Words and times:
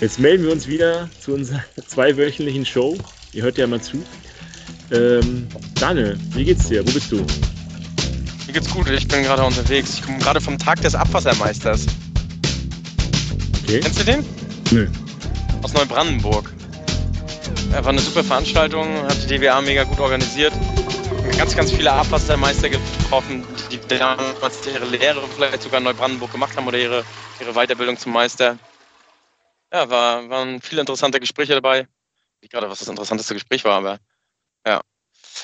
Jetzt 0.00 0.18
melden 0.18 0.44
wir 0.44 0.52
uns 0.52 0.66
wieder 0.66 1.08
zu 1.20 1.32
unserer 1.32 1.64
zweiwöchentlichen 1.86 2.66
Show. 2.66 2.98
Ihr 3.32 3.42
hört 3.42 3.56
ja 3.56 3.66
mal 3.66 3.80
zu. 3.80 4.04
Ähm, 4.92 5.48
Daniel, 5.80 6.18
wie 6.34 6.44
geht's 6.44 6.68
dir? 6.68 6.86
Wo 6.86 6.92
bist 6.92 7.10
du? 7.10 7.24
Mir 8.46 8.52
geht's 8.52 8.70
gut, 8.70 8.88
ich 8.90 9.08
bin 9.08 9.22
gerade 9.22 9.42
unterwegs. 9.42 9.94
Ich 9.94 10.02
komme 10.02 10.18
gerade 10.18 10.40
vom 10.40 10.58
Tag 10.58 10.82
des 10.82 10.94
Abwassermeisters. 10.94 11.86
Okay. 13.62 13.80
Kennst 13.80 14.00
du 14.00 14.04
den? 14.04 14.24
Nö. 14.70 14.86
Aus 15.62 15.72
Neubrandenburg. 15.72 16.52
Er 17.72 17.82
war 17.82 17.90
eine 17.90 18.00
super 18.00 18.22
Veranstaltung, 18.22 18.86
hat 19.02 19.16
die 19.24 19.38
DWA 19.38 19.60
mega 19.62 19.84
gut 19.84 19.98
organisiert. 19.98 20.52
Ganz, 21.38 21.56
ganz 21.56 21.72
viele 21.72 21.90
Abwassermeister 21.90 22.68
getroffen, 22.68 23.44
die 23.72 23.80
damals 23.88 24.58
ihre 24.72 24.84
Lehre 24.84 25.22
vielleicht 25.34 25.62
sogar 25.62 25.78
in 25.78 25.84
Neubrandenburg 25.84 26.30
gemacht 26.32 26.56
haben 26.56 26.66
oder 26.66 26.78
ihre, 26.78 27.02
ihre 27.40 27.54
Weiterbildung 27.54 27.96
zum 27.96 28.12
Meister. 28.12 28.58
Ja, 29.72 29.90
war, 29.90 30.28
waren 30.28 30.60
viele 30.60 30.80
interessante 30.80 31.20
Gespräche 31.20 31.54
dabei. 31.54 31.88
Nicht 32.40 32.52
gerade, 32.52 32.68
was 32.68 32.78
das 32.78 32.88
interessanteste 32.88 33.34
Gespräch 33.34 33.64
war, 33.64 33.78
aber 33.78 33.98
ja. 34.66 34.80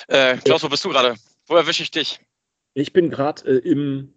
Äh, 0.09 0.37
Klaus, 0.39 0.63
wo 0.63 0.69
bist 0.69 0.85
du 0.85 0.91
gerade? 0.91 1.17
Wo 1.47 1.57
erwische 1.57 1.83
ich 1.83 1.91
dich? 1.91 2.21
Ich 2.75 2.93
bin 2.93 3.11
gerade 3.11 3.43
äh, 3.49 3.69
im 3.69 4.15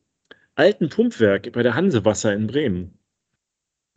alten 0.55 0.89
Pumpwerk 0.89 1.51
bei 1.51 1.63
der 1.63 1.75
Hansewasser 1.75 2.33
in 2.33 2.47
Bremen. 2.47 2.97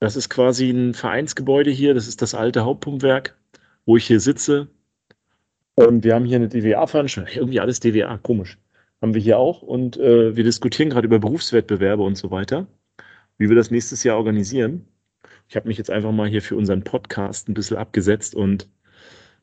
Das 0.00 0.16
ist 0.16 0.28
quasi 0.28 0.70
ein 0.70 0.94
Vereinsgebäude 0.94 1.70
hier. 1.70 1.94
Das 1.94 2.06
ist 2.06 2.22
das 2.22 2.34
alte 2.34 2.64
Hauptpumpwerk, 2.64 3.36
wo 3.84 3.96
ich 3.96 4.06
hier 4.06 4.20
sitze. 4.20 4.68
Und 5.74 6.04
wir 6.04 6.14
haben 6.14 6.24
hier 6.24 6.36
eine 6.36 6.48
DWA-Veranstaltung. 6.48 7.34
Irgendwie 7.34 7.60
alles 7.60 7.80
DWA, 7.80 8.18
komisch. 8.18 8.58
Haben 9.00 9.14
wir 9.14 9.20
hier 9.20 9.38
auch. 9.38 9.62
Und 9.62 9.96
äh, 9.96 10.34
wir 10.36 10.44
diskutieren 10.44 10.90
gerade 10.90 11.06
über 11.06 11.18
Berufswettbewerbe 11.18 12.02
und 12.02 12.16
so 12.16 12.30
weiter, 12.30 12.66
wie 13.38 13.48
wir 13.48 13.56
das 13.56 13.70
nächstes 13.70 14.02
Jahr 14.02 14.16
organisieren. 14.16 14.88
Ich 15.48 15.56
habe 15.56 15.68
mich 15.68 15.78
jetzt 15.78 15.90
einfach 15.90 16.12
mal 16.12 16.28
hier 16.28 16.42
für 16.42 16.56
unseren 16.56 16.82
Podcast 16.84 17.48
ein 17.48 17.54
bisschen 17.54 17.76
abgesetzt 17.76 18.34
und 18.34 18.68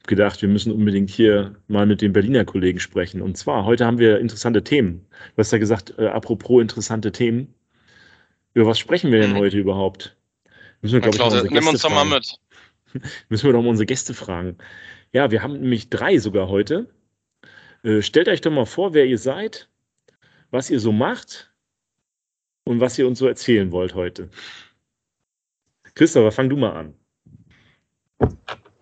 gedacht, 0.06 0.42
wir 0.42 0.50
müssen 0.50 0.72
unbedingt 0.72 1.10
hier 1.10 1.56
mal 1.68 1.88
mit 1.88 2.02
den 2.02 2.14
Berliner 2.14 2.46
Kollegen 2.46 2.80
sprechen. 2.80 3.22
Und 3.24 3.38
zwar, 3.38 3.66
heute 3.66 3.86
haben 3.88 3.98
wir 3.98 4.20
interessante 4.20 4.64
Themen. 4.64 5.08
Du 5.36 5.40
hast 5.40 5.52
ja 5.52 5.58
gesagt, 5.58 5.96
äh, 5.98 6.06
apropos 6.08 6.62
interessante 6.62 7.12
Themen. 7.12 7.54
Über 8.54 8.68
was 8.68 8.78
sprechen 8.78 9.12
wir 9.12 9.20
denn 9.20 9.32
Mhm. 9.32 9.38
heute 9.38 9.58
überhaupt? 9.58 10.16
Müssen 10.82 10.94
wir, 10.94 11.00
Na, 11.00 11.06
glaub 11.10 11.14
ich, 11.16 11.20
Klaus, 11.20 11.34
unsere 11.34 11.48
nimm 11.54 11.64
uns 11.68 11.82
Gäste 11.82 11.88
doch 11.88 11.96
mal 11.96 12.06
mit. 12.06 12.38
Müssen 13.30 13.46
wir 13.48 13.54
doch 13.54 13.64
mal 13.64 13.70
unsere 13.70 13.88
Gäste 13.88 14.14
fragen. 14.14 14.58
Ja, 15.12 15.32
wir 15.32 15.42
haben 15.42 15.54
nämlich 15.54 15.90
drei 15.90 16.20
sogar 16.20 16.50
heute. 16.50 16.88
Äh, 17.84 18.04
stellt 18.04 18.28
euch 18.30 18.42
doch 18.42 18.52
mal 18.52 18.66
vor, 18.66 18.94
wer 18.94 19.06
ihr 19.06 19.18
seid, 19.18 19.70
was 20.52 20.70
ihr 20.70 20.80
so 20.80 20.92
macht 20.92 21.52
und 22.64 22.80
was 22.80 22.98
ihr 23.00 23.08
uns 23.08 23.18
so 23.18 23.28
erzählen 23.28 23.72
wollt 23.72 23.96
heute. 23.96 24.30
Christopher, 25.96 26.30
fang 26.30 26.50
du 26.50 26.58
mal 26.58 26.74
an. 26.74 26.94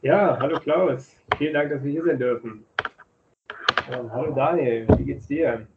Ja, 0.01 0.35
hallo 0.39 0.59
Klaus. 0.59 1.15
Vielen 1.37 1.53
Dank, 1.53 1.69
dass 1.69 1.83
wir 1.83 1.91
hier 1.91 2.03
sein 2.03 2.17
dürfen. 2.17 2.65
Ähm, 3.91 4.11
hallo 4.11 4.33
Daniel, 4.33 4.87
wie 4.97 5.03
geht's 5.03 5.27
dir? 5.27 5.67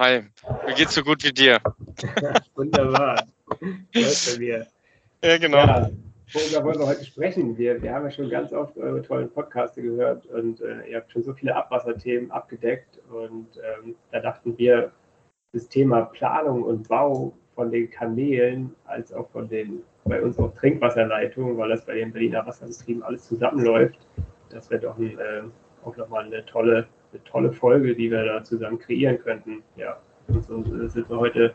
Hi, 0.00 0.22
mir 0.66 0.74
geht's 0.74 0.94
so 0.94 1.04
gut 1.04 1.22
wie 1.22 1.32
dir. 1.32 1.60
Wunderbar. 2.56 3.24
Freut 3.46 3.84
bei 3.92 4.38
mir. 4.40 4.66
Ja, 5.22 5.38
genau. 5.38 5.58
Ja, 5.58 5.90
worüber 6.32 6.64
wollen 6.64 6.78
wir 6.80 6.86
heute 6.88 7.04
sprechen? 7.04 7.56
Wir, 7.56 7.80
wir 7.80 7.94
haben 7.94 8.06
ja 8.06 8.10
schon 8.10 8.28
ganz 8.28 8.52
oft 8.52 8.76
eure 8.78 9.00
tollen 9.02 9.30
Podcaste 9.30 9.80
gehört 9.80 10.26
und 10.26 10.60
äh, 10.60 10.90
ihr 10.90 10.96
habt 10.96 11.12
schon 11.12 11.22
so 11.22 11.34
viele 11.34 11.54
Abwasserthemen 11.54 12.32
abgedeckt 12.32 12.98
und 13.12 13.46
ähm, 13.58 13.94
da 14.10 14.18
dachten 14.18 14.58
wir, 14.58 14.90
das 15.52 15.68
Thema 15.68 16.02
Planung 16.02 16.64
und 16.64 16.88
Bau 16.88 17.32
von 17.58 17.72
den 17.72 17.90
Kanälen 17.90 18.72
als 18.84 19.12
auch 19.12 19.28
von 19.30 19.48
den 19.48 19.82
bei 20.04 20.22
uns 20.22 20.38
auch 20.38 20.54
Trinkwasserleitungen, 20.54 21.58
weil 21.58 21.70
das 21.70 21.84
bei 21.84 21.96
den 21.96 22.12
Berliner 22.12 22.46
Wasserbetrieben 22.46 23.02
alles 23.02 23.26
zusammenläuft, 23.26 23.98
das 24.48 24.70
wäre 24.70 24.82
doch 24.82 24.96
ein, 24.96 25.18
äh, 25.18 25.42
auch 25.84 25.96
nochmal 25.96 26.26
eine 26.26 26.46
tolle, 26.46 26.86
eine 27.12 27.24
tolle 27.24 27.50
Folge, 27.50 27.96
die 27.96 28.12
wir 28.12 28.24
da 28.24 28.44
zusammen 28.44 28.78
kreieren 28.78 29.18
könnten. 29.18 29.64
Ja, 29.74 29.98
und 30.28 30.44
so 30.44 30.62
äh, 30.72 30.88
sind 30.88 31.10
wir 31.10 31.18
heute 31.18 31.52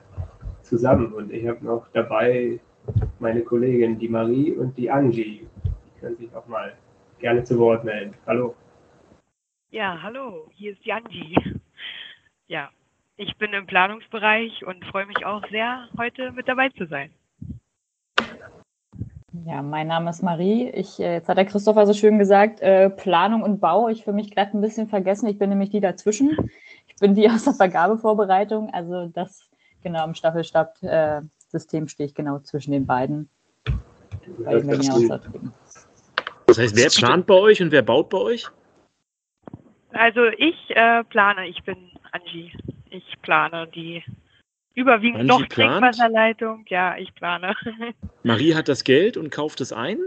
zusammen 0.62 1.14
und 1.14 1.32
ich 1.32 1.48
habe 1.48 1.66
noch 1.66 1.88
dabei 1.94 2.60
meine 3.20 3.42
Kollegin, 3.42 3.98
die 3.98 4.10
Marie 4.10 4.52
und 4.52 4.78
die 4.78 4.92
Angie. 4.92 5.48
Die 5.64 6.00
können 6.02 6.18
sich 6.18 6.36
auch 6.36 6.48
mal 6.48 6.74
gerne 7.20 7.46
zu 7.46 7.58
Wort 7.58 7.86
melden. 7.86 8.14
Hallo. 8.28 8.56
Ja, 9.70 9.98
hallo, 10.04 10.50
hier 10.52 10.74
ist 10.74 10.86
Janji. 10.86 11.34
Ja, 12.48 12.70
ich 13.18 13.38
bin 13.38 13.54
im 13.54 13.66
Planungsbereich 13.66 14.66
und 14.66 14.84
freue 14.86 15.06
mich 15.06 15.26
auch 15.26 15.44
sehr, 15.50 15.88
heute 15.98 16.32
mit 16.32 16.48
dabei 16.48 16.70
zu 16.70 16.86
sein. 16.88 17.12
Ja, 19.46 19.62
mein 19.62 19.88
Name 19.88 20.10
ist 20.10 20.22
Marie. 20.24 20.70
Ich, 20.70 21.00
äh, 21.00 21.16
jetzt 21.16 21.28
hat 21.28 21.38
der 21.38 21.46
Christopher 21.46 21.86
so 21.86 21.94
schön 21.94 22.20
gesagt, 22.20 22.62
äh, 22.62 22.90
Planung 22.90 23.42
und 23.42 23.60
Bau. 23.60 23.90
Ich 23.90 24.04
für 24.04 24.14
mich 24.14 24.34
gerade 24.34 24.56
ein 24.56 24.62
bisschen 24.62 24.88
vergessen. 24.88 25.28
Ich 25.28 25.40
bin 25.40 25.50
nämlich 25.50 25.72
die 25.72 25.80
dazwischen. 25.80 26.38
Ich 26.88 26.96
bin 26.98 27.16
die 27.16 27.30
aus 27.30 27.44
der 27.44 27.54
Vergabevorbereitung. 27.54 28.70
Also 28.74 29.08
das 29.08 29.50
genau 29.82 30.06
im 30.06 30.14
Staffelstab-System 30.14 31.88
stehe 31.88 32.08
ich 32.08 32.16
genau 32.16 32.40
zwischen 32.40 32.72
den 32.72 32.86
beiden. 32.86 33.30
Bei 34.46 34.60
den 34.60 34.70
Wasserbetrieben. 34.70 35.52
Das 36.46 36.58
heißt, 36.60 36.76
wer 36.76 36.90
plant 36.90 37.26
bei 37.26 37.34
euch 37.34 37.62
und 37.62 37.72
wer 37.72 37.82
baut 37.82 38.10
bei 38.10 38.20
euch? 38.20 38.48
Also 39.92 40.26
ich 40.38 40.56
äh, 40.70 41.04
plane, 41.06 41.48
ich 41.48 41.64
bin 41.64 41.76
Angie. 42.12 42.52
Ich 43.24 43.26
plane 43.26 43.70
die 43.74 44.04
überwiegend 44.76 45.30
doch 45.30 45.48
plant? 45.48 45.80
Trinkwasserleitung. 45.80 46.66
Ja, 46.68 46.98
ich 46.98 47.16
plane. 47.16 47.56
Marie 48.24 48.54
hat 48.54 48.68
das 48.68 48.84
Geld 48.84 49.16
und 49.16 49.30
kauft 49.30 49.62
es 49.62 49.72
ein. 49.72 49.98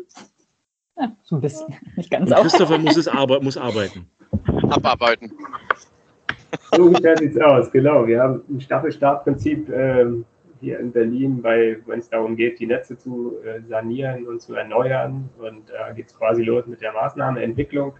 Ja, 0.99 1.17
so 1.23 1.37
ein 1.37 1.41
bisschen. 1.41 1.75
Nicht 1.97 2.11
ganz 2.11 2.31
Und 2.31 2.37
auch. 2.37 2.43
Christopher 2.43 2.77
muss, 2.77 2.99
es 2.99 3.09
arbe 3.21 3.41
muss 3.41 3.57
arbeiten. 3.57 4.11
Abarbeiten. 4.69 5.33
So 6.73 6.83
ungefähr 6.83 7.17
sieht 7.17 7.37
es 7.37 7.41
aus, 7.41 7.73
genau. 7.73 8.07
Wir 8.07 8.21
haben 8.21 8.43
ein 8.51 8.61
Staffelstabprinzip 8.61 9.71
ähm, 9.71 10.27
hier 10.61 10.79
in 10.79 10.93
Berlin, 10.93 11.41
bei, 11.41 11.79
wenn 11.87 12.01
es 12.01 12.11
darum 12.11 12.37
geht, 12.37 12.61
die 12.61 12.67
Netze 12.67 12.99
zu 12.99 13.37
äh, 13.45 13.63
sanieren 13.63 14.27
und 14.27 14.43
zu 14.43 14.57
erneuern. 14.57 15.31
Und 15.39 15.71
da 15.71 15.91
geht 15.93 16.09
es 16.09 16.19
quasi 16.19 16.43
los 16.43 16.67
mit 16.67 16.83
der 16.83 16.93
Maßnahmeentwicklung. 16.93 17.95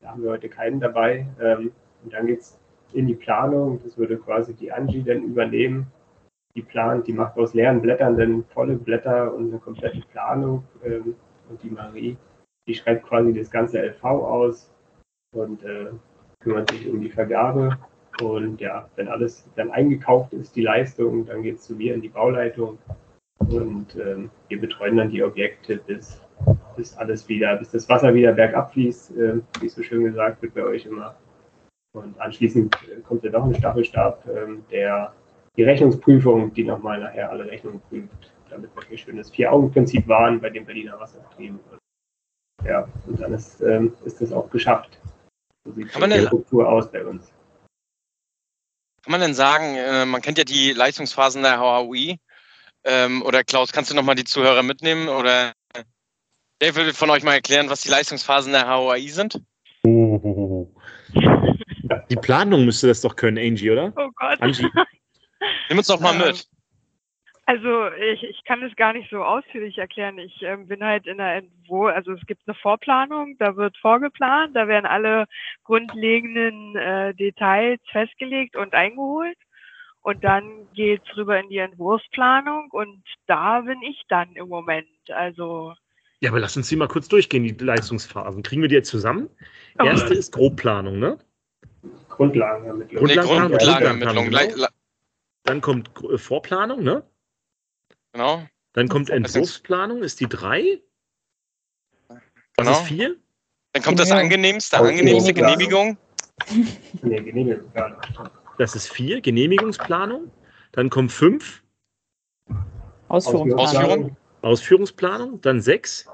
Da 0.00 0.08
haben 0.08 0.24
wir 0.24 0.30
heute 0.30 0.48
keinen 0.48 0.80
dabei. 0.80 1.24
Ähm, 1.40 1.70
und 2.02 2.12
dann 2.12 2.26
geht 2.26 2.40
es 2.40 2.58
in 2.92 3.06
die 3.06 3.14
Planung. 3.14 3.80
Das 3.82 3.96
würde 3.98 4.16
quasi 4.16 4.54
die 4.54 4.72
Angie 4.72 5.02
dann 5.02 5.22
übernehmen. 5.22 5.86
Die 6.54 6.62
plant, 6.62 7.06
die 7.06 7.12
macht 7.12 7.36
aus 7.36 7.54
leeren 7.54 7.82
Blättern 7.82 8.16
dann 8.16 8.44
volle 8.44 8.76
Blätter 8.76 9.34
und 9.34 9.50
eine 9.50 9.58
komplette 9.58 10.00
Planung. 10.12 10.64
Ähm, 10.84 11.14
und 11.48 11.62
die 11.62 11.70
Marie, 11.70 12.16
die 12.66 12.74
schreibt 12.74 13.06
quasi 13.06 13.32
das 13.32 13.50
ganze 13.50 13.78
LV 13.78 14.04
aus 14.04 14.70
und 15.34 15.62
äh, 15.64 15.90
kümmert 16.40 16.70
sich 16.70 16.88
um 16.88 17.00
die 17.00 17.10
Vergabe. 17.10 17.76
Und 18.22 18.60
ja, 18.60 18.88
wenn 18.96 19.08
alles 19.08 19.48
dann 19.56 19.70
eingekauft 19.70 20.32
ist, 20.32 20.56
die 20.56 20.62
Leistung, 20.62 21.26
dann 21.26 21.42
geht 21.42 21.56
es 21.56 21.62
zu 21.62 21.74
mir 21.74 21.94
in 21.94 22.00
die 22.00 22.08
Bauleitung. 22.08 22.78
Und 23.38 23.96
ähm, 23.96 24.30
wir 24.48 24.60
betreuen 24.60 24.96
dann 24.96 25.10
die 25.10 25.22
Objekte, 25.22 25.76
bis, 25.86 26.20
bis 26.76 26.96
alles 26.96 27.28
wieder, 27.28 27.56
bis 27.56 27.70
das 27.70 27.88
Wasser 27.88 28.14
wieder 28.14 28.32
bergab 28.32 28.72
fließt, 28.72 29.16
äh, 29.16 29.40
wie 29.60 29.66
es 29.66 29.74
so 29.74 29.82
schön 29.82 30.04
gesagt 30.04 30.40
wird 30.42 30.54
bei 30.54 30.64
euch 30.64 30.86
immer. 30.86 31.14
Und 31.96 32.20
anschließend 32.20 32.74
äh, 32.90 33.00
kommt 33.00 33.24
dann 33.24 33.32
noch 33.32 33.44
ein 33.46 33.54
Staffelstab, 33.54 34.26
ähm, 34.28 34.64
der 34.70 35.14
die 35.56 35.62
Rechnungsprüfung, 35.62 36.52
die 36.52 36.64
nochmal 36.64 37.00
nachher 37.00 37.30
alle 37.30 37.46
Rechnungen 37.46 37.80
prüft, 37.88 38.30
damit 38.50 38.74
wir 38.76 38.82
hier 38.88 38.98
schönes 38.98 39.30
Vier-Augen-Prinzip 39.30 40.06
waren 40.06 40.38
bei 40.40 40.50
den 40.50 40.66
Berliner 40.66 41.00
Wasserbetrieben. 41.00 41.58
Und, 41.70 42.68
ja, 42.68 42.86
und 43.06 43.18
dann 43.20 43.32
ist, 43.32 43.62
ähm, 43.62 43.94
ist 44.04 44.20
das 44.20 44.32
auch 44.32 44.50
geschafft. 44.50 44.98
So 45.64 45.72
sieht 45.72 45.88
Kann 45.90 46.02
man 46.02 46.10
die 46.10 46.16
denn- 46.16 46.26
Struktur 46.26 46.68
aus 46.68 46.90
bei 46.92 47.04
uns. 47.04 47.32
Kann 49.02 49.12
man 49.12 49.20
denn 49.20 49.34
sagen, 49.34 49.76
äh, 49.76 50.04
man 50.04 50.20
kennt 50.20 50.36
ja 50.36 50.44
die 50.44 50.72
Leistungsphasen 50.72 51.42
der 51.42 51.58
HAUI. 51.58 52.18
Ähm, 52.84 53.22
oder 53.22 53.42
Klaus, 53.42 53.72
kannst 53.72 53.90
du 53.90 53.94
nochmal 53.94 54.16
die 54.16 54.24
Zuhörer 54.24 54.62
mitnehmen? 54.62 55.08
Oder 55.08 55.52
wer 56.60 56.74
will 56.76 56.92
von 56.92 57.08
euch 57.10 57.22
mal 57.22 57.34
erklären, 57.34 57.70
was 57.70 57.80
die 57.80 57.88
Leistungsphasen 57.88 58.52
der 58.52 58.66
HAUI 58.66 59.08
sind? 59.08 59.40
Oh. 59.84 60.68
Die 62.10 62.16
Planung 62.16 62.64
müsste 62.64 62.86
das 62.86 63.00
doch 63.00 63.16
können, 63.16 63.38
Angie, 63.38 63.70
oder? 63.70 63.92
Oh 63.96 64.10
Gott. 64.16 64.40
Angie. 64.40 64.68
Nimm 65.68 65.78
uns 65.78 65.88
doch 65.88 66.00
mal 66.00 66.14
Ähm, 66.14 66.28
mit. 66.28 66.46
Also 67.48 67.88
ich, 67.92 68.24
ich 68.24 68.42
kann 68.44 68.60
es 68.64 68.74
gar 68.74 68.92
nicht 68.92 69.08
so 69.08 69.22
ausführlich 69.22 69.78
erklären. 69.78 70.18
Ich 70.18 70.42
ähm, 70.42 70.66
bin 70.66 70.82
halt 70.82 71.06
in 71.06 71.18
der 71.18 71.36
Entwurf, 71.36 71.94
also 71.94 72.12
es 72.12 72.26
gibt 72.26 72.42
eine 72.44 72.56
Vorplanung, 72.56 73.36
da 73.38 73.54
wird 73.54 73.76
vorgeplant, 73.78 74.56
da 74.56 74.66
werden 74.66 74.84
alle 74.84 75.26
grundlegenden 75.62 76.74
äh, 76.74 77.14
Details 77.14 77.78
festgelegt 77.92 78.56
und 78.56 78.74
eingeholt. 78.74 79.38
Und 80.02 80.24
dann 80.24 80.68
geht's 80.74 81.06
rüber 81.16 81.38
in 81.38 81.48
die 81.48 81.58
Entwurfsplanung 81.58 82.68
und 82.72 83.02
da 83.26 83.60
bin 83.60 83.80
ich 83.82 84.02
dann 84.08 84.32
im 84.34 84.48
Moment. 84.48 84.88
Also 85.08 85.72
Ja, 86.20 86.30
aber 86.30 86.40
lass 86.40 86.56
uns 86.56 86.68
die 86.68 86.76
mal 86.76 86.88
kurz 86.88 87.06
durchgehen, 87.06 87.44
die 87.44 87.64
Leistungsphasen. 87.64 88.42
Kriegen 88.42 88.62
wir 88.62 88.68
die 88.68 88.76
jetzt 88.76 88.90
zusammen? 88.90 89.28
Oh. 89.78 89.84
Erste 89.84 90.14
ist 90.14 90.32
Grobplanung, 90.32 90.98
ne? 90.98 91.18
Grundlagenermittlung. 92.16 92.98
Grund- 93.04 93.14
Nee, 93.16 93.22
Grundlagen- 93.22 93.50
Grundlagenermittlung. 93.50 94.30
Le- 94.30 94.68
Dann 95.44 95.60
kommt 95.60 95.90
äh, 96.04 96.18
Vorplanung, 96.18 96.82
ne? 96.82 97.02
Genau. 98.12 98.42
Dann 98.72 98.88
kommt 98.88 99.10
Entwurfsplanung, 99.10 100.02
ist 100.02 100.20
die 100.20 100.28
drei. 100.28 100.80
Genau. 102.56 102.70
ist 102.72 102.80
4? 102.82 103.16
Dann 103.72 103.82
kommt 103.82 103.98
das 103.98 104.08
Genehmigung. 104.08 104.32
angenehmste, 104.38 104.78
angenehmste 104.78 105.34
Genehmigung. 105.34 105.98
Genehmigung. 106.46 107.02
Nee, 107.02 107.20
Genehmigungsplanung. 107.20 107.98
Das 108.58 108.74
ist 108.74 108.88
4, 108.90 109.20
Genehmigungsplanung. 109.20 110.30
Dann 110.72 110.88
kommt 110.90 111.12
5, 111.12 111.62
Ausführungsplan. 113.08 113.58
Ausführung. 113.66 114.16
Ausführungsplanung. 114.42 115.40
Dann 115.42 115.60
6, 115.60 116.08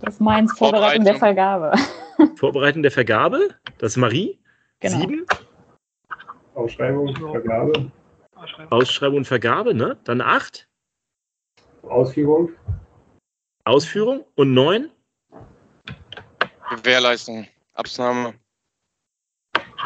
Das 0.00 0.14
ist 0.14 0.20
meins, 0.20 0.52
Vorbereitung 0.58 1.04
der 1.04 1.16
Vergabe. 1.16 1.72
Vorbereitung 2.36 2.82
der 2.82 2.90
Vergabe. 2.90 3.48
Das 3.78 3.92
ist 3.92 3.96
Marie. 3.96 4.38
Genau. 4.84 4.98
7, 4.98 5.26
Ausschreibung, 6.54 7.16
Vergabe, 7.16 7.90
Ausschreibung 8.68 9.18
und 9.18 9.24
Vergabe. 9.24 9.72
Ne? 9.72 9.96
Dann 10.04 10.20
8, 10.20 10.68
Ausführung, 11.84 12.52
Ausführung. 13.64 14.26
Und 14.34 14.52
9, 14.52 14.90
Gewährleistung. 16.68 17.46
Abnahme. 17.72 18.34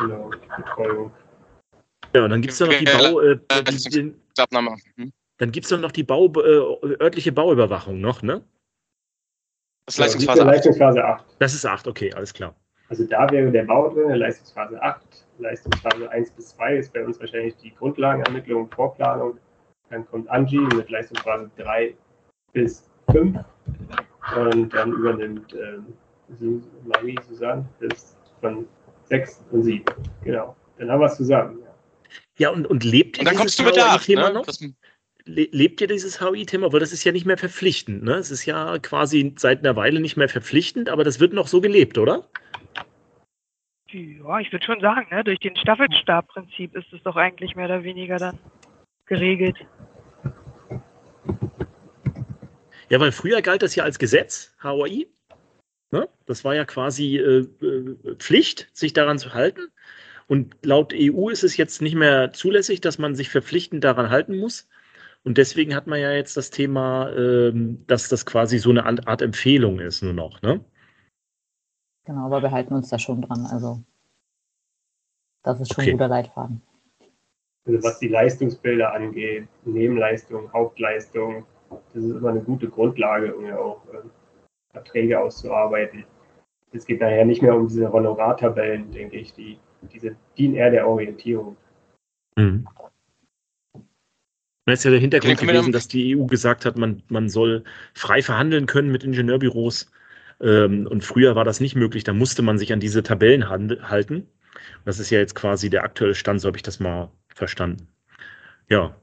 genau, 0.01 0.31
Betreuung. 0.57 1.13
ja, 2.17 2.25
und 2.25 2.31
dann 2.31 2.43
gibt 2.43 2.55
es 2.55 2.61
noch 2.61 2.69
die 2.69 2.85
Bau, 2.85 3.21
äh, 3.21 3.39
die, 3.71 3.91
den, 3.91 4.21
Abnahme. 4.37 4.77
Hm? 4.97 5.13
dann 5.37 5.53
gibt's 5.53 5.69
doch 5.69 5.79
noch 5.79 5.93
die 5.93 6.03
Bau, 6.03 6.27
äh, 6.27 6.97
örtliche 7.01 7.31
Bauüberwachung 7.31 8.01
noch, 8.01 8.23
ne? 8.23 8.45
Das 9.87 9.95
ist 9.95 9.99
Ja, 9.99 10.05
Leistungsphase 10.07 10.43
8. 10.43 10.47
Leistungsphase 10.49 11.05
8. 11.05 11.25
Das 11.39 11.55
ist 11.55 11.65
8, 11.65 11.87
okay, 11.87 12.13
alles 12.15 12.35
klar. 12.35 12.57
Also 12.89 13.05
da 13.05 13.31
wäre 13.31 13.51
der 13.51 13.65
Bau 13.65 13.91
drin, 13.91 14.11
Leistungsphase 14.11 14.81
8. 14.83 15.03
Leistungsphase 15.39 16.11
1 16.11 16.31
bis 16.33 16.49
2 16.57 16.77
ist 16.77 16.93
bei 16.93 17.05
uns 17.05 17.21
wahrscheinlich 17.21 17.57
die 17.57 17.75
Grundlagenermittlung 17.75 18.65
und 18.65 18.75
Vorplanung. 18.75 19.39
Dann 19.91 20.07
kommt 20.07 20.29
Angie 20.31 20.59
mit 20.59 20.91
Leistungsphase 20.91 21.51
3 21.59 21.95
bis 22.53 22.89
5. 23.11 23.39
Und 24.37 24.75
dann 24.75 24.93
übernimmt 24.93 25.55
ähm, 25.55 26.63
Marie 26.85 27.17
Susanne 27.29 27.67
bis 27.79 28.17
von 28.41 28.67
6 29.05 29.45
und 29.51 29.63
7. 29.63 29.85
Genau. 30.25 30.57
Dann 30.79 30.91
haben 30.91 31.01
wir 31.01 31.07
es 31.07 31.17
zusammen. 31.17 31.59
Ja. 31.61 31.69
Ja, 32.39 32.51
und, 32.51 32.67
und 32.67 32.85
lebt 32.85 33.19
ihr 33.19 33.23
Und 33.23 33.27
dann 33.27 33.37
kommst 33.37 33.59
du 33.59 33.65
dieses 33.65 33.77
mit 33.77 33.77
der 33.77 33.93
8. 33.93 34.01
HOI-Thema 34.01 34.29
Ne? 34.29 34.35
noch? 34.35 34.47
Das, 34.47 34.61
Le 35.25 35.47
lebt 35.51 35.81
ihr 35.83 35.89
dieses 35.89 36.21
HOI-Thema? 36.23 36.73
Weil 36.73 36.81
das 36.81 36.93
ist 36.93 37.05
ja 37.05 37.13
nicht 37.13 37.27
mehr 37.27 37.37
verpflichtend, 37.37 38.03
ne? 38.03 38.15
Es 38.15 38.31
ist 38.31 38.47
ja 38.47 38.79
quasi 38.79 39.35
seit 39.37 39.59
einer 39.59 39.77
Weile 39.77 40.01
nicht 40.01 40.17
mehr 40.17 40.29
verpflichtend, 40.29 40.89
aber 40.89 41.05
das 41.05 41.21
wird 41.21 41.35
noch 41.35 41.49
so 41.49 41.61
gelebt, 41.61 41.99
oder? 41.99 42.27
Ja, 43.91 44.39
ich 44.41 44.53
würde 44.53 44.67
schon 44.67 44.81
sagen, 44.81 45.07
ne? 45.11 45.25
durch 45.25 45.39
den 45.39 45.57
Staffelstabprinzip 45.57 46.77
ist 46.77 46.93
es 46.93 47.03
doch 47.05 47.17
eigentlich 47.17 47.57
mehr 47.57 47.67
oder 47.67 47.85
weniger 47.85 48.19
dann 48.19 48.39
geregelt. 49.07 49.57
Ja, 52.91 53.01
weil 53.01 53.13
früher 53.13 53.41
galt 53.41 53.63
das 53.63 53.75
ja 53.75 53.85
als 53.85 53.99
Gesetz, 53.99 54.55
HOI. 54.63 55.07
Ne? 55.91 56.09
Das 56.27 56.45
war 56.45 56.55
ja 56.55 56.65
quasi 56.65 57.17
äh, 57.17 57.47
äh, 57.65 58.15
Pflicht, 58.17 58.69
sich 58.73 58.93
daran 58.93 59.19
zu 59.19 59.33
halten. 59.33 59.69
Und 60.27 60.55
laut 60.63 60.93
EU 60.95 61.31
ist 61.31 61.43
es 61.43 61.57
jetzt 61.57 61.81
nicht 61.81 61.95
mehr 61.95 62.33
zulässig, 62.33 62.83
dass 62.83 62.99
man 62.99 63.15
sich 63.15 63.31
verpflichtend 63.31 63.85
daran 63.85 64.11
halten 64.11 64.37
muss. 64.37 64.69
Und 65.25 65.39
deswegen 65.39 65.75
hat 65.75 65.87
man 65.87 66.01
ja 66.01 66.13
jetzt 66.13 66.37
das 66.37 66.51
Thema, 66.51 67.11
ähm, 67.17 67.85
dass 67.87 68.09
das 68.09 68.27
quasi 68.27 68.59
so 68.59 68.71
eine 68.71 68.85
Art 68.85 69.23
Empfehlung 69.23 69.81
ist, 69.81 70.03
nur 70.03 70.13
noch. 70.13 70.43
Ne? 70.43 70.63
Genau, 72.09 72.25
aber 72.25 72.41
wir 72.41 72.51
halten 72.51 72.73
uns 72.73 72.89
da 72.89 72.99
schon 72.99 73.21
dran. 73.21 73.47
Also, 73.53 73.83
das 75.43 75.61
ist 75.61 75.75
schon 75.75 75.83
Okay. 75.83 75.91
ein 75.91 75.99
guter 75.99 76.09
Leitfaden. 76.09 76.63
Also 77.67 77.83
was 77.83 77.99
die 77.99 78.09
Leistungsbilder 78.09 78.95
angeht, 78.95 79.47
Nebenleistung, 79.67 80.51
Hauptleistung, 80.55 81.45
das 81.69 82.03
ist 82.03 82.11
immer 82.11 82.31
eine 82.31 82.41
gute 82.41 82.67
Grundlage, 82.71 83.37
um 83.37 83.45
ja 83.45 83.59
auch 83.59 83.83
ähm, 83.93 84.11
Verträge 84.73 85.21
auszuarbeiten. 85.21 86.07
Es 86.73 86.87
geht 86.87 87.03
daher 87.03 87.27
nicht 87.27 87.43
mehr 87.43 87.55
um 87.55 87.69
diese 87.69 87.93
Honorartabellen, 87.93 88.91
denke 88.91 89.19
ich, 89.19 89.35
die 89.35 89.59
diese 89.93 90.17
dienen 90.39 90.55
eher 90.55 90.71
der 90.71 90.89
Orientierung. 90.89 91.59
Mhm. 92.37 92.67
Das 94.65 94.79
ist 94.81 94.85
ja 94.85 94.93
der 94.93 95.01
Hintergrund 95.01 95.39
gewesen, 95.39 95.73
dass 95.73 95.89
die 95.89 96.17
EU 96.17 96.25
gesagt 96.25 96.65
hat, 96.65 96.79
man, 96.79 97.03
man 97.09 97.29
soll 97.29 97.65
frei 97.93 98.23
verhandeln 98.23 98.65
können 98.65 98.91
mit 98.91 99.05
Ingenieurbüros. 99.05 99.91
Ähm, 100.41 100.87
und 100.87 101.05
früher 101.05 101.35
war 101.35 101.45
das 101.45 101.61
nicht 101.61 101.75
möglich, 101.75 102.05
da 102.05 102.13
musste 102.13 102.43
man 102.43 102.59
sich 102.59 102.73
an 102.73 102.81
diese 102.81 103.03
Tabellen 103.03 103.49
halten. 103.49 104.29
Das 104.85 104.99
ist 104.99 105.11
ja 105.11 105.19
jetzt 105.19 105.35
quasi 105.35 105.71
der 105.71 105.85
aktuelle 105.85 106.15
Stand, 106.15 106.41
so 106.41 106.49
habe 106.49 106.57
ich 106.57 106.63
das 106.63 106.81
mal 106.81 107.11
verstanden. 107.35 107.89
Ja. 108.69 108.95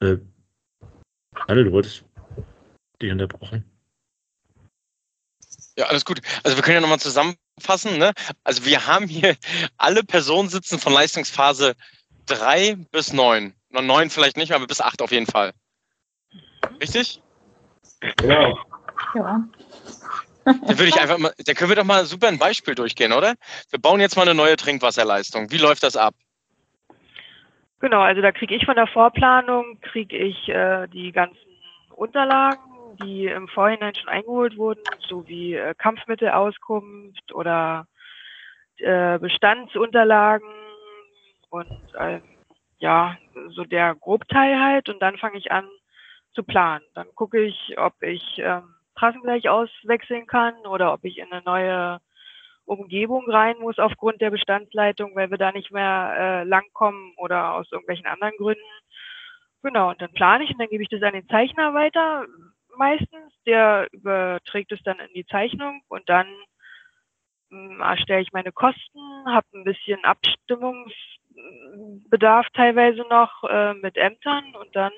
Äh, 0.00 0.18
Anne, 1.46 1.64
du 1.64 1.72
wolltest 1.72 2.04
dich 3.00 3.10
unterbrochen. 3.10 3.64
Ja, 5.76 5.86
alles 5.86 6.04
gut. 6.04 6.20
Also 6.42 6.56
wir 6.56 6.62
können 6.62 6.74
ja 6.74 6.80
nochmal 6.80 7.00
zusammenfassen. 7.00 7.98
Ne? 7.98 8.12
Also 8.44 8.64
wir 8.64 8.86
haben 8.86 9.08
hier 9.08 9.36
alle 9.78 10.04
Personen 10.04 10.48
sitzen 10.48 10.78
von 10.78 10.92
Leistungsphase 10.92 11.74
3 12.26 12.76
bis 12.90 13.12
9. 13.12 13.54
Noch 13.70 13.82
9 13.82 14.10
vielleicht 14.10 14.36
nicht, 14.36 14.52
aber 14.52 14.66
bis 14.66 14.80
8 14.80 15.00
auf 15.00 15.12
jeden 15.12 15.26
Fall. 15.26 15.52
Richtig? 16.80 17.22
Genau. 18.16 18.58
Ja. 19.14 19.48
Dann 20.44 20.78
würde 20.78 20.86
ich 20.86 21.00
einfach 21.00 21.18
mal, 21.18 21.32
da 21.44 21.52
können 21.54 21.70
wir 21.70 21.76
doch 21.76 21.84
mal 21.84 22.04
super 22.04 22.28
ein 22.28 22.38
Beispiel 22.38 22.74
durchgehen, 22.74 23.12
oder? 23.12 23.34
Wir 23.70 23.80
bauen 23.80 24.00
jetzt 24.00 24.16
mal 24.16 24.22
eine 24.22 24.34
neue 24.34 24.56
Trinkwasserleistung. 24.56 25.50
Wie 25.50 25.58
läuft 25.58 25.82
das 25.82 25.96
ab? 25.96 26.14
Genau, 27.80 28.00
also 28.00 28.20
da 28.20 28.32
kriege 28.32 28.54
ich 28.54 28.64
von 28.64 28.76
der 28.76 28.86
Vorplanung, 28.86 29.80
kriege 29.80 30.16
ich 30.16 30.48
äh, 30.48 30.86
die 30.88 31.12
ganzen 31.12 31.38
Unterlagen, 31.90 32.60
die 33.02 33.26
im 33.26 33.48
Vorhinein 33.48 33.94
schon 33.94 34.08
eingeholt 34.08 34.56
wurden, 34.56 34.82
sowie 35.08 35.54
äh, 35.54 35.74
Kampfmittelauskunft 35.74 37.32
oder 37.32 37.86
äh, 38.76 39.18
Bestandsunterlagen 39.18 40.48
und 41.48 41.80
ähm, 41.98 42.22
ja, 42.78 43.16
so 43.50 43.64
der 43.64 43.94
Grobteil 43.94 44.58
halt. 44.58 44.88
Und 44.88 45.00
dann 45.00 45.16
fange 45.18 45.38
ich 45.38 45.52
an 45.52 45.68
zu 46.32 46.42
planen. 46.42 46.84
Dann 46.94 47.06
gucke 47.14 47.40
ich, 47.42 47.76
ob 47.78 48.02
ich 48.02 48.38
ähm, 48.38 48.74
Trassen 49.00 49.22
gleich 49.22 49.48
auswechseln 49.48 50.26
kann 50.26 50.54
oder 50.66 50.92
ob 50.92 51.04
ich 51.04 51.18
in 51.18 51.32
eine 51.32 51.42
neue 51.44 52.00
Umgebung 52.66 53.28
rein 53.30 53.56
muss 53.58 53.78
aufgrund 53.78 54.20
der 54.20 54.30
Bestandsleitung, 54.30 55.14
weil 55.16 55.30
wir 55.30 55.38
da 55.38 55.52
nicht 55.52 55.72
mehr 55.72 56.14
äh, 56.18 56.44
langkommen 56.44 57.14
oder 57.16 57.54
aus 57.54 57.70
irgendwelchen 57.72 58.06
anderen 58.06 58.36
Gründen. 58.36 58.60
Genau, 59.62 59.90
und 59.90 60.00
dann 60.00 60.12
plane 60.12 60.44
ich 60.44 60.50
und 60.50 60.58
dann 60.60 60.68
gebe 60.68 60.82
ich 60.82 60.88
das 60.88 61.02
an 61.02 61.12
den 61.14 61.28
Zeichner 61.28 61.74
weiter, 61.74 62.26
meistens. 62.76 63.32
Der 63.46 63.88
überträgt 63.92 64.72
es 64.72 64.82
dann 64.84 64.98
in 65.00 65.12
die 65.14 65.26
Zeichnung 65.26 65.82
und 65.88 66.08
dann 66.08 66.26
mh, 67.50 67.84
erstelle 67.84 68.22
ich 68.22 68.32
meine 68.32 68.52
Kosten, 68.52 68.98
habe 69.26 69.46
ein 69.54 69.64
bisschen 69.64 70.04
Abstimmungsbedarf 70.04 72.46
teilweise 72.54 73.02
noch 73.08 73.44
äh, 73.44 73.74
mit 73.74 73.96
Ämtern 73.96 74.54
und 74.56 74.74
dann, 74.76 74.92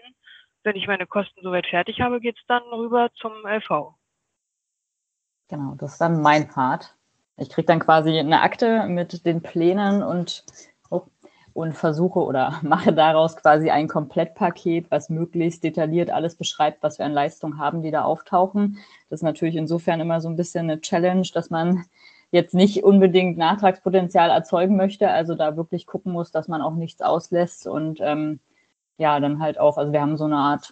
wenn 0.65 0.77
ich 0.77 0.87
meine 0.87 1.07
Kosten 1.07 1.41
soweit 1.43 1.67
fertig 1.67 2.01
habe, 2.01 2.21
geht 2.21 2.37
es 2.39 2.45
dann 2.47 2.63
rüber 2.73 3.11
zum 3.15 3.33
LV. 3.47 3.95
Genau, 5.49 5.75
das 5.77 5.93
ist 5.93 6.01
dann 6.01 6.23
mein 6.23 6.49
Part. 6.49 6.95
Ich 7.37 7.51
kriege 7.51 7.67
dann 7.67 7.81
quasi 7.81 8.19
eine 8.19 8.41
Akte 8.41 8.87
mit 8.87 9.27
den 9.27 9.43
Plänen 9.43 10.03
und, 10.03 10.45
oh, 10.91 11.03
und 11.53 11.75
versuche 11.75 12.21
oder 12.21 12.59
mache 12.63 12.93
daraus 12.93 13.37
quasi 13.37 13.71
ein 13.71 13.89
Komplettpaket, 13.89 14.91
was 14.91 15.11
möglichst 15.11 15.65
detailliert 15.65 16.11
alles 16.11 16.37
beschreibt, 16.37 16.83
was 16.83 16.99
wir 16.99 17.07
an 17.07 17.13
Leistungen 17.13 17.59
haben, 17.59 17.83
die 17.83 17.91
da 17.91 18.03
auftauchen. 18.03 18.79
Das 19.11 19.21
ist 19.21 19.25
natürlich 19.25 19.57
insofern 19.57 20.01
immer 20.01 20.21
so 20.21 20.29
ein 20.29 20.37
bisschen 20.37 20.71
eine 20.71 20.81
Challenge, 20.81 21.27
dass 21.35 21.51
man 21.51 21.85
jetzt 22.31 22.55
nicht 22.55 22.83
unbedingt 22.83 23.37
Nachtragspotenzial 23.37 24.31
erzeugen 24.31 24.77
möchte, 24.77 25.11
also 25.11 25.35
da 25.35 25.57
wirklich 25.57 25.87
gucken 25.87 26.13
muss, 26.13 26.31
dass 26.31 26.49
man 26.49 26.63
auch 26.63 26.75
nichts 26.75 27.03
auslässt 27.03 27.67
und 27.67 28.01
ähm, 28.01 28.41
ja, 28.99 29.19
dann 29.21 29.41
halt 29.41 29.59
auch, 29.59 29.79
also 29.79 29.93
wir 29.93 30.01
haben 30.01 30.17
so 30.17 30.25
eine 30.25 30.37
Art 30.37 30.71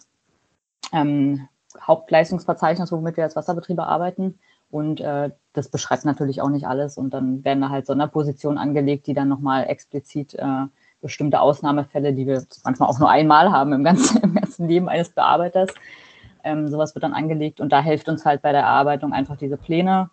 ähm, 0.92 1.48
Hauptleistungsverzeichnis, 1.80 2.92
womit 2.92 3.16
wir 3.16 3.24
als 3.24 3.36
Wasserbetriebe 3.36 3.84
arbeiten. 3.84 4.38
Und 4.70 5.00
äh, 5.00 5.30
das 5.52 5.68
beschreibt 5.68 6.04
natürlich 6.04 6.42
auch 6.42 6.48
nicht 6.48 6.66
alles. 6.66 6.96
Und 6.96 7.12
dann 7.12 7.44
werden 7.44 7.60
da 7.60 7.70
halt 7.70 7.86
Sonderpositionen 7.86 8.58
angelegt, 8.58 9.06
die 9.06 9.14
dann 9.14 9.28
nochmal 9.28 9.66
explizit 9.68 10.34
äh, 10.34 10.66
bestimmte 11.00 11.40
Ausnahmefälle, 11.40 12.12
die 12.12 12.26
wir 12.26 12.44
manchmal 12.64 12.88
auch 12.88 12.98
nur 12.98 13.10
einmal 13.10 13.50
haben 13.50 13.72
im 13.72 13.84
ganzen, 13.84 14.18
im 14.22 14.34
ganzen 14.34 14.68
Leben 14.68 14.88
eines 14.88 15.10
Bearbeiters. 15.10 15.70
Ähm, 16.44 16.68
sowas 16.68 16.94
wird 16.94 17.02
dann 17.02 17.12
angelegt 17.12 17.60
und 17.60 17.70
da 17.70 17.82
hilft 17.82 18.08
uns 18.08 18.24
halt 18.24 18.40
bei 18.42 18.52
der 18.52 18.62
Erarbeitung 18.62 19.12
einfach 19.12 19.36
diese 19.36 19.56
Pläne. 19.56 20.10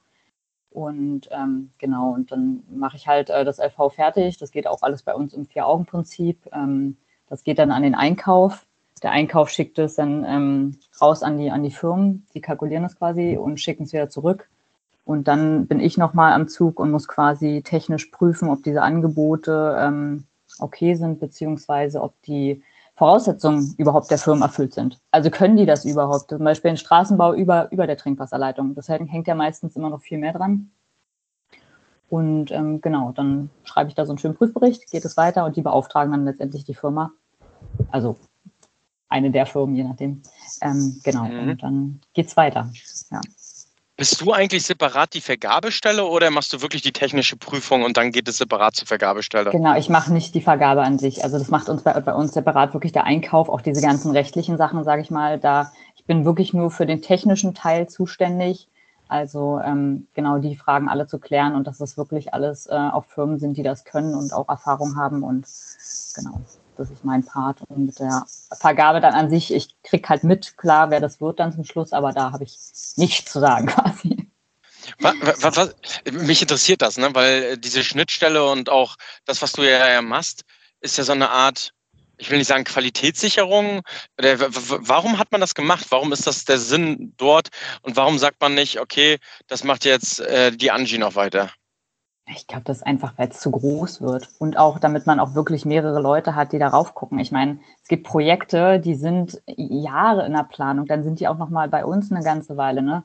Und 0.72 1.30
ähm, 1.32 1.72
genau, 1.78 2.14
und 2.14 2.32
dann 2.32 2.64
mache 2.70 2.98
ich 2.98 3.08
halt 3.08 3.30
äh, 3.30 3.46
das 3.46 3.60
LV 3.60 3.94
fertig. 3.94 4.38
Das 4.38 4.52
geht 4.52 4.68
auch 4.68 4.82
alles 4.82 5.04
bei 5.04 5.16
uns 5.16 5.34
im 5.34 5.46
Vier-Augen-Prinzip. 5.46 6.50
Ähm, 6.52 6.98
das 7.30 7.44
geht 7.44 7.60
dann 7.60 7.72
an 7.72 7.84
den 7.84 7.96
Einkauf. 7.96 8.66
Der 9.04 9.12
Einkauf 9.12 9.50
schickt 9.50 9.78
es 9.80 9.96
dann 9.96 10.26
ähm, 10.26 10.78
raus 11.00 11.22
an 11.22 11.38
die, 11.38 11.52
an 11.52 11.64
die 11.64 11.72
Firmen, 11.72 12.26
die 12.34 12.42
kalkulieren 12.42 12.84
das 12.84 12.96
quasi 12.96 13.38
und 13.38 13.60
schicken 13.60 13.84
es 13.84 13.94
wieder 13.94 14.10
zurück. 14.10 14.50
Und 15.06 15.28
dann 15.28 15.68
bin 15.68 15.80
ich 15.80 15.98
nochmal 15.98 16.34
am 16.34 16.48
Zug 16.48 16.80
und 16.80 16.92
muss 16.92 17.08
quasi 17.08 17.62
technisch 17.64 18.08
prüfen, 18.08 18.50
ob 18.50 18.64
diese 18.64 18.82
Angebote 18.82 19.78
ähm, 19.80 20.26
okay 20.60 20.96
sind, 20.96 21.20
beziehungsweise 21.20 22.02
ob 22.02 22.22
die 22.24 22.62
Voraussetzungen 22.96 23.76
überhaupt 23.78 24.10
der 24.10 24.18
Firmen 24.18 24.42
erfüllt 24.42 24.74
sind. 24.74 25.00
Also 25.12 25.30
können 25.30 25.56
die 25.56 25.68
das 25.68 25.86
überhaupt? 25.86 26.30
Zum 26.30 26.44
Beispiel 26.44 26.72
ein 26.72 26.78
Straßenbau 26.78 27.36
über, 27.36 27.72
über 27.72 27.86
der 27.86 27.96
Trinkwasserleitung. 27.96 28.74
Das 28.74 28.90
hängt 28.90 29.28
ja 29.28 29.36
meistens 29.36 29.76
immer 29.76 29.90
noch 29.90 30.02
viel 30.02 30.18
mehr 30.18 30.34
dran. 30.34 30.72
Und 32.10 32.52
ähm, 32.52 32.82
genau, 32.82 33.12
dann 33.12 33.50
schreibe 33.64 33.90
ich 33.90 33.96
da 33.96 34.06
so 34.06 34.12
einen 34.12 34.20
schönen 34.20 34.36
Prüfbericht, 34.36 34.90
geht 34.92 35.04
es 35.04 35.18
weiter 35.18 35.46
und 35.46 35.58
die 35.58 35.62
beauftragen 35.62 36.12
dann 36.12 36.26
letztendlich 36.26 36.64
die 36.64 36.76
Firma. 36.76 37.12
Also 37.92 38.18
eine 39.10 39.32
der 39.32 39.46
Firmen, 39.46 39.76
je 39.76 39.84
nachdem. 39.84 40.22
Ähm, 40.62 41.00
genau, 41.04 41.26
mhm. 41.26 41.50
und 41.50 41.64
dann 41.64 42.02
geht 42.14 42.28
es 42.28 42.38
weiter. 42.38 42.72
Ja. 43.12 43.22
Bist 43.98 44.22
du 44.22 44.32
eigentlich 44.32 44.64
separat 44.64 45.16
die 45.16 45.22
Vergabestelle 45.22 46.06
oder 46.06 46.30
machst 46.30 46.54
du 46.54 46.62
wirklich 46.62 46.84
die 46.84 46.92
technische 46.92 47.36
Prüfung 47.36 47.82
und 47.82 47.98
dann 47.98 48.12
geht 48.12 48.28
es 48.28 48.38
separat 48.38 48.76
zur 48.76 48.86
Vergabestelle? 48.86 49.50
Genau, 49.50 49.76
ich 49.76 49.90
mache 49.90 50.14
nicht 50.14 50.36
die 50.36 50.42
Vergabe 50.42 50.84
an 50.84 51.00
sich. 51.00 51.24
Also 51.24 51.40
das 51.40 51.50
macht 51.50 51.68
uns 51.68 51.82
bei, 51.82 52.00
bei 52.00 52.14
uns 52.14 52.34
separat 52.34 52.76
wirklich 52.76 52.92
der 52.92 53.06
Einkauf, 53.06 53.50
auch 53.50 53.62
diese 53.62 53.82
ganzen 53.82 54.12
rechtlichen 54.12 54.56
Sachen, 54.58 54.84
sage 54.84 55.02
ich 55.02 55.10
mal. 55.10 55.40
Da 55.40 55.72
ich 55.96 56.06
bin 56.06 56.26
wirklich 56.26 56.54
nur 56.54 56.70
für 56.70 56.86
den 56.86 57.02
technischen 57.02 57.56
Teil 57.56 57.90
zuständig. 57.90 58.70
Also 59.10 59.60
ähm, 59.64 60.08
genau 60.14 60.40
die 60.40 60.56
Fragen 60.56 60.90
alle 60.90 61.08
zu 61.08 61.20
klären 61.20 61.56
und 61.56 61.68
dass 61.68 61.78
das 61.78 61.98
wirklich 61.98 62.34
alles 62.34 62.68
äh, 62.68 62.76
auch 62.76 63.06
Firmen 63.06 63.40
sind, 63.40 63.58
die 63.58 63.64
das 63.64 63.84
können 63.86 64.16
und 64.16 64.34
auch 64.34 64.50
Erfahrung 64.50 64.96
haben 64.96 65.24
und 65.24 65.46
genau 66.16 66.42
das 66.78 66.92
ist 66.92 67.04
mein 67.04 67.26
Part. 67.26 67.62
Und 67.68 67.86
mit 67.88 68.00
der 68.00 68.26
Vergabe 68.52 69.02
dann 69.02 69.14
an 69.14 69.30
sich, 69.30 69.54
ich 69.54 69.76
kriege 69.84 70.08
halt 70.08 70.24
mit, 70.24 70.58
klar, 70.58 70.90
wer 70.90 71.00
das 71.00 71.20
wird 71.20 71.40
dann 71.40 71.52
zum 71.52 71.64
Schluss, 71.64 71.92
aber 71.92 72.14
da 72.14 72.32
habe 72.32 72.44
ich 72.44 72.58
nichts 72.96 73.32
zu 73.32 73.40
sagen 73.40 73.68
quasi. 73.68 74.30
Was, 75.00 75.16
was, 75.42 75.58
was, 75.58 75.76
mich 76.12 76.42
interessiert 76.42 76.82
das, 76.82 76.98
ne? 76.98 77.10
weil 77.14 77.58
diese 77.58 77.84
Schnittstelle 77.84 78.50
und 78.50 78.70
auch 78.70 78.96
das, 79.26 79.42
was 79.42 79.52
du 79.52 79.64
ja 79.64 80.02
machst, 80.02 80.44
ist 80.80 80.98
ja 80.98 81.04
so 81.04 81.12
eine 81.12 81.30
Art, 81.30 81.74
ich 82.18 82.30
will 82.30 82.38
nicht 82.38 82.48
sagen 82.48 82.64
Qualitätssicherung. 82.64 83.82
Warum 84.18 85.20
hat 85.20 85.32
man 85.32 85.42
das 85.42 85.56
gemacht? 85.56 85.88
Warum 85.90 86.12
ist 86.12 86.28
das 86.28 86.46
der 86.46 86.58
Sinn 86.58 87.14
dort? 87.18 87.50
Und 87.82 87.96
warum 87.96 88.18
sagt 88.18 88.42
man 88.42 88.56
nicht, 88.56 88.80
okay, 88.80 89.18
das 89.48 89.64
macht 89.64 89.86
jetzt 89.86 90.20
äh, 90.20 90.52
die 90.52 90.72
Angie 90.72 90.98
noch 90.98 91.16
weiter? 91.16 91.52
Ich 92.30 92.46
glaube, 92.46 92.66
das 92.66 92.78
ist 92.78 92.84
einfach, 92.84 93.14
weil 93.18 93.30
es 93.30 93.40
zu 93.40 93.52
groß 93.52 94.02
wird. 94.02 94.30
Und 94.38 94.58
auch, 94.58 94.80
damit 94.80 95.06
man 95.06 95.20
auch 95.20 95.34
wirklich 95.34 95.64
mehrere 95.64 96.02
Leute 96.02 96.36
hat, 96.36 96.52
die 96.52 96.60
darauf 96.60 96.94
gucken. 96.94 97.20
Ich 97.20 97.32
meine, 97.32 97.60
es 97.82 97.88
gibt 97.88 98.06
Projekte, 98.06 98.80
die 98.80 98.96
sind 98.96 99.42
Jahre 99.46 100.26
in 100.26 100.34
der 100.34 100.44
Planung, 100.44 100.88
dann 100.88 101.04
sind 101.04 101.22
die 101.22 101.28
auch 101.28 101.38
nochmal 101.38 101.70
bei 101.70 101.86
uns 101.86 102.12
eine 102.12 102.24
ganze 102.24 102.58
Weile. 102.58 102.82
Ne? 102.82 103.04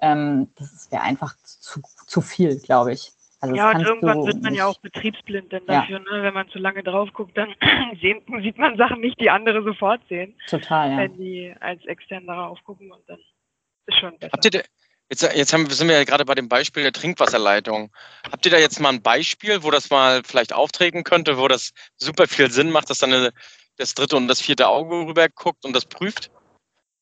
Ähm, 0.00 0.48
das 0.56 0.90
wäre 0.90 1.02
einfach 1.02 1.34
zu, 1.44 1.82
zu 2.06 2.22
viel, 2.22 2.58
glaube 2.60 2.92
ich. 2.92 3.12
Also 3.42 3.56
ja, 3.56 3.72
und 3.72 3.84
irgendwann 3.84 4.24
wird 4.24 4.40
man 4.40 4.54
ja 4.54 4.66
auch 4.66 4.78
betriebsblind 4.78 5.50
denn 5.50 5.66
dafür, 5.66 5.98
ja. 5.98 6.16
ne? 6.16 6.22
wenn 6.22 6.32
man 6.32 6.48
zu 6.50 6.60
lange 6.60 6.84
drauf 6.84 7.08
guckt, 7.12 7.36
dann 7.36 7.52
sieht 8.00 8.56
man 8.56 8.76
Sachen 8.76 9.00
nicht, 9.00 9.20
die 9.20 9.30
andere 9.30 9.64
sofort 9.64 10.00
sehen. 10.08 10.36
Total, 10.48 10.92
ja. 10.92 10.98
Wenn 10.98 11.16
die 11.16 11.52
als 11.58 11.84
extern 11.86 12.26
darauf 12.28 12.62
gucken 12.62 12.92
und 12.92 13.02
dann 13.08 13.18
ist 13.86 13.98
schon 13.98 14.16
besser. 14.18 14.32
Habt 14.32 14.44
ihr, 14.44 14.62
Jetzt, 15.10 15.22
jetzt 15.34 15.52
haben, 15.52 15.68
sind 15.68 15.88
wir 15.88 15.98
ja 15.98 16.04
gerade 16.04 16.24
bei 16.24 16.34
dem 16.34 16.48
Beispiel 16.48 16.84
der 16.84 16.92
Trinkwasserleitung. 16.92 17.92
Habt 18.30 18.46
ihr 18.46 18.52
da 18.52 18.56
jetzt 18.56 18.80
mal 18.80 18.88
ein 18.88 19.02
Beispiel, 19.02 19.62
wo 19.62 19.70
das 19.70 19.90
mal 19.90 20.22
vielleicht 20.24 20.54
auftreten 20.54 21.04
könnte, 21.04 21.36
wo 21.36 21.48
das 21.48 21.72
super 21.98 22.26
viel 22.26 22.50
Sinn 22.50 22.70
macht, 22.70 22.88
dass 22.88 22.98
dann 22.98 23.12
eine, 23.12 23.32
das 23.76 23.92
dritte 23.92 24.16
und 24.16 24.26
das 24.26 24.40
vierte 24.40 24.68
Auge 24.68 25.06
rüber 25.06 25.28
guckt 25.28 25.66
und 25.66 25.76
das 25.76 25.84
prüft 25.84 26.30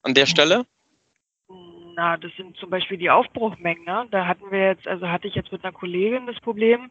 an 0.02 0.14
der 0.14 0.26
Stelle? 0.26 0.66
Na, 2.00 2.16
das 2.16 2.34
sind 2.34 2.56
zum 2.56 2.70
Beispiel 2.70 2.96
die 2.96 3.10
Aufbruchmengen. 3.10 3.84
Ne? 3.84 4.08
Da 4.10 4.26
hatten 4.26 4.50
wir 4.50 4.68
jetzt, 4.68 4.88
also 4.88 5.06
hatte 5.10 5.28
ich 5.28 5.34
jetzt 5.34 5.52
mit 5.52 5.62
einer 5.62 5.74
Kollegin 5.74 6.26
das 6.26 6.40
Problem, 6.40 6.90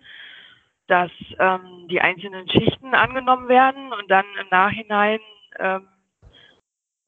dass 0.85 1.09
ähm, 1.39 1.87
die 1.89 1.99
einzelnen 1.99 2.47
Schichten 2.47 2.93
angenommen 2.93 3.47
werden 3.49 3.91
und 3.91 4.07
dann 4.11 4.25
im 4.39 4.47
Nachhinein 4.51 5.19
ähm, 5.57 5.87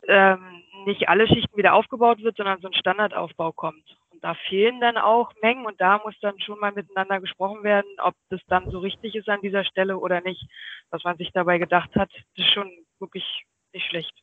ähm, 0.07 0.63
nicht 0.87 1.09
alle 1.09 1.27
Schichten 1.27 1.55
wieder 1.55 1.75
aufgebaut 1.75 2.23
wird, 2.23 2.37
sondern 2.37 2.59
so 2.59 2.69
ein 2.69 2.73
Standardaufbau 2.73 3.51
kommt 3.51 3.85
da 4.21 4.35
fehlen 4.35 4.79
dann 4.79 4.97
auch 4.97 5.31
Mengen 5.41 5.65
und 5.65 5.81
da 5.81 5.99
muss 6.03 6.13
dann 6.21 6.39
schon 6.41 6.59
mal 6.59 6.71
miteinander 6.71 7.19
gesprochen 7.19 7.63
werden, 7.63 7.89
ob 8.03 8.13
das 8.29 8.39
dann 8.47 8.69
so 8.69 8.77
richtig 8.77 9.15
ist 9.15 9.27
an 9.27 9.41
dieser 9.41 9.63
Stelle 9.63 9.97
oder 9.97 10.21
nicht. 10.21 10.45
Was 10.91 11.03
man 11.03 11.17
sich 11.17 11.31
dabei 11.31 11.57
gedacht 11.57 11.89
hat, 11.95 12.11
ist 12.35 12.53
schon 12.53 12.71
wirklich 12.99 13.45
nicht 13.73 13.87
schlecht. 13.87 14.13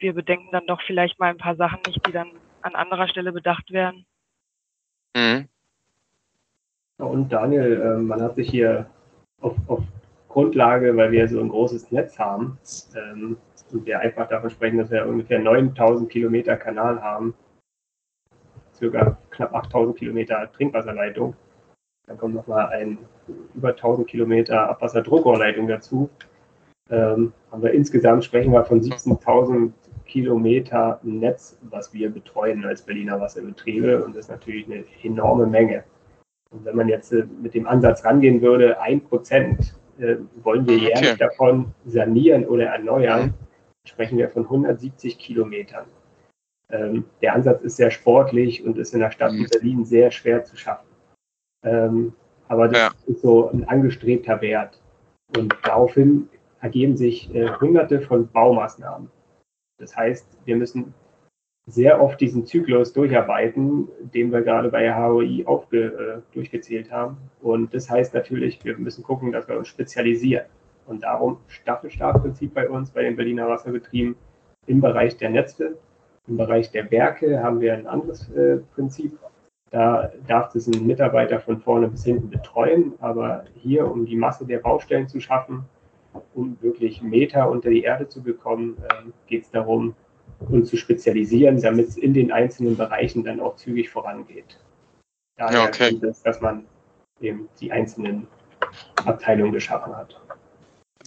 Wir 0.00 0.12
bedenken 0.12 0.48
dann 0.50 0.66
doch 0.66 0.82
vielleicht 0.82 1.20
mal 1.20 1.30
ein 1.30 1.38
paar 1.38 1.54
Sachen 1.54 1.78
nicht, 1.86 2.04
die 2.04 2.10
dann 2.10 2.32
an 2.66 2.74
anderer 2.74 3.08
Stelle 3.08 3.32
bedacht 3.32 3.70
werden. 3.70 4.04
Mhm. 5.16 5.48
Und 6.98 7.32
Daniel, 7.32 7.80
äh, 7.80 7.98
man 7.98 8.20
hat 8.20 8.36
sich 8.36 8.50
hier 8.50 8.86
auf, 9.40 9.56
auf, 9.68 9.82
Grundlage, 10.28 10.94
weil 10.98 11.12
wir 11.12 11.26
so 11.28 11.40
ein 11.40 11.48
großes 11.48 11.92
Netz 11.92 12.18
haben 12.18 12.58
ähm, 12.94 13.38
und 13.72 13.86
wir 13.86 14.00
einfach 14.00 14.28
davon 14.28 14.50
sprechen, 14.50 14.76
dass 14.76 14.90
wir 14.90 15.06
ungefähr 15.06 15.38
9000 15.38 16.10
Kilometer 16.10 16.58
Kanal 16.58 17.00
haben, 17.00 17.32
circa 18.74 19.16
knapp 19.30 19.54
8000 19.54 19.96
Kilometer 19.96 20.52
Trinkwasserleitung. 20.52 21.34
Dann 22.06 22.18
kommt 22.18 22.34
nochmal 22.34 22.66
ein 22.66 22.98
über 23.54 23.70
1000 23.70 24.06
Kilometer 24.06 24.68
Abwasserdruckrohrleitung 24.68 25.68
dazu. 25.68 26.10
Ähm, 26.90 27.32
haben 27.50 27.62
wir 27.62 27.72
insgesamt 27.72 28.22
sprechen 28.24 28.52
wir 28.52 28.66
von 28.66 28.82
17.000 28.82 29.72
Kilometer 30.06 31.00
Netz, 31.02 31.58
was 31.62 31.92
wir 31.92 32.10
betreuen 32.10 32.64
als 32.64 32.82
Berliner 32.82 33.20
Wasserbetriebe. 33.20 34.04
Und 34.04 34.16
das 34.16 34.26
ist 34.26 34.30
natürlich 34.30 34.66
eine 34.66 34.84
enorme 35.02 35.46
Menge. 35.46 35.84
Und 36.50 36.64
wenn 36.64 36.76
man 36.76 36.88
jetzt 36.88 37.12
äh, 37.12 37.26
mit 37.42 37.54
dem 37.54 37.66
Ansatz 37.66 38.04
rangehen 38.04 38.40
würde, 38.40 38.80
ein 38.80 39.00
Prozent 39.02 39.74
äh, 39.98 40.16
wollen 40.42 40.66
wir 40.66 40.76
jährlich 40.76 41.12
okay. 41.12 41.18
davon 41.18 41.74
sanieren 41.84 42.44
oder 42.46 42.66
erneuern, 42.66 43.34
sprechen 43.86 44.18
wir 44.18 44.28
von 44.28 44.44
170 44.44 45.18
Kilometern. 45.18 45.86
Ähm, 46.70 47.04
der 47.22 47.34
Ansatz 47.34 47.62
ist 47.62 47.76
sehr 47.76 47.90
sportlich 47.90 48.64
und 48.64 48.78
ist 48.78 48.94
in 48.94 49.00
der 49.00 49.10
Stadt 49.10 49.32
mhm. 49.32 49.46
Berlin 49.50 49.84
sehr 49.84 50.10
schwer 50.10 50.44
zu 50.44 50.56
schaffen. 50.56 50.88
Ähm, 51.64 52.12
aber 52.48 52.68
das 52.68 52.78
ja. 52.78 52.90
ist 53.06 53.22
so 53.22 53.50
ein 53.50 53.68
angestrebter 53.68 54.40
Wert. 54.40 54.80
Und 55.36 55.56
daraufhin 55.62 56.28
ergeben 56.60 56.96
sich 56.96 57.34
äh, 57.34 57.48
hunderte 57.60 58.00
von 58.00 58.28
Baumaßnahmen. 58.28 59.10
Das 59.78 59.96
heißt, 59.96 60.26
wir 60.44 60.56
müssen 60.56 60.94
sehr 61.68 62.00
oft 62.00 62.20
diesen 62.20 62.46
Zyklus 62.46 62.92
durcharbeiten, 62.92 63.88
den 64.14 64.30
wir 64.30 64.42
gerade 64.42 64.70
bei 64.70 64.94
HOI 64.94 65.44
aufge, 65.46 65.84
äh, 65.84 66.34
durchgezählt 66.34 66.92
haben. 66.92 67.16
Und 67.42 67.74
das 67.74 67.90
heißt 67.90 68.14
natürlich, 68.14 68.64
wir 68.64 68.78
müssen 68.78 69.02
gucken, 69.02 69.32
dass 69.32 69.48
wir 69.48 69.58
uns 69.58 69.68
spezialisieren. 69.68 70.46
Und 70.86 71.02
darum 71.02 71.38
Staffelstabprinzip 71.48 72.54
bei 72.54 72.68
uns, 72.68 72.90
bei 72.90 73.02
den 73.02 73.16
Berliner 73.16 73.48
Wasserbetrieben 73.48 74.14
im 74.66 74.80
Bereich 74.80 75.16
der 75.16 75.30
Netze 75.30 75.76
im 76.28 76.36
Bereich 76.36 76.70
der 76.70 76.90
Werke 76.90 77.42
haben 77.42 77.60
wir 77.60 77.74
ein 77.74 77.86
anderes 77.86 78.28
äh, 78.30 78.58
Prinzip. 78.74 79.18
Da 79.70 80.12
darf 80.26 80.54
es 80.54 80.66
ein 80.66 80.86
Mitarbeiter 80.86 81.40
von 81.40 81.58
vorne 81.60 81.88
bis 81.88 82.04
hinten 82.04 82.30
betreuen, 82.30 82.94
aber 83.00 83.44
hier, 83.54 83.90
um 83.90 84.06
die 84.06 84.16
Masse 84.16 84.46
der 84.46 84.58
Baustellen 84.58 85.08
zu 85.08 85.20
schaffen, 85.20 85.64
um 86.34 86.56
wirklich 86.60 87.02
Meter 87.02 87.50
unter 87.50 87.70
die 87.70 87.82
Erde 87.82 88.08
zu 88.08 88.22
bekommen, 88.22 88.76
äh, 88.88 89.10
geht 89.26 89.44
es 89.44 89.50
darum, 89.50 89.94
uns 90.50 90.68
zu 90.68 90.76
spezialisieren, 90.76 91.60
damit 91.60 91.88
es 91.88 91.96
in 91.96 92.14
den 92.14 92.32
einzelnen 92.32 92.76
Bereichen 92.76 93.24
dann 93.24 93.40
auch 93.40 93.56
zügig 93.56 93.90
vorangeht. 93.90 94.58
Daher 95.36 95.60
ja, 95.60 95.66
okay. 95.66 95.98
es, 96.02 96.22
dass 96.22 96.40
man 96.40 96.66
eben 97.20 97.48
die 97.60 97.72
einzelnen 97.72 98.26
Abteilungen 99.04 99.52
geschaffen 99.52 99.96
hat. 99.96 100.20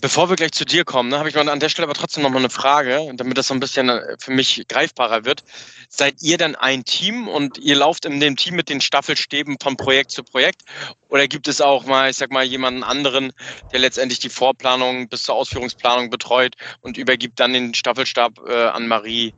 Bevor 0.01 0.29
wir 0.29 0.37
gleich 0.37 0.53
zu 0.53 0.65
dir 0.65 0.85
kommen, 0.85 1.09
ne, 1.09 1.19
habe 1.19 1.27
ich 1.27 1.35
mal 1.35 1.49
an 1.49 1.59
der 1.59 1.67
Stelle 1.67 1.85
aber 1.85 1.93
trotzdem 1.93 2.23
noch 2.23 2.29
mal 2.29 2.37
eine 2.37 2.49
Frage, 2.49 3.11
damit 3.15 3.37
das 3.37 3.47
so 3.47 3.53
ein 3.53 3.59
bisschen 3.59 3.89
äh, 3.89 4.15
für 4.17 4.31
mich 4.31 4.65
greifbarer 4.69 5.25
wird. 5.25 5.43
Seid 5.89 6.21
ihr 6.21 6.37
denn 6.37 6.55
ein 6.55 6.85
Team 6.85 7.27
und 7.27 7.57
ihr 7.57 7.75
lauft 7.75 8.05
in 8.05 8.19
dem 8.19 8.37
Team 8.37 8.55
mit 8.55 8.69
den 8.69 8.79
Staffelstäben 8.79 9.57
von 9.61 9.75
Projekt 9.75 10.11
zu 10.11 10.23
Projekt? 10.23 10.63
Oder 11.09 11.27
gibt 11.27 11.47
es 11.47 11.59
auch 11.59 11.85
mal, 11.85 12.09
ich 12.09 12.17
sag 12.17 12.31
mal, 12.31 12.45
jemanden 12.45 12.83
anderen, 12.83 13.33
der 13.73 13.79
letztendlich 13.79 14.19
die 14.19 14.29
Vorplanung 14.29 15.09
bis 15.09 15.23
zur 15.23 15.35
Ausführungsplanung 15.35 16.09
betreut 16.09 16.55
und 16.81 16.97
übergibt 16.97 17.39
dann 17.39 17.51
den 17.51 17.73
Staffelstab 17.73 18.39
äh, 18.47 18.67
an 18.67 18.87
Marie? 18.87 19.33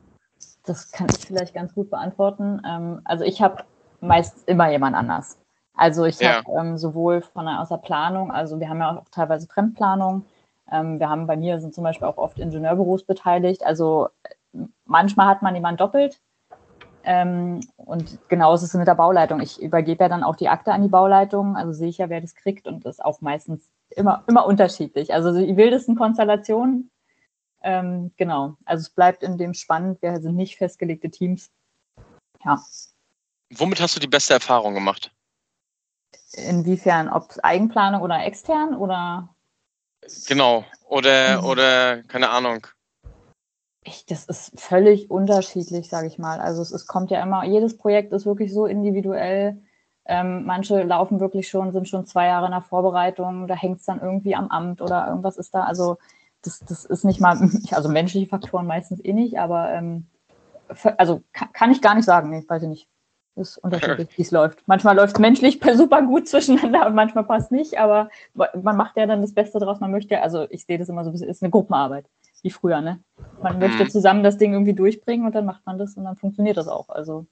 Das 0.64 0.92
kann 0.92 1.08
ich 1.10 1.26
vielleicht 1.26 1.54
ganz 1.54 1.74
gut 1.74 1.90
beantworten. 1.90 2.62
Ähm, 2.64 3.00
also 3.04 3.24
ich 3.24 3.42
habe 3.42 3.64
meist 4.00 4.46
immer 4.46 4.70
jemand 4.70 4.94
anders. 4.94 5.38
Also 5.74 6.04
ich 6.04 6.20
ja. 6.20 6.44
habe 6.44 6.52
ähm, 6.58 6.78
sowohl 6.78 7.22
von 7.22 7.46
der, 7.46 7.60
aus 7.60 7.70
der 7.70 7.78
Planung, 7.78 8.30
also 8.30 8.60
wir 8.60 8.68
haben 8.68 8.80
ja 8.80 8.98
auch 8.98 9.04
teilweise 9.10 9.46
Fremdplanung, 9.46 10.26
ähm, 10.72 10.98
wir 10.98 11.08
haben 11.08 11.26
bei 11.26 11.36
mir 11.36 11.60
sind 11.60 11.74
zum 11.74 11.84
Beispiel 11.84 12.08
auch 12.08 12.16
oft 12.16 12.38
Ingenieurbüros 12.38 13.04
beteiligt. 13.04 13.64
Also 13.64 14.08
manchmal 14.86 15.26
hat 15.26 15.42
man 15.42 15.54
jemanden 15.54 15.78
doppelt. 15.78 16.20
Ähm, 17.04 17.60
und 17.76 18.18
genauso 18.28 18.64
ist 18.64 18.74
es 18.74 18.78
mit 18.78 18.88
der 18.88 18.94
Bauleitung. 18.94 19.40
Ich 19.40 19.60
übergebe 19.60 20.04
ja 20.04 20.08
dann 20.08 20.22
auch 20.24 20.36
die 20.36 20.48
Akte 20.48 20.72
an 20.72 20.82
die 20.82 20.88
Bauleitung, 20.88 21.56
also 21.56 21.72
sehe 21.72 21.88
ich 21.88 21.98
ja, 21.98 22.08
wer 22.08 22.20
das 22.20 22.36
kriegt 22.36 22.68
und 22.68 22.86
das 22.86 22.96
ist 22.96 23.04
auch 23.04 23.20
meistens 23.20 23.68
immer, 23.90 24.22
immer 24.28 24.46
unterschiedlich. 24.46 25.12
Also 25.12 25.36
die 25.36 25.56
wildesten 25.56 25.96
Konstellationen. 25.96 26.90
Ähm, 27.62 28.12
genau. 28.16 28.56
Also 28.64 28.82
es 28.82 28.90
bleibt 28.90 29.22
in 29.22 29.36
dem 29.36 29.54
spannend. 29.54 30.00
Wir 30.00 30.20
sind 30.20 30.36
nicht 30.36 30.56
festgelegte 30.56 31.10
Teams. 31.10 31.50
Ja. 32.44 32.60
Womit 33.54 33.80
hast 33.80 33.96
du 33.96 34.00
die 34.00 34.06
beste 34.06 34.34
Erfahrung 34.34 34.74
gemacht? 34.74 35.12
Inwiefern, 36.34 37.08
ob 37.08 37.34
Eigenplanung 37.42 38.00
oder 38.00 38.24
extern 38.24 38.74
oder? 38.74 39.28
Genau. 40.26 40.64
Oder, 40.88 41.40
Mhm. 41.40 41.46
oder 41.46 42.02
keine 42.04 42.30
Ahnung. 42.30 42.66
Ich, 43.84 44.06
das 44.06 44.24
ist 44.26 44.60
völlig 44.60 45.10
unterschiedlich, 45.10 45.88
sage 45.88 46.06
ich 46.06 46.18
mal. 46.18 46.40
Also 46.40 46.62
es, 46.62 46.70
es 46.70 46.86
kommt 46.86 47.10
ja 47.10 47.22
immer, 47.22 47.44
jedes 47.44 47.76
Projekt 47.76 48.12
ist 48.12 48.26
wirklich 48.26 48.52
so 48.52 48.66
individuell. 48.66 49.60
Ähm, 50.04 50.44
manche 50.44 50.82
laufen 50.82 51.20
wirklich 51.20 51.48
schon, 51.48 51.72
sind 51.72 51.88
schon 51.88 52.06
zwei 52.06 52.26
Jahre 52.26 52.46
in 52.46 52.52
der 52.52 52.60
Vorbereitung, 52.60 53.46
da 53.46 53.54
hängt 53.54 53.78
es 53.80 53.86
dann 53.86 54.00
irgendwie 54.00 54.34
am 54.34 54.48
Amt 54.48 54.80
oder 54.80 55.06
irgendwas 55.06 55.36
ist 55.36 55.54
da. 55.54 55.64
Also 55.64 55.98
das, 56.42 56.60
das 56.60 56.84
ist 56.84 57.04
nicht 57.04 57.20
mal, 57.20 57.38
also 57.70 57.88
menschliche 57.88 58.28
Faktoren 58.28 58.66
meistens 58.66 59.04
eh 59.04 59.12
nicht, 59.12 59.38
aber 59.38 59.72
ähm, 59.72 60.06
also 60.96 61.22
kann, 61.32 61.52
kann 61.52 61.70
ich 61.70 61.82
gar 61.82 61.94
nicht 61.94 62.04
sagen, 62.04 62.30
nee, 62.30 62.44
weiß 62.46 62.62
ich 62.62 62.68
nicht. 62.68 62.88
Ist 63.34 63.58
unterschiedlich, 63.58 64.08
wie 64.16 64.22
es 64.22 64.30
läuft. 64.30 64.62
Manchmal 64.66 64.96
läuft 64.96 65.14
es 65.14 65.20
menschlich 65.20 65.60
super 65.74 66.02
gut 66.02 66.28
zwischeneinander 66.28 66.86
und 66.86 66.94
manchmal 66.94 67.24
passt 67.24 67.50
nicht, 67.50 67.78
aber 67.78 68.10
man 68.34 68.76
macht 68.76 68.96
ja 68.96 69.06
dann 69.06 69.22
das 69.22 69.32
Beste 69.32 69.58
draus. 69.58 69.80
Man 69.80 69.90
möchte, 69.90 70.20
also 70.20 70.46
ich 70.50 70.64
sehe 70.64 70.78
das 70.78 70.88
immer 70.88 71.04
so, 71.04 71.10
es 71.10 71.22
ist 71.22 71.42
eine 71.42 71.50
Gruppenarbeit, 71.50 72.06
wie 72.42 72.50
früher, 72.50 72.80
ne? 72.80 73.00
Man 73.42 73.58
möchte 73.58 73.84
Mhm. 73.84 73.90
zusammen 73.90 74.22
das 74.22 74.38
Ding 74.38 74.52
irgendwie 74.52 74.74
durchbringen 74.74 75.26
und 75.26 75.34
dann 75.34 75.46
macht 75.46 75.64
man 75.66 75.78
das 75.78 75.96
und 75.96 76.04
dann 76.04 76.16
funktioniert 76.16 76.56
das 76.56 76.68
auch. 76.68 76.88
Also 76.88 77.26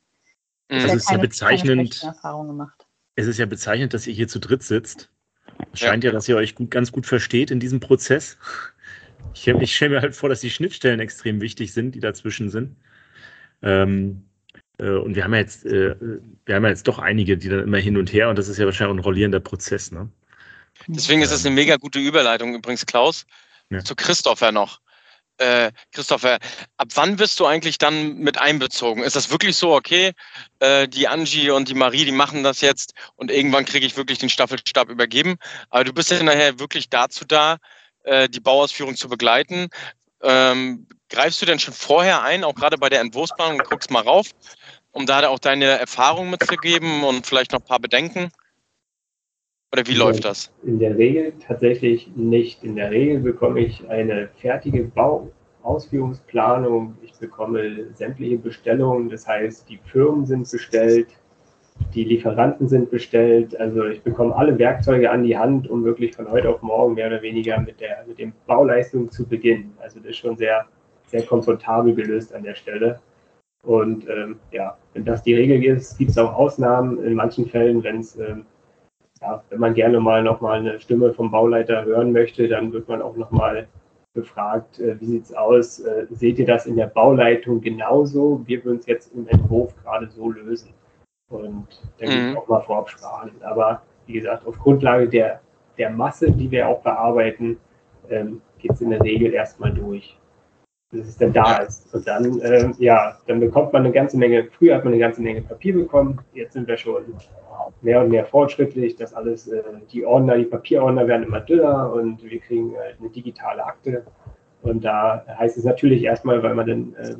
Mhm. 0.70 0.82
Das 0.82 0.94
ist 0.94 1.10
ja 1.10 1.18
bezeichnend. 1.18 1.68
Keine 1.68 1.86
schlechten 1.86 2.06
Erfahrungen 2.06 2.48
gemacht. 2.48 2.86
Es 3.16 3.26
ist 3.26 3.38
ja 3.38 3.46
bezeichnend, 3.46 3.92
dass 3.92 4.06
ihr 4.06 4.14
hier 4.14 4.28
zu 4.28 4.38
dritt 4.38 4.62
sitzt. 4.62 5.10
Es 5.72 5.80
scheint 5.80 6.04
ja, 6.04 6.12
dass 6.12 6.28
ihr 6.28 6.36
euch 6.36 6.54
gut, 6.54 6.70
ganz 6.70 6.92
gut 6.92 7.06
versteht 7.06 7.50
in 7.50 7.60
diesem 7.60 7.80
Prozess. 7.80 8.38
Ich, 9.34 9.46
ich 9.46 9.76
stelle 9.76 9.96
mir 9.96 10.00
halt 10.00 10.14
vor, 10.14 10.28
dass 10.28 10.40
die 10.40 10.50
Schnittstellen 10.50 11.00
extrem 11.00 11.40
wichtig 11.40 11.72
sind, 11.72 11.94
die 11.94 12.00
dazwischen 12.00 12.50
sind. 12.50 12.76
Ähm, 13.62 14.24
äh, 14.26 14.29
und 14.88 15.14
wir 15.14 15.24
haben 15.24 15.34
ja 15.34 15.40
jetzt, 15.40 15.64
äh, 15.66 15.94
wir 16.44 16.54
haben 16.54 16.64
ja 16.64 16.70
jetzt 16.70 16.88
doch 16.88 16.98
einige, 16.98 17.36
die 17.36 17.48
dann 17.48 17.60
immer 17.60 17.78
hin 17.78 17.96
und 17.96 18.12
her, 18.12 18.28
und 18.28 18.38
das 18.38 18.48
ist 18.48 18.58
ja 18.58 18.64
wahrscheinlich 18.64 18.92
auch 18.92 18.98
ein 18.98 19.04
rollierender 19.04 19.40
Prozess, 19.40 19.90
ne? 19.92 20.08
Deswegen 20.86 21.20
ist 21.20 21.32
das 21.32 21.44
eine 21.44 21.54
mega 21.54 21.76
gute 21.76 21.98
Überleitung 21.98 22.54
übrigens, 22.54 22.86
Klaus, 22.86 23.26
Ja. 23.70 23.84
zu 23.84 23.94
Christopher 23.94 24.52
noch. 24.52 24.80
Äh, 25.36 25.72
Christopher, 25.92 26.38
ab 26.76 26.88
wann 26.94 27.18
wirst 27.18 27.40
du 27.40 27.46
eigentlich 27.46 27.78
dann 27.78 28.18
mit 28.18 28.38
einbezogen? 28.38 29.02
Ist 29.02 29.16
das 29.16 29.30
wirklich 29.30 29.56
so, 29.56 29.74
okay, 29.74 30.12
äh, 30.58 30.86
die 30.86 31.08
Angie 31.08 31.50
und 31.50 31.68
die 31.68 31.74
Marie, 31.74 32.04
die 32.04 32.12
machen 32.12 32.42
das 32.42 32.60
jetzt 32.60 32.92
und 33.16 33.30
irgendwann 33.30 33.64
kriege 33.64 33.86
ich 33.86 33.96
wirklich 33.96 34.18
den 34.18 34.28
Staffelstab 34.28 34.90
übergeben? 34.90 35.36
Aber 35.70 35.84
du 35.84 35.94
bist 35.94 36.10
ja 36.10 36.22
nachher 36.22 36.58
wirklich 36.58 36.90
dazu 36.90 37.24
da, 37.24 37.56
äh, 38.04 38.28
die 38.28 38.40
Bauausführung 38.40 38.96
zu 38.96 39.08
begleiten. 39.08 39.68
Ähm, 40.22 40.86
greifst 41.08 41.42
du 41.42 41.46
denn 41.46 41.58
schon 41.58 41.74
vorher 41.74 42.22
ein, 42.22 42.44
auch 42.44 42.54
gerade 42.54 42.78
bei 42.78 42.88
der 42.88 43.00
Entwurfsplanung, 43.00 43.60
und 43.60 43.68
guckst 43.68 43.90
mal 43.90 44.02
rauf, 44.02 44.30
um 44.92 45.06
da 45.06 45.26
auch 45.28 45.38
deine 45.38 45.66
Erfahrungen 45.66 46.30
mitzugeben 46.30 47.04
und 47.04 47.26
vielleicht 47.26 47.52
noch 47.52 47.60
ein 47.60 47.66
paar 47.66 47.80
Bedenken? 47.80 48.30
Oder 49.72 49.86
wie 49.86 49.92
Ja. 49.92 49.98
läuft 49.98 50.24
das? 50.24 50.50
In 50.64 50.78
der 50.78 50.96
Regel 50.98 51.32
tatsächlich 51.46 52.08
nicht. 52.16 52.64
In 52.64 52.76
der 52.76 52.90
Regel 52.90 53.20
bekomme 53.20 53.60
ich 53.60 53.88
eine 53.88 54.28
fertige 54.40 54.84
Bauausführungsplanung. 54.84 56.96
Ich 57.02 57.12
bekomme 57.14 57.86
sämtliche 57.94 58.38
Bestellungen. 58.38 59.08
Das 59.08 59.26
heißt, 59.26 59.68
die 59.68 59.78
Firmen 59.92 60.26
sind 60.26 60.50
bestellt, 60.50 61.08
die 61.94 62.04
Lieferanten 62.04 62.68
sind 62.68 62.90
bestellt. 62.90 63.58
Also 63.58 63.84
ich 63.84 64.02
bekomme 64.02 64.34
alle 64.34 64.58
Werkzeuge 64.58 65.10
an 65.10 65.22
die 65.22 65.36
Hand, 65.36 65.68
um 65.68 65.84
wirklich 65.84 66.14
von 66.14 66.30
heute 66.30 66.48
auf 66.48 66.62
morgen 66.62 66.94
mehr 66.94 67.08
oder 67.08 67.22
weniger 67.22 67.60
mit 67.60 67.80
der 67.80 68.04
mit 68.06 68.18
den 68.18 68.32
Bauleistungen 68.46 69.10
zu 69.10 69.26
beginnen. 69.26 69.74
Also 69.80 69.98
das 70.00 70.10
ist 70.10 70.18
schon 70.18 70.36
sehr, 70.36 70.66
sehr 71.06 71.22
komfortabel 71.22 71.94
gelöst 71.94 72.34
an 72.34 72.44
der 72.44 72.54
Stelle. 72.54 73.00
Und 73.62 74.08
ähm, 74.08 74.36
ja, 74.52 74.76
wenn 74.94 75.04
das 75.04 75.22
die 75.22 75.34
Regel 75.34 75.62
ist, 75.76 75.98
gibt 75.98 76.10
es 76.10 76.18
auch 76.18 76.32
Ausnahmen 76.32 77.02
in 77.04 77.14
manchen 77.14 77.46
Fällen, 77.46 77.82
wenn 77.82 78.00
es 78.00 78.18
ähm, 78.18 78.46
ja, 79.20 79.42
wenn 79.50 79.60
man 79.60 79.74
gerne 79.74 80.00
mal 80.00 80.22
nochmal 80.22 80.60
eine 80.60 80.80
Stimme 80.80 81.12
vom 81.12 81.30
Bauleiter 81.30 81.84
hören 81.84 82.12
möchte, 82.12 82.48
dann 82.48 82.72
wird 82.72 82.88
man 82.88 83.02
auch 83.02 83.16
nochmal 83.16 83.68
befragt, 84.14 84.80
äh, 84.80 84.98
wie 85.00 85.06
sieht's 85.06 85.34
aus? 85.34 85.80
Äh, 85.80 86.06
seht 86.10 86.38
ihr 86.38 86.46
das 86.46 86.66
in 86.66 86.76
der 86.76 86.86
Bauleitung 86.86 87.60
genauso? 87.60 88.42
Wir 88.46 88.64
würden 88.64 88.78
es 88.78 88.86
jetzt 88.86 89.14
im 89.14 89.28
Entwurf 89.28 89.74
gerade 89.82 90.08
so 90.08 90.30
lösen. 90.30 90.70
Und 91.30 91.66
da 91.98 92.06
gibt 92.06 92.18
es 92.18 92.30
Mhm. 92.30 92.36
auch 92.36 92.48
mal 92.48 92.60
Vorabsprachen. 92.60 93.30
Aber 93.42 93.82
wie 94.06 94.14
gesagt, 94.14 94.46
auf 94.46 94.58
Grundlage 94.58 95.08
der, 95.08 95.40
der 95.78 95.90
Masse, 95.90 96.30
die 96.30 96.50
wir 96.50 96.68
auch 96.68 96.82
bearbeiten, 96.82 97.56
ähm, 98.10 98.42
geht 98.58 98.72
es 98.72 98.80
in 98.80 98.90
der 98.90 99.02
Regel 99.02 99.32
erstmal 99.32 99.72
durch. 99.72 100.16
Bis 100.92 101.06
es 101.06 101.18
dann 101.18 101.32
da 101.32 101.58
ist. 101.58 101.94
Und 101.94 102.06
dann, 102.06 102.40
ähm, 102.42 102.74
ja, 102.78 103.16
dann 103.28 103.38
bekommt 103.38 103.72
man 103.72 103.84
eine 103.84 103.92
ganze 103.92 104.18
Menge, 104.18 104.48
früher 104.50 104.74
hat 104.74 104.84
man 104.84 104.92
eine 104.92 105.00
ganze 105.00 105.22
Menge 105.22 105.40
Papier 105.40 105.72
bekommen, 105.74 106.18
jetzt 106.34 106.54
sind 106.54 106.66
wir 106.66 106.76
schon 106.76 107.04
mehr 107.80 108.02
und 108.02 108.10
mehr 108.10 108.24
fortschrittlich, 108.26 108.96
dass 108.96 109.14
alles, 109.14 109.46
äh, 109.46 109.62
die 109.92 110.04
Ordner, 110.04 110.36
die 110.36 110.44
Papierordner 110.44 111.06
werden 111.06 111.26
immer 111.26 111.40
dünner 111.40 111.92
und 111.92 112.22
wir 112.24 112.40
kriegen 112.40 112.74
äh, 112.74 112.98
eine 112.98 113.08
digitale 113.08 113.64
Akte. 113.64 114.04
Und 114.62 114.84
da 114.84 115.24
heißt 115.38 115.56
es 115.56 115.64
natürlich 115.64 116.02
erstmal, 116.02 116.42
weil 116.42 116.54
man 116.54 116.66
dann 116.66 116.94
äh, 116.94 117.14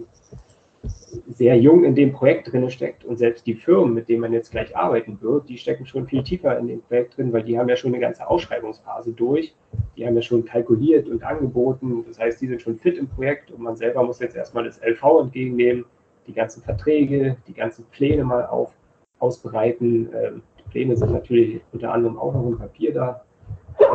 sehr 1.28 1.58
jung 1.58 1.84
in 1.84 1.94
dem 1.94 2.12
Projekt 2.12 2.52
drin 2.52 2.70
steckt 2.70 3.04
und 3.04 3.16
selbst 3.16 3.46
die 3.46 3.54
Firmen, 3.54 3.94
mit 3.94 4.08
denen 4.08 4.20
man 4.20 4.32
jetzt 4.32 4.50
gleich 4.50 4.76
arbeiten 4.76 5.20
wird, 5.20 5.48
die 5.48 5.58
stecken 5.58 5.84
schon 5.84 6.06
viel 6.06 6.22
tiefer 6.22 6.58
in 6.58 6.68
dem 6.68 6.80
Projekt 6.82 7.16
drin, 7.16 7.32
weil 7.32 7.42
die 7.42 7.58
haben 7.58 7.68
ja 7.68 7.76
schon 7.76 7.92
eine 7.92 8.00
ganze 8.00 8.28
Ausschreibungsphase 8.28 9.12
durch. 9.12 9.54
Die 9.96 10.06
haben 10.06 10.14
ja 10.14 10.22
schon 10.22 10.44
kalkuliert 10.44 11.08
und 11.08 11.22
angeboten. 11.22 12.04
Das 12.06 12.18
heißt, 12.18 12.40
die 12.40 12.46
sind 12.46 12.62
schon 12.62 12.78
fit 12.78 12.96
im 12.96 13.08
Projekt 13.08 13.50
und 13.50 13.60
man 13.60 13.76
selber 13.76 14.02
muss 14.02 14.20
jetzt 14.20 14.36
erstmal 14.36 14.64
das 14.64 14.80
LV 14.82 15.02
entgegennehmen, 15.22 15.84
die 16.26 16.32
ganzen 16.32 16.62
Verträge, 16.62 17.36
die 17.46 17.54
ganzen 17.54 17.84
Pläne 17.86 18.24
mal 18.24 18.46
auf, 18.46 18.72
ausbereiten. 19.18 20.08
Ähm, 20.14 20.42
die 20.58 20.70
Pläne 20.70 20.96
sind 20.96 21.12
natürlich 21.12 21.60
unter 21.72 21.92
anderem 21.92 22.18
auch 22.18 22.32
noch 22.32 22.46
im 22.46 22.58
Papier 22.58 22.94
da, 22.94 23.24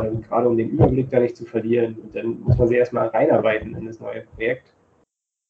ähm, 0.03 0.21
gerade 0.21 0.47
um 0.47 0.57
den 0.57 0.69
Überblick 0.69 1.09
da 1.09 1.19
nicht 1.19 1.35
zu 1.35 1.45
verlieren. 1.45 1.95
Und 2.03 2.15
dann 2.15 2.41
muss 2.41 2.57
man 2.57 2.67
sie 2.67 2.75
erstmal 2.75 3.07
reinarbeiten 3.07 3.75
in 3.75 3.85
das 3.87 3.99
neue 3.99 4.21
Projekt. 4.21 4.73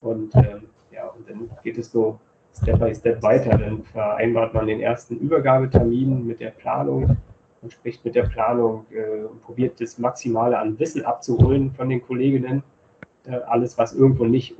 Und 0.01 0.33
ähm, 0.35 0.69
ja, 0.95 1.07
und 1.07 1.29
dann 1.29 1.49
geht 1.63 1.77
es 1.77 1.91
so 1.91 2.19
Step 2.53 2.79
by 2.79 2.95
Step 2.95 3.21
weiter. 3.21 3.57
Dann 3.57 3.83
vereinbart 3.83 4.53
man 4.53 4.67
den 4.67 4.79
ersten 4.79 5.17
Übergabetermin 5.17 6.25
mit 6.25 6.39
der 6.39 6.51
Planung 6.51 7.17
und 7.61 7.73
spricht 7.73 8.05
mit 8.05 8.15
der 8.15 8.23
Planung 8.23 8.85
äh, 8.91 9.25
und 9.25 9.41
probiert 9.43 9.81
das 9.81 9.97
Maximale 9.99 10.57
an 10.57 10.79
Wissen 10.79 11.03
abzuholen 11.05 11.71
von 11.71 11.89
den 11.89 12.01
Kolleginnen. 12.01 12.63
Äh, 13.25 13.37
alles, 13.47 13.77
was 13.77 13.93
irgendwo 13.93 14.25
nicht 14.25 14.55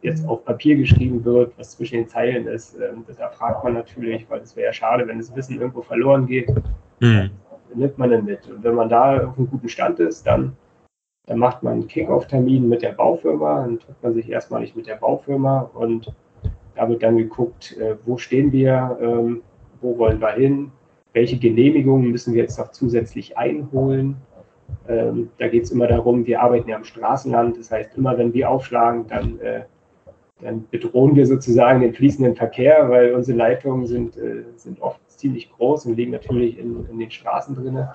jetzt 0.00 0.26
auf 0.26 0.44
Papier 0.44 0.76
geschrieben 0.76 1.24
wird, 1.24 1.52
was 1.58 1.72
zwischen 1.72 1.96
den 1.96 2.08
Zeilen 2.08 2.46
ist, 2.46 2.76
ähm, 2.76 3.04
das 3.06 3.18
erfragt 3.18 3.64
man 3.64 3.74
natürlich, 3.74 4.24
weil 4.30 4.40
es 4.40 4.56
wäre 4.56 4.68
ja 4.68 4.72
schade, 4.72 5.06
wenn 5.06 5.18
das 5.18 5.34
Wissen 5.36 5.60
irgendwo 5.60 5.82
verloren 5.82 6.26
geht 6.26 6.48
Mhm. 7.00 7.30
nimmt 7.74 7.98
man 7.98 8.10
dann 8.10 8.24
mit. 8.24 8.48
Und 8.48 8.62
wenn 8.64 8.74
man 8.74 8.88
da 8.88 9.26
auf 9.26 9.36
einem 9.38 9.50
guten 9.50 9.68
Stand 9.68 10.00
ist, 10.00 10.26
dann, 10.26 10.56
dann 11.26 11.38
macht 11.38 11.62
man 11.62 11.74
einen 11.74 11.88
Kick-Off-Termin 11.88 12.68
mit 12.68 12.82
der 12.82 12.92
Baufirma, 12.92 13.62
dann 13.62 13.80
trifft 13.80 14.02
man 14.02 14.14
sich 14.14 14.30
erstmalig 14.30 14.76
mit 14.76 14.86
der 14.86 14.96
Baufirma 14.96 15.70
und 15.74 16.12
da 16.76 16.88
wird 16.88 17.02
dann 17.02 17.16
geguckt, 17.16 17.76
äh, 17.78 17.96
wo 18.04 18.16
stehen 18.16 18.52
wir, 18.52 18.98
ähm, 19.00 19.42
wo 19.80 19.98
wollen 19.98 20.20
wir 20.20 20.32
hin, 20.32 20.70
welche 21.12 21.38
Genehmigungen 21.38 22.10
müssen 22.10 22.34
wir 22.34 22.42
jetzt 22.42 22.58
noch 22.58 22.70
zusätzlich 22.70 23.36
einholen. 23.36 24.16
Ähm, 24.88 25.30
da 25.38 25.48
geht 25.48 25.64
es 25.64 25.70
immer 25.70 25.86
darum, 25.86 26.26
wir 26.26 26.42
arbeiten 26.42 26.68
ja 26.68 26.76
am 26.76 26.84
Straßenland, 26.84 27.58
das 27.58 27.70
heißt, 27.70 27.96
immer 27.96 28.16
wenn 28.18 28.34
wir 28.34 28.50
aufschlagen, 28.50 29.06
dann, 29.08 29.40
äh, 29.40 29.62
dann 30.42 30.66
bedrohen 30.70 31.16
wir 31.16 31.26
sozusagen 31.26 31.80
den 31.80 31.94
fließenden 31.94 32.36
Verkehr, 32.36 32.90
weil 32.90 33.14
unsere 33.14 33.38
Leitungen 33.38 33.86
sind, 33.86 34.16
äh, 34.16 34.44
sind 34.56 34.80
oft 34.82 35.00
ziemlich 35.10 35.50
groß 35.50 35.86
und 35.86 35.96
liegen 35.96 36.12
natürlich 36.12 36.58
in, 36.58 36.86
in 36.90 36.98
den 36.98 37.10
Straßen 37.10 37.54
drin. 37.54 37.88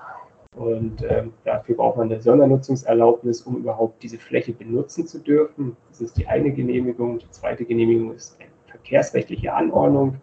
Und 0.54 1.02
ähm, 1.08 1.32
dafür 1.44 1.76
braucht 1.76 1.96
man 1.96 2.12
eine 2.12 2.20
Sondernutzungserlaubnis, 2.20 3.42
um 3.42 3.56
überhaupt 3.56 4.02
diese 4.02 4.18
Fläche 4.18 4.52
benutzen 4.52 5.06
zu 5.06 5.18
dürfen. 5.18 5.76
Das 5.88 6.02
ist 6.02 6.16
die 6.18 6.26
eine 6.26 6.52
Genehmigung. 6.52 7.18
Die 7.18 7.30
zweite 7.30 7.64
Genehmigung 7.64 8.12
ist 8.14 8.38
eine 8.38 8.50
verkehrsrechtliche 8.66 9.54
Anordnung, 9.54 10.16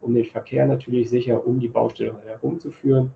um 0.00 0.14
den 0.14 0.24
Verkehr 0.24 0.66
natürlich 0.66 1.10
sicher 1.10 1.46
um 1.46 1.60
die 1.60 1.68
Baustelle 1.68 2.18
herumzuführen. 2.24 3.14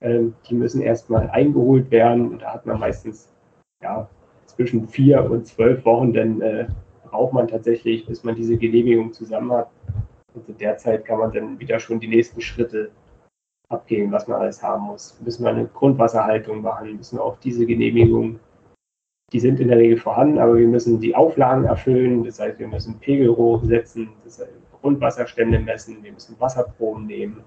Ähm, 0.00 0.34
die 0.48 0.54
müssen 0.54 0.80
erstmal 0.80 1.28
eingeholt 1.30 1.90
werden 1.90 2.30
und 2.30 2.42
da 2.42 2.54
hat 2.54 2.66
man 2.66 2.80
meistens 2.80 3.28
ja, 3.82 4.08
zwischen 4.46 4.88
vier 4.88 5.30
und 5.30 5.46
zwölf 5.46 5.84
Wochen, 5.84 6.12
denn 6.12 6.40
äh, 6.40 6.66
braucht 7.04 7.34
man 7.34 7.48
tatsächlich, 7.48 8.06
bis 8.06 8.24
man 8.24 8.34
diese 8.34 8.56
Genehmigung 8.56 9.12
zusammen 9.12 9.52
hat. 9.52 9.70
Und 10.34 10.48
in 10.48 10.58
der 10.58 10.76
Zeit 10.76 11.04
kann 11.04 11.18
man 11.18 11.32
dann 11.32 11.58
wieder 11.60 11.78
schon 11.78 12.00
die 12.00 12.08
nächsten 12.08 12.40
Schritte 12.40 12.90
abgehen, 13.68 14.12
was 14.12 14.28
man 14.28 14.40
alles 14.40 14.62
haben 14.62 14.84
muss. 14.84 15.18
Müssen 15.24 15.44
wir 15.44 15.50
eine 15.50 15.66
Grundwasserhaltung 15.66 16.62
machen, 16.62 16.96
müssen 16.96 17.18
auch 17.18 17.36
diese 17.38 17.66
Genehmigungen, 17.66 18.40
die 19.32 19.40
sind 19.40 19.58
in 19.58 19.68
der 19.68 19.78
Regel 19.78 19.98
vorhanden, 19.98 20.38
aber 20.38 20.56
wir 20.56 20.68
müssen 20.68 21.00
die 21.00 21.14
Auflagen 21.14 21.64
erfüllen. 21.64 22.22
Das 22.24 22.38
heißt, 22.38 22.58
wir 22.60 22.68
müssen 22.68 22.98
Pegelrohre 23.00 23.66
setzen, 23.66 24.10
das 24.24 24.38
heißt, 24.38 24.52
Grundwasserstände 24.80 25.58
messen, 25.58 26.02
wir 26.04 26.12
müssen 26.12 26.38
Wasserproben 26.38 27.06
nehmen, 27.06 27.42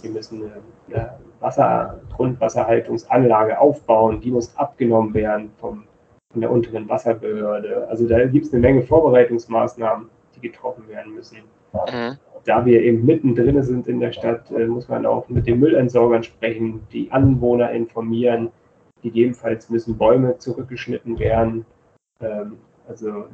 wir 0.00 0.10
müssen 0.10 0.42
eine, 0.42 0.52
eine 0.88 1.18
Wasser, 1.38 2.00
Grundwasserhaltungsanlage 2.16 3.58
aufbauen, 3.60 4.20
die 4.20 4.32
muss 4.32 4.56
abgenommen 4.56 5.14
werden 5.14 5.52
vom, 5.58 5.84
von 6.32 6.40
der 6.40 6.50
unteren 6.50 6.88
Wasserbehörde. 6.88 7.86
Also 7.88 8.08
da 8.08 8.26
gibt 8.26 8.46
es 8.46 8.52
eine 8.52 8.62
Menge 8.62 8.82
Vorbereitungsmaßnahmen, 8.82 10.08
die 10.34 10.40
getroffen 10.40 10.88
werden 10.88 11.14
müssen 11.14 11.38
Mhm. 11.72 12.18
Da 12.44 12.64
wir 12.66 12.82
eben 12.82 13.04
mittendrin 13.04 13.62
sind 13.62 13.86
in 13.86 14.00
der 14.00 14.12
Stadt, 14.12 14.50
äh, 14.50 14.66
muss 14.66 14.88
man 14.88 15.06
auch 15.06 15.28
mit 15.28 15.46
den 15.46 15.60
Müllentsorgern 15.60 16.22
sprechen, 16.22 16.86
die 16.92 17.10
Anwohner 17.10 17.70
informieren, 17.70 18.50
gegebenenfalls 19.02 19.70
müssen 19.70 19.96
Bäume 19.96 20.38
zurückgeschnitten 20.38 21.18
werden. 21.18 21.64
Ähm, 22.20 22.58
also 22.88 23.26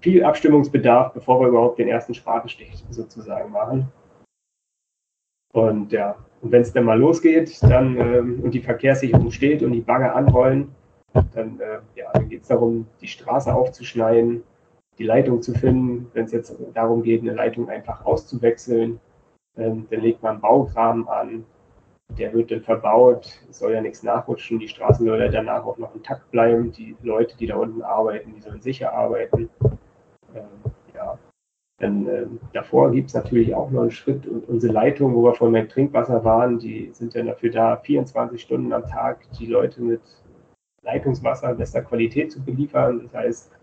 viel 0.00 0.24
Abstimmungsbedarf, 0.24 1.12
bevor 1.12 1.40
wir 1.40 1.48
überhaupt 1.48 1.78
den 1.78 1.88
ersten 1.88 2.14
Spatenstich 2.14 2.84
sozusagen 2.90 3.50
machen. 3.52 3.86
Und 5.52 5.92
ja, 5.92 6.16
und 6.40 6.52
wenn 6.52 6.62
es 6.62 6.72
dann 6.72 6.84
mal 6.84 6.98
losgeht, 6.98 7.60
dann 7.62 7.96
ähm, 7.96 8.40
und 8.42 8.54
die 8.54 8.60
Verkehrssicherung 8.60 9.30
steht 9.30 9.62
und 9.62 9.72
die 9.72 9.80
Bagger 9.80 10.14
anrollen, 10.14 10.74
dann, 11.34 11.58
äh, 11.58 11.78
ja, 11.96 12.12
dann 12.12 12.28
geht 12.28 12.42
es 12.42 12.48
darum, 12.48 12.86
die 13.00 13.08
Straße 13.08 13.52
aufzuschneiden, 13.52 14.42
die 14.98 15.04
Leitung 15.04 15.42
zu 15.42 15.54
finden. 15.54 16.10
Wenn 16.12 16.24
es 16.24 16.32
jetzt 16.32 16.56
darum 16.74 17.02
geht, 17.02 17.22
eine 17.22 17.34
Leitung 17.34 17.68
einfach 17.68 18.04
auszuwechseln, 18.04 19.00
ähm, 19.56 19.86
dann 19.90 20.00
legt 20.00 20.22
man 20.22 20.40
Baugraben 20.40 21.08
an, 21.08 21.44
der 22.16 22.32
wird 22.32 22.50
dann 22.50 22.62
verbaut, 22.62 23.28
soll 23.50 23.72
ja 23.72 23.80
nichts 23.80 24.02
nachrutschen, 24.02 24.58
die 24.58 24.68
Straßen 24.68 25.04
soll 25.04 25.20
ja 25.20 25.28
danach 25.28 25.64
auch 25.64 25.78
noch 25.78 25.94
intakt 25.94 26.30
bleiben, 26.30 26.72
die 26.72 26.96
Leute, 27.02 27.36
die 27.36 27.46
da 27.46 27.56
unten 27.56 27.82
arbeiten, 27.82 28.32
die 28.34 28.40
sollen 28.40 28.62
sicher 28.62 28.92
arbeiten. 28.92 29.50
Ähm, 30.34 30.72
ja. 30.94 31.18
Dann 31.80 32.08
äh, 32.08 32.26
davor 32.52 32.90
gibt 32.90 33.08
es 33.08 33.14
natürlich 33.14 33.54
auch 33.54 33.70
noch 33.70 33.82
einen 33.82 33.90
Schritt 33.90 34.26
und 34.26 34.48
unsere 34.48 34.72
Leitung, 34.72 35.14
wo 35.14 35.22
wir 35.22 35.34
vorhin 35.34 35.62
mit 35.62 35.70
Trinkwasser 35.70 36.24
waren, 36.24 36.58
die 36.58 36.90
sind 36.92 37.14
dann 37.14 37.26
dafür 37.26 37.50
da, 37.50 37.76
24 37.76 38.40
Stunden 38.40 38.72
am 38.72 38.86
Tag 38.86 39.20
die 39.38 39.46
Leute 39.46 39.80
mit 39.82 40.00
Leitungswasser 40.82 41.54
bester 41.54 41.82
Qualität 41.82 42.32
zu 42.32 42.42
beliefern. 42.42 43.02
Das 43.04 43.14
heißt, 43.14 43.57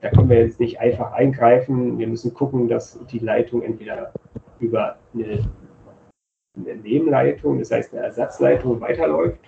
da 0.00 0.10
können 0.10 0.28
wir 0.28 0.38
jetzt 0.38 0.60
nicht 0.60 0.80
einfach 0.80 1.12
eingreifen. 1.12 1.98
Wir 1.98 2.06
müssen 2.06 2.34
gucken, 2.34 2.68
dass 2.68 2.98
die 3.06 3.18
Leitung 3.18 3.62
entweder 3.62 4.12
über 4.60 4.96
eine, 5.14 5.48
eine 6.56 6.76
Nebenleitung, 6.76 7.58
das 7.58 7.70
heißt 7.70 7.94
eine 7.94 8.04
Ersatzleitung, 8.04 8.80
weiterläuft, 8.80 9.40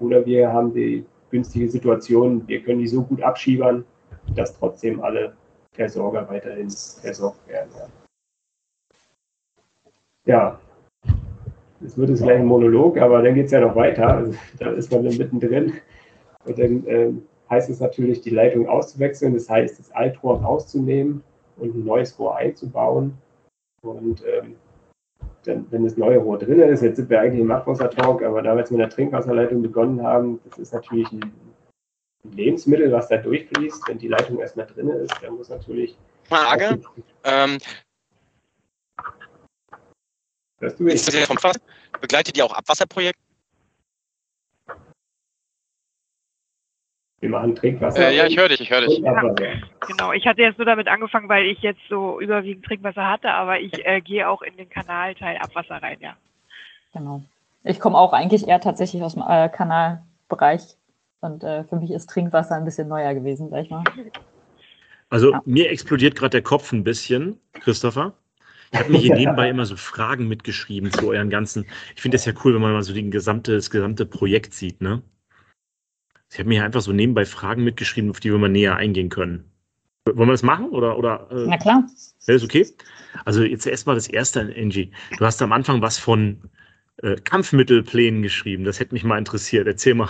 oder 0.00 0.24
wir 0.26 0.52
haben 0.52 0.72
die 0.74 1.04
günstige 1.30 1.68
Situation, 1.68 2.46
wir 2.46 2.62
können 2.62 2.80
die 2.80 2.86
so 2.86 3.02
gut 3.02 3.22
abschiebern, 3.22 3.84
dass 4.34 4.58
trotzdem 4.58 5.02
alle 5.02 5.34
Versorger 5.72 6.28
weiterhin 6.28 6.70
versorgt 6.70 7.46
werden. 7.48 7.70
Ja, 10.24 10.58
es 11.84 11.96
wird 11.96 12.08
jetzt 12.10 12.22
gleich 12.22 12.40
ein 12.40 12.46
Monolog, 12.46 12.98
aber 12.98 13.22
dann 13.22 13.34
geht 13.34 13.46
es 13.46 13.52
ja 13.52 13.60
noch 13.60 13.76
weiter. 13.76 14.08
Also, 14.08 14.34
da 14.58 14.70
ist 14.70 14.90
man 14.90 15.04
dann 15.04 15.16
mittendrin. 15.16 15.74
Und 16.44 16.58
dann 16.58 16.86
äh, 16.86 17.12
heißt 17.50 17.70
es 17.70 17.80
natürlich, 17.80 18.20
die 18.20 18.30
Leitung 18.30 18.68
auszuwechseln. 18.68 19.34
Das 19.34 19.48
heißt, 19.48 19.78
das 19.78 19.90
Altrohr 19.92 20.42
rauszunehmen 20.42 21.22
und 21.56 21.74
ein 21.74 21.84
neues 21.84 22.18
Rohr 22.18 22.36
einzubauen. 22.36 23.16
Und 23.82 24.22
ähm, 24.26 24.56
dann, 25.44 25.66
wenn 25.70 25.84
das 25.84 25.96
neue 25.96 26.18
Rohr 26.18 26.38
drin 26.38 26.60
ist, 26.60 26.82
jetzt 26.82 26.96
sind 26.96 27.10
wir 27.10 27.20
eigentlich 27.20 27.40
im 27.40 27.50
Abwassertalk, 27.50 28.22
aber 28.22 28.42
da 28.42 28.54
wir 28.54 28.60
jetzt 28.60 28.70
mit 28.70 28.80
der 28.80 28.90
Trinkwasserleitung 28.90 29.62
begonnen 29.62 30.02
haben, 30.02 30.40
das 30.48 30.58
ist 30.58 30.72
natürlich 30.72 31.10
ein, 31.12 31.22
ein 32.24 32.32
Lebensmittel, 32.32 32.90
was 32.90 33.08
da 33.08 33.16
durchfließt. 33.16 33.88
Wenn 33.88 33.98
die 33.98 34.08
Leitung 34.08 34.40
erstmal 34.40 34.66
drin 34.66 34.88
ist, 34.88 35.14
dann 35.22 35.34
muss 35.36 35.48
natürlich. 35.48 35.96
Frage. 36.24 36.80
Ähm, 37.24 37.58
Hörst 40.58 40.80
du 40.80 40.84
mich? 40.84 40.94
ist 40.94 41.06
das 41.06 41.14
jetzt 41.14 41.26
vom 41.26 41.38
Fass? 41.38 41.56
Begleitet 42.00 42.36
ihr 42.36 42.44
auch 42.44 42.54
Abwasserprojekte? 42.54 43.25
Wir 47.20 47.30
machen 47.30 47.54
Trinkwasser. 47.54 48.10
Äh, 48.10 48.16
ja, 48.16 48.26
ich 48.26 48.36
höre 48.36 48.48
dich, 48.48 48.60
ich 48.60 48.70
höre 48.70 48.82
dich. 48.82 49.06
Abwasser. 49.06 49.54
Genau, 49.86 50.12
ich 50.12 50.26
hatte 50.26 50.42
jetzt 50.42 50.58
nur 50.58 50.66
damit 50.66 50.86
angefangen, 50.86 51.28
weil 51.28 51.46
ich 51.46 51.60
jetzt 51.62 51.80
so 51.88 52.20
überwiegend 52.20 52.64
Trinkwasser 52.66 53.08
hatte, 53.08 53.30
aber 53.30 53.58
ich 53.58 53.86
äh, 53.86 54.00
gehe 54.00 54.28
auch 54.28 54.42
in 54.42 54.56
den 54.56 54.68
Kanalteil 54.68 55.38
Abwasser 55.38 55.76
rein, 55.76 55.96
ja. 56.00 56.16
Genau. 56.92 57.22
Ich 57.64 57.80
komme 57.80 57.96
auch 57.96 58.12
eigentlich 58.12 58.46
eher 58.46 58.60
tatsächlich 58.60 59.02
aus 59.02 59.14
dem 59.14 59.24
äh, 59.26 59.48
Kanalbereich 59.48 60.62
und 61.20 61.42
äh, 61.42 61.64
für 61.64 61.76
mich 61.76 61.90
ist 61.90 62.08
Trinkwasser 62.10 62.54
ein 62.54 62.64
bisschen 62.64 62.88
neuer 62.88 63.14
gewesen, 63.14 63.48
sag 63.50 63.64
ich 63.64 63.70
mal. 63.70 63.84
Also 65.08 65.32
Ja. 65.32 65.42
mir 65.46 65.70
explodiert 65.70 66.16
gerade 66.16 66.30
der 66.30 66.42
Kopf 66.42 66.72
ein 66.72 66.84
bisschen, 66.84 67.40
Christopher. 67.54 68.12
Ich 68.72 68.78
habe 68.78 68.90
mir 68.90 68.98
hier 68.98 69.14
nebenbei 69.16 69.48
immer 69.48 69.64
so 69.64 69.76
Fragen 69.76 70.28
mitgeschrieben 70.28 70.90
zu 70.92 71.08
euren 71.08 71.30
ganzen. 71.30 71.66
Ich 71.94 72.02
finde 72.02 72.16
das 72.16 72.26
ja 72.26 72.32
cool, 72.44 72.54
wenn 72.54 72.62
man 72.62 72.72
mal 72.72 72.82
so 72.82 72.92
den 72.92 73.10
gesamte, 73.10 73.54
das 73.54 73.70
gesamte 73.70 74.04
Projekt 74.04 74.52
sieht, 74.52 74.82
ne? 74.82 75.02
Ich 76.30 76.38
habe 76.38 76.48
mir 76.48 76.56
hier 76.56 76.64
einfach 76.64 76.80
so 76.80 76.92
nebenbei 76.92 77.24
Fragen 77.24 77.64
mitgeschrieben, 77.64 78.10
auf 78.10 78.20
die 78.20 78.30
wir 78.30 78.38
mal 78.38 78.48
näher 78.48 78.76
eingehen 78.76 79.08
können. 79.08 79.50
Wollen 80.04 80.28
wir 80.28 80.32
das 80.32 80.42
machen? 80.42 80.70
Oder, 80.70 80.98
oder 80.98 81.28
äh, 81.30 81.46
Na 81.48 81.56
klar. 81.56 81.84
wäre 82.26 82.38
das 82.38 82.44
okay? 82.44 82.66
Also 83.24 83.42
jetzt 83.42 83.66
erstmal 83.66 83.94
das 83.94 84.08
erste, 84.08 84.40
Angie. 84.40 84.92
Du 85.18 85.24
hast 85.24 85.42
am 85.42 85.52
Anfang 85.52 85.82
was 85.82 85.98
von 85.98 86.50
äh, 87.02 87.16
Kampfmittelplänen 87.16 88.22
geschrieben. 88.22 88.64
Das 88.64 88.78
hätte 88.78 88.94
mich 88.94 89.04
mal 89.04 89.18
interessiert. 89.18 89.66
Erzähl 89.66 89.94
mal, 89.94 90.08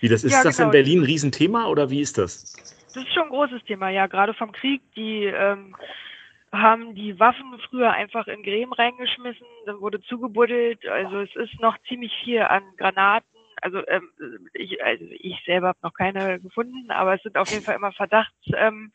wie 0.00 0.08
das 0.08 0.24
ist. 0.24 0.32
Ja, 0.32 0.38
ist 0.38 0.44
das 0.44 0.58
in 0.58 0.64
genau. 0.64 0.72
Berlin 0.72 1.00
ein 1.00 1.04
Riesenthema 1.04 1.66
oder 1.66 1.90
wie 1.90 2.00
ist 2.00 2.18
das? 2.18 2.52
Das 2.94 3.04
ist 3.04 3.14
schon 3.14 3.24
ein 3.24 3.30
großes 3.30 3.64
Thema, 3.64 3.88
ja, 3.88 4.06
gerade 4.06 4.34
vom 4.34 4.52
Krieg. 4.52 4.82
Die 4.94 5.24
ähm, 5.24 5.74
haben 6.52 6.94
die 6.94 7.18
Waffen 7.18 7.58
früher 7.70 7.90
einfach 7.90 8.26
in 8.26 8.42
Gräben 8.42 8.72
reingeschmissen, 8.72 9.46
dann 9.64 9.80
wurde 9.80 10.02
zugebuddelt. 10.02 10.86
Also 10.86 11.20
es 11.20 11.34
ist 11.36 11.58
noch 11.60 11.76
ziemlich 11.88 12.12
viel 12.22 12.42
an 12.42 12.62
Granaten. 12.76 13.31
Also, 13.62 13.86
ähm, 13.86 14.10
ich, 14.54 14.82
also 14.84 15.04
ich 15.08 15.40
selber 15.46 15.68
habe 15.68 15.78
noch 15.82 15.94
keine 15.94 16.40
gefunden, 16.40 16.90
aber 16.90 17.14
es 17.14 17.22
sind 17.22 17.38
auf 17.38 17.48
jeden 17.50 17.62
Fall 17.62 17.76
immer 17.76 17.92
Verdachtsflächen, 17.92 18.92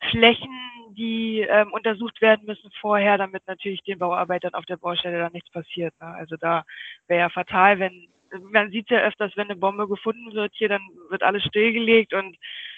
ähm, 0.00 0.94
die 0.94 1.40
ähm, 1.40 1.72
untersucht 1.72 2.20
werden 2.22 2.46
müssen 2.46 2.70
vorher, 2.80 3.18
damit 3.18 3.46
natürlich 3.46 3.82
den 3.82 3.98
Bauarbeitern 3.98 4.54
auf 4.54 4.64
der 4.64 4.78
Baustelle 4.78 5.18
dann 5.18 5.32
nichts 5.32 5.50
passiert. 5.50 5.94
Ne? 6.00 6.06
Also 6.06 6.36
da 6.36 6.64
wäre 7.08 7.20
ja 7.20 7.28
fatal, 7.28 7.78
wenn 7.78 8.08
man 8.50 8.70
sieht 8.70 8.90
ja 8.90 9.00
öfters, 9.00 9.36
wenn 9.36 9.50
eine 9.50 9.56
Bombe 9.56 9.86
gefunden 9.86 10.32
wird 10.34 10.52
hier, 10.54 10.68
dann 10.68 10.82
wird 11.10 11.22
alles 11.22 11.44
stillgelegt 11.44 12.14
und 12.14 12.36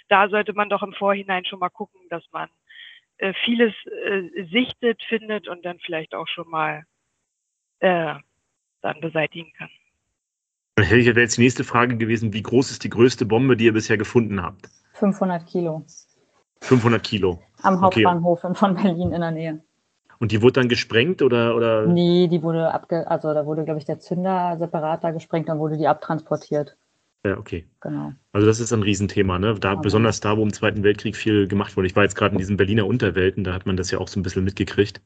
da 0.09 0.29
sollte 0.29 0.53
man 0.53 0.68
doch 0.68 0.83
im 0.83 0.92
Vorhinein 0.92 1.44
schon 1.44 1.59
mal 1.59 1.68
gucken, 1.70 2.01
dass 2.11 2.24
man 2.33 2.48
äh, 3.18 3.33
vieles 3.44 3.74
äh, 3.87 4.44
sichtet, 4.51 5.03
findet 5.05 5.48
und 5.48 5.64
dann 5.64 5.79
vielleicht 5.81 6.14
auch 6.14 6.29
schon 6.29 6.48
mal 6.48 6.85
äh, 7.81 8.14
dann 8.81 9.01
beseitigen 9.01 9.53
kann. 9.53 9.70
Dann 10.78 10.86
hätte 10.86 11.00
ich 11.00 11.06
wäre 11.06 11.20
jetzt 11.20 11.36
die 11.36 11.40
nächste 11.40 11.64
Frage 11.64 11.96
gewesen, 11.96 12.32
wie 12.32 12.42
groß 12.42 12.70
ist 12.70 12.84
die 12.84 12.90
größte 12.90 13.26
Bombe, 13.26 13.56
die 13.56 13.64
ihr 13.64 13.72
bisher 13.72 13.98
gefunden 13.98 14.40
habt? 14.40 14.68
500 14.92 15.44
Kilo 15.44 15.84
500 16.60 17.02
Kilo. 17.02 17.40
am 17.62 17.82
Okay. 17.82 18.04
Hauptbahnhof 18.04 18.44
in- 18.44 18.54
von 18.54 18.74
Berlin 18.76 19.12
in 19.12 19.20
der 19.20 19.30
Nähe. 19.32 19.60
Und 20.20 20.30
die 20.30 20.40
wurde 20.40 20.54
dann 20.60 20.68
gesprengt 20.68 21.20
oder, 21.20 21.56
oder? 21.56 21.86
Nee, 21.86 22.28
die 22.28 22.42
wurde 22.44 22.72
abge, 22.72 23.08
also 23.10 23.34
da 23.34 23.44
wurde, 23.44 23.64
glaube 23.64 23.78
ich, 23.78 23.86
der 23.86 23.98
Zünder 23.98 24.56
separat 24.58 25.02
da 25.02 25.10
gesprengt, 25.10 25.48
dann 25.48 25.58
wurde 25.58 25.76
die 25.78 25.88
abtransportiert. 25.88 26.76
Ja, 27.24 27.38
okay. 27.38 27.66
Genau. 27.80 28.12
Also 28.32 28.46
das 28.46 28.60
ist 28.60 28.72
ein 28.72 28.82
Riesenthema, 28.82 29.40
ne? 29.40 29.54
Da, 29.58 29.72
Okay. 29.72 29.80
besonders 29.82 30.20
da, 30.20 30.36
wo 30.36 30.42
im 30.44 30.52
Zweiten 30.52 30.84
Weltkrieg 30.84 31.16
viel 31.16 31.48
gemacht 31.48 31.76
wurde. 31.76 31.88
Ich 31.88 31.96
war 31.96 32.04
jetzt 32.04 32.14
gerade 32.14 32.34
in 32.34 32.38
diesen 32.38 32.56
Berliner 32.56 32.86
Unterwelten, 32.86 33.42
da 33.42 33.52
hat 33.52 33.66
man 33.66 33.76
das 33.76 33.90
ja 33.90 33.98
auch 33.98 34.06
so 34.08 34.20
ein 34.20 34.22
bisschen 34.22 34.44
mitgekriegt. 34.44 35.00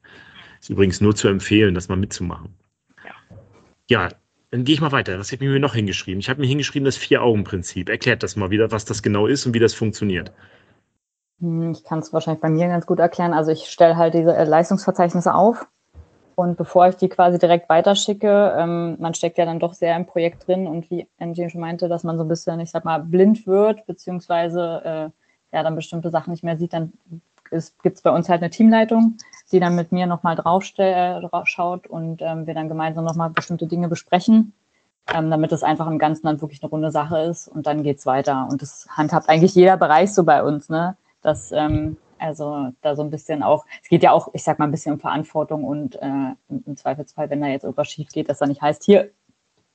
Ist 0.61 0.69
übrigens 0.69 1.01
nur 1.01 1.15
zu 1.15 1.29
empfehlen, 1.29 1.75
das 1.75 1.89
mal 1.89 1.97
mitzumachen. 1.97 2.55
Ja. 3.05 3.13
Ja, 3.89 4.09
dann 4.53 4.65
gehe 4.65 4.75
ich 4.75 4.83
mal 4.83 4.93
weiter. 4.93 5.19
Was 5.19 5.33
habe 5.33 5.43
ich 5.43 5.51
mir 5.51 5.59
noch 5.59 5.75
hingeschrieben? 5.75 6.21
Ich 6.21 6.29
habe 6.29 6.41
mir 6.41 6.47
hingeschrieben, 6.47 6.85
das 6.85 6.99
Vier-Augen-Prinzip. 6.99 7.89
Erklärt 7.89 8.23
das 8.23 8.37
mal 8.37 8.51
wieder, 8.51 8.71
was 8.71 8.85
das 8.85 9.03
genau 9.03 9.27
ist 9.27 9.47
und 9.47 9.55
wie 9.55 9.59
das 9.59 9.73
funktioniert. 9.73 10.31
Hm, 11.41 11.73
Ich 11.73 11.85
kann 11.85 12.01
es 12.01 12.13
wahrscheinlich 12.13 12.43
bei 12.43 12.51
mir 12.51 12.69
ganz 12.69 12.85
gut 12.85 12.99
erklären. 12.99 13.33
Also 13.33 13.51
ich 13.51 13.71
stelle 13.71 13.97
halt 13.97 14.13
diese 14.13 14.37
äh, 14.37 14.45
Leistungsverzeichnisse 14.45 15.35
auf 15.35 15.67
und 16.35 16.59
bevor 16.59 16.87
ich 16.87 16.97
die 16.97 17.09
quasi 17.09 17.39
direkt 17.39 17.71
weiterschicke, 17.71 18.55
ähm, 18.59 18.97
man 19.01 19.15
steckt 19.15 19.39
ja 19.39 19.47
dann 19.47 19.59
doch 19.59 19.73
sehr 19.73 19.97
im 19.97 20.05
Projekt 20.05 20.47
drin 20.47 20.67
und 20.67 20.91
wie 20.91 21.09
MJ 21.19 21.49
schon 21.49 21.63
meinte, 21.63 21.89
dass 21.89 22.05
man 22.05 22.19
so 22.19 22.25
ein 22.25 22.29
bisschen, 22.29 22.61
ich 22.61 22.71
sag 22.71 22.85
mal, 22.85 22.99
blind 22.99 23.47
wird, 23.47 23.87
beziehungsweise 23.87 24.83
äh, 24.85 25.57
ja 25.57 25.63
dann 25.63 25.77
bestimmte 25.77 26.11
Sachen 26.11 26.31
nicht 26.31 26.45
mehr 26.45 26.59
sieht, 26.59 26.75
dann 26.75 26.93
gibt 27.83 27.97
es 27.97 28.03
bei 28.03 28.11
uns 28.11 28.29
halt 28.29 28.43
eine 28.43 28.51
Teamleitung, 28.51 29.17
die 29.51 29.61
dann 29.61 29.75
mit 29.77 29.93
mir 29.93 30.07
nochmal 30.07 30.37
drauf 30.37 30.65
äh, 30.79 31.21
drauf 31.21 31.47
schaut 31.47 31.87
und 31.87 32.23
ähm, 32.23 32.47
wir 32.47 32.55
dann 32.55 32.69
gemeinsam 32.69 33.05
nochmal 33.05 33.31
bestimmte 33.31 33.67
Dinge 33.67 33.89
besprechen, 33.89 34.53
ähm, 35.13 35.31
damit 35.31 35.53
es 35.53 35.63
einfach 35.63 35.87
im 35.87 35.99
Ganzen 35.99 36.27
dann 36.27 36.41
wirklich 36.41 36.63
eine 36.63 36.71
runde 36.71 36.91
Sache 36.91 37.19
ist 37.19 37.49
und 37.49 37.67
dann 37.67 37.83
geht's 37.83 38.07
weiter. 38.07 38.49
Und 38.51 38.63
das 38.63 38.87
handhabt 38.91 39.29
eigentlich 39.29 39.55
jeder 39.55 39.77
Bereich 39.77 40.13
so 40.15 40.25
bei 40.25 40.43
uns, 40.43 40.69
ne? 40.69 40.97
dass 41.23 41.53
ähm, 41.53 41.97
also 42.19 42.73
da 42.83 42.95
so 42.95 43.03
ein 43.03 43.11
bisschen 43.11 43.43
auch, 43.43 43.65
es 43.83 43.89
geht 43.89 44.03
ja 44.03 44.13
auch, 44.13 44.29
ich 44.33 44.43
sag 44.43 44.59
mal, 44.59 44.67
ein 44.67 44.71
bisschen 44.71 44.95
um 44.95 45.01
Verantwortung 45.01 45.65
und 45.65 45.97
äh, 45.97 46.35
im, 46.49 46.77
Zweifelsfall, 46.77 47.31
wenn 47.31 47.41
da 47.41 47.49
jetzt 47.49 47.65
irgendwas 47.65 47.89
schief 47.91 48.09
geht, 48.09 48.29
dass 48.29 48.39
da 48.39 48.47
nicht 48.47 48.63
heißt, 48.63 48.85
hier, 48.85 49.11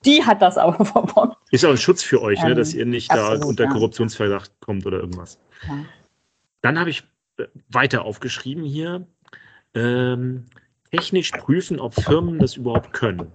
die 0.04 0.24
hat 0.24 0.40
das 0.42 0.56
aber 0.56 0.84
verbockt. 0.84 1.36
Ist 1.50 1.64
auch 1.64 1.70
ein 1.70 1.76
Schutz 1.76 2.02
für 2.02 2.22
euch, 2.22 2.42
ne? 2.42 2.50
Ähm, 2.50 2.56
dass 2.56 2.72
ihr 2.72 2.86
nicht 2.86 3.10
absolut, 3.10 3.42
da 3.42 3.46
unter 3.46 3.64
ja. 3.64 3.70
Korruptionsverdacht 3.70 4.52
kommt 4.60 4.86
oder 4.86 4.98
irgendwas. 4.98 5.38
Ja. 5.66 5.78
Dann 6.62 6.78
habe 6.78 6.90
ich 6.90 7.04
weiter 7.68 8.04
aufgeschrieben 8.04 8.64
hier. 8.64 9.06
Ähm, 9.74 10.46
technisch 10.90 11.30
prüfen, 11.32 11.80
ob 11.80 11.94
Firmen 11.94 12.38
das 12.38 12.56
überhaupt 12.56 12.92
können. 12.92 13.32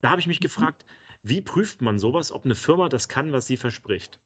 Da 0.00 0.10
habe 0.10 0.20
ich 0.20 0.26
mich 0.26 0.40
gefragt, 0.40 0.84
wie 1.22 1.40
prüft 1.40 1.82
man 1.82 1.98
sowas, 1.98 2.30
ob 2.30 2.44
eine 2.44 2.54
Firma 2.54 2.88
das 2.88 3.08
kann, 3.08 3.32
was 3.32 3.46
sie 3.46 3.56
verspricht? 3.56 4.20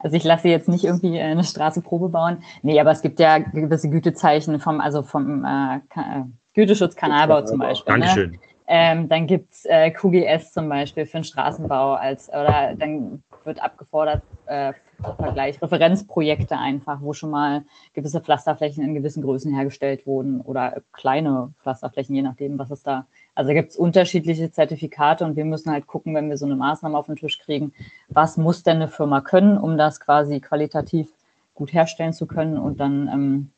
Also 0.00 0.16
ich 0.16 0.24
lasse 0.24 0.48
jetzt 0.48 0.68
nicht 0.68 0.84
irgendwie 0.84 1.16
äh, 1.16 1.22
eine 1.22 1.44
Straße 1.44 1.80
Probe 1.80 2.08
bauen. 2.08 2.42
Nee, 2.62 2.78
aber 2.78 2.92
es 2.92 3.02
gibt 3.02 3.18
ja 3.18 3.38
gewisse 3.38 3.90
Gütezeichen 3.90 4.60
vom, 4.60 4.80
also 4.80 5.02
vom 5.02 5.44
äh, 5.44 5.76
äh, 5.76 6.24
Güteschutzkanalbau 6.54 7.42
zum 7.42 7.58
Beispiel. 7.58 7.94
Ne? 7.94 8.00
Dankeschön. 8.00 8.38
Ähm, 8.70 9.08
dann 9.08 9.26
gibt 9.26 9.54
es 9.54 9.64
äh, 9.64 9.90
QGS 9.90 10.52
zum 10.52 10.68
Beispiel 10.68 11.06
für 11.06 11.18
den 11.18 11.24
Straßenbau 11.24 11.94
als 11.94 12.28
oder 12.28 12.74
dann 12.76 13.22
wird 13.44 13.62
abgefordert, 13.62 14.22
äh, 14.46 14.74
Vergleich, 15.00 15.62
Referenzprojekte 15.62 16.58
einfach, 16.58 17.00
wo 17.00 17.12
schon 17.12 17.30
mal 17.30 17.64
gewisse 17.94 18.20
Pflasterflächen 18.20 18.82
in 18.82 18.94
gewissen 18.94 19.22
Größen 19.22 19.54
hergestellt 19.54 20.06
wurden 20.06 20.40
oder 20.40 20.82
kleine 20.92 21.54
Pflasterflächen, 21.62 22.16
je 22.16 22.22
nachdem, 22.22 22.58
was 22.58 22.70
es 22.70 22.82
da. 22.82 23.06
Also 23.36 23.52
gibt 23.52 23.70
es 23.70 23.76
unterschiedliche 23.76 24.50
Zertifikate 24.50 25.24
und 25.24 25.36
wir 25.36 25.44
müssen 25.44 25.70
halt 25.70 25.86
gucken, 25.86 26.14
wenn 26.14 26.28
wir 26.28 26.36
so 26.36 26.46
eine 26.46 26.56
Maßnahme 26.56 26.98
auf 26.98 27.06
den 27.06 27.14
Tisch 27.14 27.38
kriegen, 27.38 27.72
was 28.08 28.36
muss 28.36 28.64
denn 28.64 28.76
eine 28.76 28.88
Firma 28.88 29.20
können, 29.20 29.56
um 29.56 29.78
das 29.78 30.00
quasi 30.00 30.40
qualitativ 30.40 31.08
gut 31.54 31.72
herstellen 31.72 32.12
zu 32.12 32.26
können 32.26 32.58
und 32.58 32.80
dann 32.80 33.08
ähm, 33.08 33.50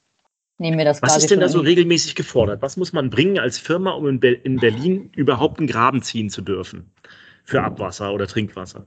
nehmen 0.58 0.76
wir 0.76 0.84
das 0.84 1.00
Was 1.00 1.16
ist 1.16 1.30
denn 1.30 1.40
da 1.40 1.48
so 1.48 1.60
regelmäßig 1.60 2.16
gefordert? 2.16 2.60
Was 2.60 2.76
muss 2.76 2.92
man 2.92 3.08
bringen 3.08 3.38
als 3.38 3.58
Firma, 3.58 3.92
um 3.92 4.06
in, 4.06 4.20
Be 4.20 4.32
in 4.32 4.56
Berlin 4.56 5.10
überhaupt 5.16 5.58
einen 5.58 5.68
Graben 5.68 6.02
ziehen 6.02 6.28
zu 6.28 6.42
dürfen? 6.42 6.92
Für 7.44 7.62
Abwasser 7.62 8.12
oder 8.12 8.26
Trinkwasser? 8.26 8.86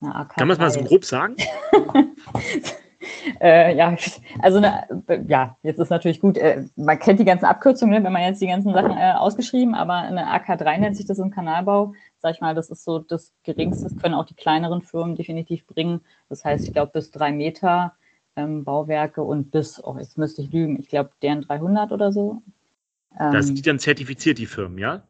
Na, 0.00 0.24
Kann 0.24 0.48
man 0.48 0.54
es 0.56 0.58
mal 0.58 0.70
so 0.70 0.82
grob 0.82 1.04
sagen? 1.04 1.36
äh, 3.40 3.76
ja, 3.76 3.96
also 4.40 4.58
eine, 4.58 4.86
ja, 5.28 5.56
jetzt 5.62 5.78
ist 5.78 5.90
natürlich 5.90 6.20
gut, 6.20 6.38
äh, 6.38 6.64
man 6.76 6.98
kennt 6.98 7.20
die 7.20 7.24
ganzen 7.24 7.44
Abkürzungen, 7.44 7.98
ne, 7.98 8.04
wenn 8.04 8.12
man 8.12 8.22
jetzt 8.22 8.40
die 8.40 8.46
ganzen 8.46 8.72
Sachen 8.72 8.96
äh, 8.96 9.12
ausgeschrieben, 9.12 9.74
aber 9.74 9.94
eine 9.94 10.26
AK3 10.26 10.78
nennt 10.78 10.96
sich 10.96 11.06
das 11.06 11.18
im 11.18 11.30
Kanalbau, 11.30 11.94
sag 12.18 12.34
ich 12.34 12.40
mal, 12.40 12.54
das 12.54 12.70
ist 12.70 12.84
so 12.84 12.98
das 12.98 13.34
Geringste, 13.42 13.84
das 13.84 13.96
können 13.96 14.14
auch 14.14 14.24
die 14.24 14.34
kleineren 14.34 14.82
Firmen 14.82 15.16
definitiv 15.16 15.66
bringen. 15.66 16.00
Das 16.28 16.44
heißt, 16.44 16.66
ich 16.66 16.72
glaube, 16.72 16.92
bis 16.92 17.10
drei 17.10 17.32
Meter 17.32 17.94
ähm, 18.36 18.64
Bauwerke 18.64 19.22
und 19.22 19.50
bis, 19.50 19.82
oh, 19.82 19.96
jetzt 19.98 20.16
müsste 20.16 20.42
ich 20.42 20.52
lügen, 20.52 20.78
ich 20.80 20.88
glaube, 20.88 21.10
deren 21.22 21.42
300 21.42 21.92
oder 21.92 22.12
so. 22.12 22.42
Ähm, 23.18 23.32
das 23.32 23.46
sind 23.48 23.66
dann 23.66 23.78
zertifiziert, 23.78 24.38
die 24.38 24.46
Firmen, 24.46 24.78
ja? 24.78 25.02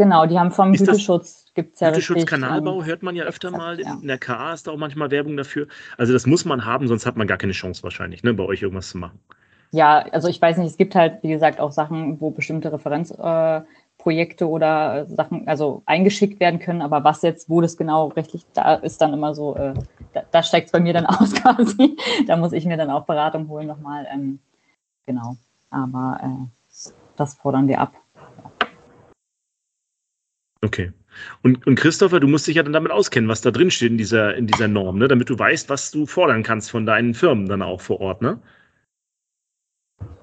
Genau, 0.00 0.24
die 0.24 0.38
haben 0.38 0.50
vom 0.50 0.72
Güteschutz, 0.72 1.44
gibt 1.54 1.74
es 1.74 1.80
ja 1.80 1.90
Güteschutz, 1.90 2.24
Kanalbau 2.24 2.84
hört 2.84 3.02
man 3.02 3.16
ja 3.16 3.24
öfter 3.24 3.50
mal. 3.50 3.78
Ja. 3.78 3.98
In 4.00 4.08
der 4.08 4.16
KA 4.16 4.54
ist 4.54 4.66
da 4.66 4.70
auch 4.70 4.78
manchmal 4.78 5.10
Werbung 5.10 5.36
dafür. 5.36 5.66
Also 5.98 6.14
das 6.14 6.24
muss 6.24 6.46
man 6.46 6.64
haben, 6.64 6.88
sonst 6.88 7.04
hat 7.04 7.18
man 7.18 7.26
gar 7.26 7.36
keine 7.36 7.52
Chance 7.52 7.82
wahrscheinlich, 7.82 8.22
ne, 8.22 8.32
bei 8.32 8.44
euch 8.44 8.62
irgendwas 8.62 8.88
zu 8.88 8.96
machen. 8.96 9.20
Ja, 9.72 9.98
also 10.12 10.28
ich 10.28 10.40
weiß 10.40 10.56
nicht, 10.56 10.70
es 10.70 10.78
gibt 10.78 10.94
halt, 10.94 11.22
wie 11.22 11.28
gesagt, 11.28 11.60
auch 11.60 11.70
Sachen, 11.70 12.18
wo 12.18 12.30
bestimmte 12.30 12.72
Referenzprojekte 12.72 14.44
äh, 14.46 14.48
oder 14.48 15.04
Sachen 15.04 15.46
also 15.46 15.82
eingeschickt 15.84 16.40
werden 16.40 16.60
können, 16.60 16.80
aber 16.80 17.04
was 17.04 17.20
jetzt, 17.20 17.50
wo 17.50 17.60
das 17.60 17.76
genau 17.76 18.08
rechtlich 18.08 18.46
da 18.54 18.76
ist, 18.76 19.02
dann 19.02 19.12
immer 19.12 19.34
so, 19.34 19.54
äh, 19.54 19.74
da, 20.14 20.22
da 20.30 20.42
steigt 20.42 20.68
es 20.68 20.72
bei 20.72 20.80
mir 20.80 20.94
dann 20.94 21.04
aus 21.06 21.34
quasi. 21.34 21.94
da 22.26 22.38
muss 22.38 22.54
ich 22.54 22.64
mir 22.64 22.78
dann 22.78 22.88
auch 22.88 23.04
Beratung 23.04 23.48
holen 23.48 23.66
nochmal. 23.66 24.06
Ähm, 24.10 24.38
genau. 25.04 25.36
Aber 25.68 26.20
äh, 26.22 26.92
das 27.16 27.34
fordern 27.34 27.68
wir 27.68 27.80
ab. 27.80 27.92
Okay. 30.62 30.92
Und, 31.42 31.66
und 31.66 31.74
Christopher, 31.74 32.20
du 32.20 32.28
musst 32.28 32.46
dich 32.46 32.56
ja 32.56 32.62
dann 32.62 32.72
damit 32.72 32.92
auskennen, 32.92 33.28
was 33.28 33.40
da 33.40 33.50
drin 33.50 33.70
steht 33.70 33.90
in 33.90 33.98
dieser, 33.98 34.34
in 34.36 34.46
dieser 34.46 34.68
Norm, 34.68 34.98
ne? 34.98 35.08
damit 35.08 35.28
du 35.28 35.38
weißt, 35.38 35.68
was 35.68 35.90
du 35.90 36.06
fordern 36.06 36.42
kannst 36.42 36.70
von 36.70 36.86
deinen 36.86 37.14
Firmen 37.14 37.48
dann 37.48 37.62
auch 37.62 37.80
vor 37.80 38.00
Ort, 38.00 38.22
ne? 38.22 38.38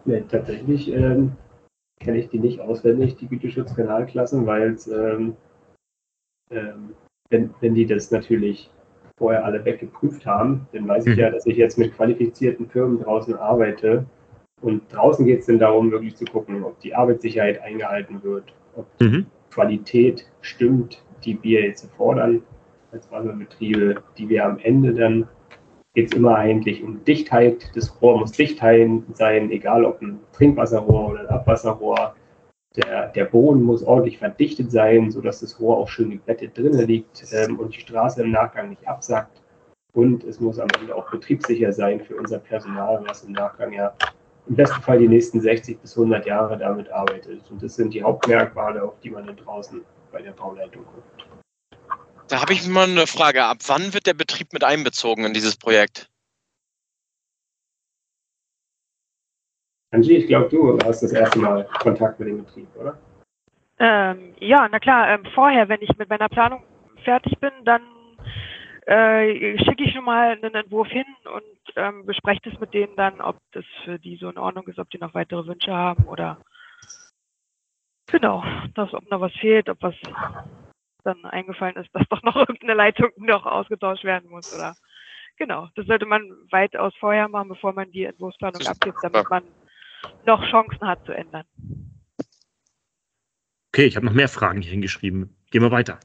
Nee, 0.06 0.24
tatsächlich 0.30 0.92
ähm, 0.92 1.34
kenne 2.00 2.20
ich 2.20 2.30
die 2.30 2.40
nicht 2.40 2.62
auswendig, 2.62 3.16
die 3.18 3.28
Güteschutzkanalklassen, 3.28 4.46
weil 4.46 4.78
ähm, 4.90 5.36
ähm, 6.50 6.94
wenn, 7.30 7.54
wenn 7.60 7.76
die 7.76 7.86
das 7.86 8.12
natürlich 8.12 8.70
vorher 9.18 9.44
alle 9.44 9.66
weggeprüft 9.66 10.26
haben, 10.26 10.68
dann 10.72 10.88
weiß 10.88 11.08
ich 11.08 11.16
mhm. 11.16 11.22
ja, 11.22 11.30
dass 11.30 11.46
ich 11.46 11.58
jetzt 11.58 11.78
mit 11.78 11.96
qualifizierten 11.96 12.70
Firmen 12.70 13.02
draußen 13.02 13.36
arbeite. 13.36 14.06
Und 14.62 14.82
draußen 14.94 15.26
geht 15.26 15.42
es 15.42 15.48
dann 15.48 15.60
darum, 15.60 15.92
wirklich 15.92 16.16
zu 16.16 16.26
gucken, 16.26 16.64
ob 16.64 16.80
die 16.80 16.96
Arbeitssicherheit 16.96 17.62
eingehalten 17.62 18.24
wird, 18.24 18.54
ob 18.76 18.88
mhm. 19.00 19.26
Qualität 19.52 20.28
stimmt, 20.42 21.04
die 21.24 21.42
wir 21.44 21.62
jetzt 21.62 21.90
fordern 21.96 22.44
als 22.92 23.12
Wasserbetriebe, 23.12 24.02
die 24.18 24.30
wir 24.30 24.46
am 24.46 24.60
Ende 24.60 24.94
dann 24.94 25.28
geht 25.98 26.12
es 26.12 26.16
immer 26.16 26.36
eigentlich 26.36 26.84
um 26.84 27.04
Dichtheit. 27.06 27.72
Das 27.74 28.00
Rohr 28.00 28.20
muss 28.20 28.32
dicht 28.32 28.60
sein, 28.60 29.52
egal 29.52 29.84
ob 29.84 30.00
ein 30.00 30.20
Trinkwasserrohr 30.32 31.10
oder 31.10 31.22
ein 31.22 31.28
Abwasserrohr. 31.30 32.14
Der, 32.76 33.08
der 33.08 33.26
Boden 33.26 33.64
muss 33.64 33.82
ordentlich 33.82 34.20
verdichtet 34.20 34.72
sein, 34.72 35.10
sodass 35.10 35.40
das 35.40 35.60
Rohr 35.60 35.78
auch 35.78 35.88
schön 35.88 36.12
gebettet 36.12 36.56
drinnen 36.56 36.86
liegt 36.86 37.26
ähm, 37.32 37.58
und 37.58 37.74
die 37.74 37.80
Straße 37.80 38.22
im 38.22 38.30
Nachgang 38.30 38.70
nicht 38.70 38.88
absackt. 38.88 39.42
Und 39.94 40.24
es 40.24 40.40
muss 40.40 40.60
am 40.60 40.68
Ende 40.80 40.94
auch 40.94 41.10
betriebssicher 41.10 41.74
sein 41.74 42.00
für 42.00 42.16
unser 42.16 42.38
Personal, 42.38 43.04
was 43.08 43.24
im 43.24 43.32
Nachgang 43.32 43.74
ja 43.74 43.96
im 44.50 44.56
besten 44.56 44.82
Fall 44.82 45.00
die 45.00 45.08
nächsten 45.08 45.42
60 45.42 45.80
bis 45.82 45.98
100 45.98 46.26
Jahre 46.26 46.58
damit 46.58 46.90
arbeitet. 46.90 47.50
Und 47.52 47.62
das 47.62 47.76
sind 47.76 47.94
die 47.94 48.04
Hauptmerkmale, 48.04 48.84
auf 48.84 49.00
die 49.02 49.10
man 49.10 49.26
dann 49.26 49.36
draußen 49.38 49.84
bei 50.12 50.22
der 50.22 50.32
Bauleitung 50.32 50.86
guckt. 50.86 51.28
Da 52.30 52.42
habe 52.42 52.54
ich 52.54 52.68
mal 52.68 52.88
eine 52.88 53.08
Frage. 53.08 53.44
Ab 53.44 53.58
wann 53.68 53.94
wird 53.94 54.06
der 54.06 54.14
Betrieb 54.14 54.54
mit 54.54 54.64
einbezogen 54.64 55.26
in 55.26 55.34
dieses 55.34 55.56
Projekt? 55.56 56.10
Angie, 59.92 60.18
ich 60.18 60.28
glaube, 60.28 60.50
du 60.50 60.78
hast 60.86 61.02
das 61.02 61.14
erste 61.14 61.40
Mal 61.40 61.66
Kontakt 61.80 62.20
mit 62.20 62.28
dem 62.28 62.44
Betrieb, 62.44 62.68
oder? 62.76 62.98
Ähm, 63.80 64.34
ja, 64.40 64.68
na 64.70 64.80
klar. 64.80 65.10
Ähm, 65.10 65.26
vorher, 65.34 65.70
wenn 65.70 65.82
ich 65.82 65.98
mit 65.98 66.10
meiner 66.10 66.28
Planung 66.28 66.64
fertig 67.04 67.40
bin, 67.40 67.52
dann 67.64 67.82
äh, 68.88 69.58
schicke 69.64 69.84
ich 69.84 69.94
schon 69.94 70.06
mal 70.06 70.32
einen 70.32 70.56
Entwurf 70.56 70.88
hin 70.88 71.06
und 71.26 71.74
ähm, 71.76 72.06
bespreche 72.06 72.50
das 72.50 72.60
mit 72.60 72.74
denen 72.74 72.96
dann, 72.96 73.20
ob 73.20 73.38
das 73.52 73.66
für 73.84 74.00
die 74.00 74.16
so 74.16 74.30
in 74.30 74.38
Ordnung 74.38 74.66
ist, 74.68 74.80
ob 74.80 74.90
die 74.90 74.98
noch 74.98 75.14
weitere 75.14 75.46
Wünsche 75.46 75.74
haben 75.74 76.06
oder 76.06 76.38
genau, 78.08 78.46
dass, 78.76 78.94
ob 78.94 79.10
noch 79.12 79.20
was 79.20 79.34
fehlt, 79.34 79.68
ob 79.68 79.82
was 79.82 79.96
dann 81.04 81.26
eingefallen 81.26 81.76
ist, 81.76 81.90
dass 81.94 82.08
doch 82.08 82.24
noch 82.24 82.38
irgendeine 82.38 82.76
Leitung 82.76 83.12
noch 83.18 83.46
ausgetauscht 83.46 84.06
werden 84.06 84.30
muss 84.30 84.52
oder 84.54 84.78
genau. 85.36 85.68
Das 85.76 85.86
sollte 85.86 86.06
man 86.06 86.32
weitaus 86.50 86.96
vorher 86.96 87.28
machen, 87.28 87.50
bevor 87.50 87.74
man 87.74 87.92
die 87.92 88.06
Entwurfsplanung 88.06 88.66
abgibt, 88.66 89.00
damit 89.02 89.30
man 89.30 89.44
noch 90.26 90.50
Chancen 90.50 90.88
hat 90.88 91.04
zu 91.06 91.12
ändern. 91.12 91.46
Okay, 93.74 93.86
ich 93.86 93.98
habe 93.98 94.06
noch 94.06 94.14
mehr 94.14 94.30
Fragen 94.30 94.62
hier 94.62 94.72
hingeschrieben. 94.72 95.36
Gehen 95.52 95.62
wir 95.62 95.72
weiter. 95.72 96.00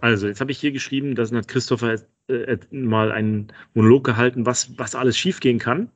Also, 0.00 0.26
jetzt 0.26 0.40
habe 0.40 0.50
ich 0.50 0.58
hier 0.58 0.72
geschrieben, 0.72 1.14
da 1.14 1.24
hat 1.24 1.48
Christopher 1.48 1.96
äh, 2.28 2.56
mal 2.70 3.12
einen 3.12 3.52
Monolog 3.74 4.04
gehalten, 4.04 4.46
was, 4.46 4.78
was 4.78 4.94
alles 4.94 5.18
schiefgehen 5.18 5.58
kann 5.58 5.90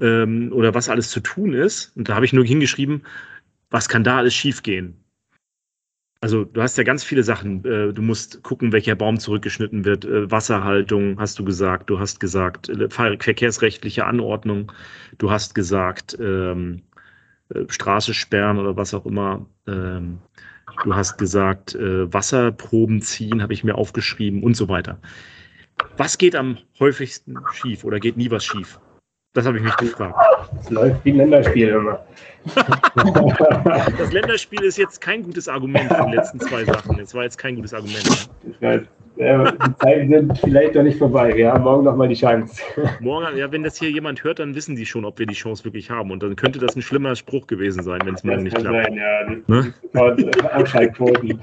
ähm, 0.00 0.52
oder 0.52 0.74
was 0.74 0.88
alles 0.88 1.10
zu 1.10 1.20
tun 1.20 1.52
ist. 1.54 1.96
Und 1.96 2.08
da 2.08 2.14
habe 2.14 2.24
ich 2.24 2.32
nur 2.32 2.44
hingeschrieben, 2.44 3.02
was 3.70 3.88
kann 3.88 4.04
da 4.04 4.18
alles 4.18 4.34
schiefgehen? 4.34 5.04
Also 6.20 6.44
du 6.44 6.62
hast 6.62 6.78
ja 6.78 6.84
ganz 6.84 7.04
viele 7.04 7.22
Sachen. 7.22 7.64
Äh, 7.66 7.92
du 7.92 8.00
musst 8.00 8.42
gucken, 8.42 8.72
welcher 8.72 8.94
Baum 8.94 9.18
zurückgeschnitten 9.18 9.84
wird. 9.84 10.06
Äh, 10.06 10.30
Wasserhaltung 10.30 11.18
hast 11.18 11.38
du 11.38 11.44
gesagt. 11.44 11.90
Du 11.90 11.98
hast 11.98 12.18
gesagt, 12.18 12.70
äh, 12.70 12.88
verkehrsrechtliche 12.88 14.06
Anordnung. 14.06 14.72
Du 15.18 15.30
hast 15.30 15.54
gesagt, 15.54 16.16
ähm, 16.18 16.82
äh, 17.50 17.64
Straße 17.68 18.14
sperren 18.14 18.58
oder 18.58 18.76
was 18.76 18.94
auch 18.94 19.04
immer. 19.04 19.46
Ähm, 19.66 20.18
Du 20.84 20.94
hast 20.94 21.16
gesagt, 21.16 21.74
äh, 21.74 22.12
Wasserproben 22.12 23.00
ziehen, 23.00 23.42
habe 23.42 23.52
ich 23.52 23.64
mir 23.64 23.76
aufgeschrieben 23.76 24.42
und 24.42 24.56
so 24.56 24.68
weiter. 24.68 24.98
Was 25.96 26.18
geht 26.18 26.36
am 26.36 26.58
häufigsten 26.78 27.36
schief 27.52 27.84
oder 27.84 27.98
geht 27.98 28.16
nie 28.16 28.30
was 28.30 28.44
schief? 28.44 28.78
Das 29.34 29.46
habe 29.46 29.58
ich 29.58 29.64
mich 29.64 29.76
gefragt. 29.76 30.14
Es 30.60 30.70
läuft 30.70 31.04
wie 31.04 31.10
ein 31.10 31.16
Länderspiel 31.16 31.68
immer. 31.68 32.04
das 33.98 34.12
Länderspiel 34.12 34.62
ist 34.62 34.78
jetzt 34.78 35.00
kein 35.00 35.24
gutes 35.24 35.48
Argument 35.48 35.92
für 35.92 36.06
die 36.06 36.16
letzten 36.16 36.38
zwei 36.38 36.64
Sachen. 36.64 37.00
Es 37.00 37.14
war 37.14 37.24
jetzt 37.24 37.36
kein 37.36 37.56
gutes 37.56 37.74
Argument. 37.74 38.30
Ne? 39.16 39.56
die 39.66 39.76
Zeiten 39.76 40.08
sind 40.08 40.38
vielleicht 40.38 40.74
noch 40.74 40.82
nicht 40.82 40.98
vorbei. 40.98 41.34
Wir 41.34 41.52
haben 41.52 41.64
morgen 41.64 41.84
noch 41.84 41.96
mal 41.96 42.08
die 42.08 42.14
Chance. 42.14 42.60
Morgen, 43.00 43.36
ja, 43.36 43.50
wenn 43.52 43.62
das 43.62 43.78
hier 43.78 43.90
jemand 43.90 44.24
hört, 44.24 44.38
dann 44.38 44.54
wissen 44.54 44.74
die 44.74 44.86
schon, 44.86 45.04
ob 45.04 45.18
wir 45.18 45.26
die 45.26 45.34
Chance 45.34 45.64
wirklich 45.64 45.90
haben. 45.90 46.10
Und 46.10 46.22
dann 46.22 46.36
könnte 46.36 46.58
das 46.58 46.74
ein 46.74 46.82
schlimmer 46.82 47.14
Spruch 47.14 47.46
gewesen 47.46 47.82
sein, 47.82 48.00
wenn 48.04 48.14
es 48.14 48.24
morgen 48.24 48.42
nicht 48.42 48.56
klappt. 48.56 48.86
Sein, 48.86 48.94
ja. 48.94 49.30
Ne? 49.46 49.74
Abschaltquoten. 50.52 51.40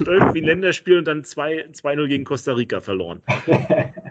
Läuft 0.00 0.34
wie 0.34 0.40
ein 0.40 0.44
Länderspiel 0.44 0.98
und 0.98 1.06
dann 1.06 1.22
2-0 1.22 2.08
gegen 2.08 2.24
Costa 2.24 2.52
Rica 2.52 2.80
verloren. 2.80 3.22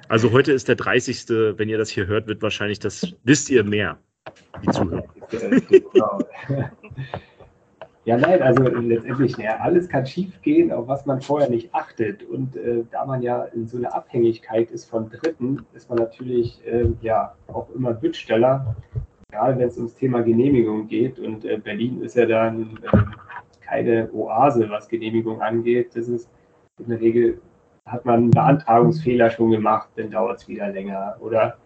Also 0.07 0.31
heute 0.31 0.51
ist 0.51 0.67
der 0.67 0.75
30. 0.75 1.29
Wenn 1.29 1.69
ihr 1.69 1.77
das 1.77 1.89
hier 1.89 2.07
hört, 2.07 2.27
wird 2.27 2.41
wahrscheinlich 2.41 2.79
das, 2.79 3.15
wisst 3.23 3.49
ihr 3.49 3.63
mehr, 3.63 3.97
die 4.63 4.71
Zuhörer. 4.71 5.03
Genau. 5.29 6.19
Ja, 8.09 8.17
nein, 8.17 8.41
also 8.41 8.63
letztendlich, 8.63 9.37
ja, 9.37 9.57
alles 9.57 9.87
kann 9.87 10.03
schiefgehen, 10.03 10.71
auf 10.71 10.87
was 10.87 11.05
man 11.05 11.21
vorher 11.21 11.47
nicht 11.47 11.75
achtet. 11.75 12.23
Und 12.23 12.55
äh, 12.55 12.83
da 12.89 13.05
man 13.05 13.21
ja 13.21 13.43
in 13.43 13.67
so 13.67 13.77
einer 13.77 13.93
Abhängigkeit 13.93 14.71
ist 14.71 14.89
von 14.89 15.11
Dritten, 15.11 15.63
ist 15.73 15.89
man 15.91 15.99
natürlich 15.99 16.59
äh, 16.65 16.87
ja 17.01 17.35
auch 17.45 17.69
immer 17.75 17.93
Bittsteller, 17.93 18.75
gerade 19.29 19.59
wenn 19.59 19.67
es 19.67 19.77
ums 19.77 19.93
Thema 19.93 20.23
Genehmigung 20.23 20.87
geht. 20.87 21.19
Und 21.19 21.45
äh, 21.45 21.59
Berlin 21.59 22.01
ist 22.01 22.15
ja 22.15 22.25
dann 22.25 22.79
ähm, 22.91 23.13
keine 23.61 24.11
Oase, 24.11 24.67
was 24.71 24.87
Genehmigung 24.87 25.43
angeht. 25.43 25.95
Das 25.95 26.07
ist 26.07 26.31
in 26.79 26.89
der 26.89 26.99
Regel, 26.99 27.39
hat 27.85 28.05
man 28.05 28.15
einen 28.15 28.31
Beantragungsfehler 28.31 29.29
schon 29.29 29.51
gemacht, 29.51 29.89
dann 29.97 30.09
dauert 30.09 30.39
es 30.39 30.47
wieder 30.47 30.69
länger. 30.69 31.15
Oder 31.19 31.57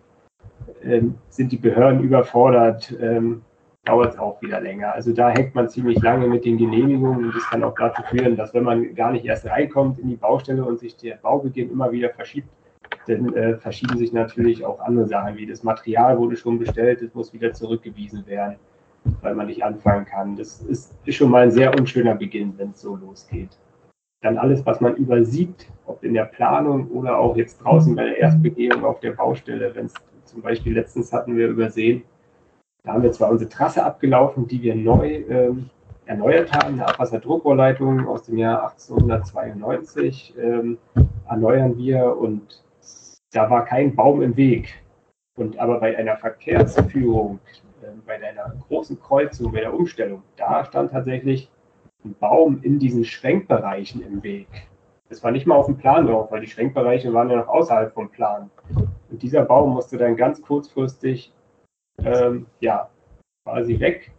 ähm, 0.84 1.16
sind 1.30 1.54
die 1.54 1.58
Behörden 1.58 2.04
überfordert? 2.04 2.94
Ähm, 3.00 3.44
dauert 3.86 4.14
es 4.14 4.20
auch 4.20 4.42
wieder 4.42 4.62
länger. 4.62 4.94
Also 4.94 5.12
da 5.14 5.30
hängt 5.30 5.56
man 5.56 5.70
ziemlich 5.70 6.02
lange 6.02 6.28
mit 6.28 6.46
den 6.46 6.58
Genehmigungen 6.58 7.26
und 7.26 7.36
das 7.36 7.44
kann 7.50 7.64
auch 7.64 7.76
dazu 7.76 8.02
führen, 8.04 8.38
dass 8.38 8.54
wenn 8.54 8.64
man 8.64 8.96
gar 8.96 9.12
nicht 9.12 9.26
erst 9.26 9.46
reinkommt 9.46 10.00
in 10.00 10.10
die 10.10 10.16
Baustelle 10.16 10.64
und 10.64 10.80
sich 10.80 10.96
der 10.96 11.16
Baubeginn 11.16 11.70
immer 11.70 11.92
wieder 11.92 12.10
verschiebt, 12.10 12.48
dann 13.08 13.34
äh, 13.34 13.58
verschieben 13.58 13.98
sich 13.98 14.14
natürlich 14.14 14.64
auch 14.66 14.80
andere 14.80 15.08
Sachen, 15.08 15.36
wie 15.36 15.46
das 15.46 15.64
Material 15.64 16.18
wurde 16.18 16.38
schon 16.38 16.60
bestellt, 16.60 17.02
es 17.02 17.14
muss 17.14 17.34
wieder 17.34 17.52
zurückgewiesen 17.52 18.26
werden, 18.26 18.56
weil 19.22 19.36
man 19.36 19.48
nicht 19.48 19.64
anfangen 19.64 20.06
kann. 20.06 20.38
Das 20.38 20.62
ist, 20.62 20.96
ist 21.04 21.16
schon 21.16 21.30
mal 21.30 21.44
ein 21.44 21.52
sehr 21.52 21.78
unschöner 21.78 22.16
Beginn, 22.16 22.54
wenn 22.58 22.70
es 22.70 22.82
so 22.82 22.96
losgeht. 22.96 23.58
Dann 24.22 24.38
alles, 24.38 24.66
was 24.66 24.80
man 24.80 24.96
übersieht, 24.96 25.68
ob 25.86 26.02
in 26.06 26.14
der 26.14 26.26
Planung 26.26 26.90
oder 26.92 27.18
auch 27.18 27.36
jetzt 27.36 27.58
draußen 27.58 27.94
bei 27.94 28.06
der 28.06 28.18
Erstbegehung 28.20 28.86
auf 28.86 29.02
der 29.02 29.12
Baustelle, 29.12 29.76
wenn 29.76 29.88
es 29.88 29.94
zum 30.24 30.42
Beispiel 30.42 30.74
letztens 30.74 31.12
hatten 31.12 31.36
wir 31.36 31.50
übersehen, 31.50 32.04
da 32.84 32.94
haben 32.94 33.04
wir 33.04 33.12
zwar 33.14 33.32
unsere 33.32 33.50
Trasse 33.50 33.84
abgelaufen, 33.84 34.48
die 34.48 34.62
wir 34.62 34.76
neu 34.76 35.24
ähm, 35.30 35.70
erneuert 36.06 36.52
haben, 36.52 36.74
eine 36.74 36.88
Abwasserdruckrohrleitung 36.88 38.08
aus 38.08 38.24
dem 38.24 38.38
Jahr 38.38 38.72
1892 38.72 40.36
ähm, 40.38 40.78
erneuern 41.30 41.78
wir 41.78 42.18
und 42.18 42.62
da 43.32 43.50
war 43.50 43.64
kein 43.64 43.96
Baum 43.96 44.22
im 44.22 44.36
Weg. 44.36 44.84
Und 45.36 45.58
aber 45.58 45.80
bei 45.80 45.98
einer 45.98 46.18
Verkehrsführung, 46.18 47.40
äh, 47.82 47.88
bei 48.06 48.16
einer 48.16 48.54
großen 48.68 49.00
Kreuzung, 49.00 49.54
bei 49.54 49.62
der 49.62 49.74
Umstellung, 49.74 50.22
da 50.36 50.66
stand 50.66 50.92
tatsächlich 50.92 51.50
ein 52.04 52.14
Baum 52.20 52.60
in 52.64 52.80
diesen 52.80 53.06
Schwenkbereichen 53.06 54.04
im 54.04 54.22
Weg. 54.24 54.48
Das 55.08 55.24
war 55.24 55.32
nicht 55.32 55.48
mal 55.48 55.56
auf 55.56 55.68
dem 55.68 55.78
Plan 55.78 56.06
drauf, 56.06 56.32
weil 56.32 56.42
die 56.42 56.48
Schwenkbereiche 56.48 57.14
waren 57.14 57.30
ja 57.30 57.38
noch 57.38 57.48
außerhalb 57.48 57.94
vom 57.94 58.10
Plan. 58.10 58.52
Und 59.10 59.22
dieser 59.22 59.44
Baum 59.44 59.74
musste 59.74 59.98
dann 59.98 60.18
ganz 60.18 60.42
kurzfristig 60.42 61.32
ähm, 62.04 62.46
ja, 62.60 62.90
quasi 63.46 63.80
weg. 63.80 64.12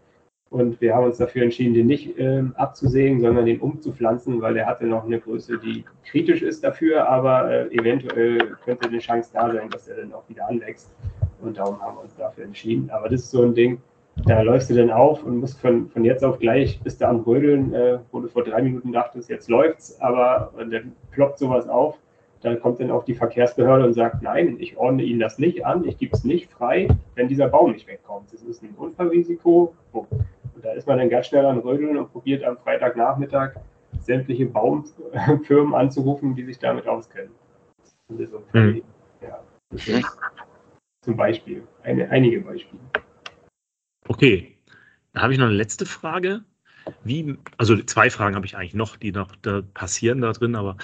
Und 0.51 0.81
wir 0.81 0.95
haben 0.95 1.07
uns 1.07 1.19
dafür 1.19 1.43
entschieden, 1.43 1.75
den 1.75 1.87
nicht 1.87 2.17
ähm, 2.17 2.55
abzusägen, 2.57 3.21
sondern 3.21 3.47
den 3.47 3.61
umzupflanzen, 3.61 4.41
weil 4.41 4.55
der 4.55 4.67
hatte 4.67 4.87
noch 4.87 5.05
eine 5.05 5.19
Größe, 5.19 5.59
die 5.59 5.85
kritisch 6.05 6.43
ist 6.43 6.63
dafür, 6.63 7.09
aber 7.09 7.51
äh, 7.51 7.75
eventuell 7.75 8.39
könnte 8.65 8.89
eine 8.89 8.99
Chance 8.99 9.31
da 9.33 9.53
sein, 9.53 9.69
dass 9.71 9.89
er 9.89 9.97
dann 9.97 10.13
auch 10.13 10.29
wieder 10.29 10.49
anwächst. 10.49 10.95
Und 11.41 11.59
darum 11.59 11.81
haben 11.83 11.97
wir 11.97 12.03
uns 12.03 12.15
dafür 12.15 12.45
entschieden. 12.45 12.89
Aber 12.91 13.09
das 13.09 13.23
ist 13.23 13.31
so 13.33 13.43
ein 13.43 13.55
Ding, 13.55 13.81
da 14.27 14.43
läufst 14.43 14.71
du 14.71 14.75
dann 14.75 14.91
auf 14.91 15.25
und 15.25 15.39
musst 15.39 15.61
von, 15.61 15.89
von 15.89 16.05
jetzt 16.05 16.25
auf 16.25 16.39
gleich, 16.39 16.81
bis 16.83 16.99
da 16.99 17.09
am 17.11 17.21
Rödeln, 17.21 17.75
äh, 17.75 17.99
wo 18.13 18.21
du 18.21 18.29
vor 18.29 18.45
drei 18.45 18.63
Minuten 18.63 18.93
dachtest, 18.93 19.29
jetzt 19.29 19.49
läuft's, 19.49 20.01
aber 20.01 20.53
dann 20.57 20.93
ploppt 21.11 21.39
sowas 21.39 21.69
auf. 21.69 21.99
Dann 22.45 22.61
kommt 22.61 22.79
dann 22.79 22.91
auch 22.91 23.05
die 23.05 23.15
Verkehrsbehörde 23.15 23.87
und 23.87 23.95
sagt, 23.95 24.23
nein, 24.23 24.57
ich 24.61 24.77
ordne 24.77 25.03
Ihnen 25.03 25.19
das 25.19 25.39
nicht 25.39 25.65
an, 25.65 25.83
ich 25.87 25.97
gebe 25.97 26.15
es 26.15 26.25
nicht 26.25 26.53
frei, 26.53 26.89
wenn 27.15 27.27
dieser 27.27 27.49
Baum 27.49 27.73
nicht 27.73 27.89
wegkommt. 27.89 28.31
Das 28.35 28.43
ist 28.43 28.63
ein 28.63 28.75
Unfallrisiko. 28.77 29.75
Oh 29.95 30.07
da 30.61 30.73
ist 30.73 30.87
man 30.87 30.99
dann 30.99 31.09
ganz 31.09 31.27
schnell 31.27 31.47
an 31.47 31.59
Rödeln 31.59 31.97
und 31.97 32.13
probiert 32.13 32.45
am 32.45 32.59
Freitagnachmittag 32.59 33.55
sämtliche 34.01 34.45
Baumfirmen 34.45 35.75
anzurufen, 35.75 36.35
die 36.35 36.45
sich 36.45 36.59
damit 36.59 36.87
auskennen. 36.87 37.31
Und 38.09 38.21
das 38.21 38.29
ist 38.29 38.55
mhm. 38.55 38.83
ja, 39.23 40.03
zum 41.01 41.17
Beispiel, 41.17 41.67
eine, 41.83 42.11
einige 42.11 42.43
Beispiele. 42.43 42.81
Okay, 44.07 44.59
da 45.15 45.23
habe 45.23 45.33
ich 45.33 45.39
noch 45.39 45.47
eine 45.47 45.55
letzte 45.55 45.87
Frage. 45.87 46.43
Wie, 47.05 47.39
also 47.57 47.77
zwei 47.85 48.11
Fragen 48.11 48.37
habe 48.37 48.45
ich 48.45 48.55
eigentlich 48.55 48.75
noch, 48.75 48.97
die 48.97 49.13
noch 49.13 49.35
da 49.37 49.63
passieren 49.73 50.21
da 50.21 50.33
drin, 50.33 50.55
aber 50.55 50.77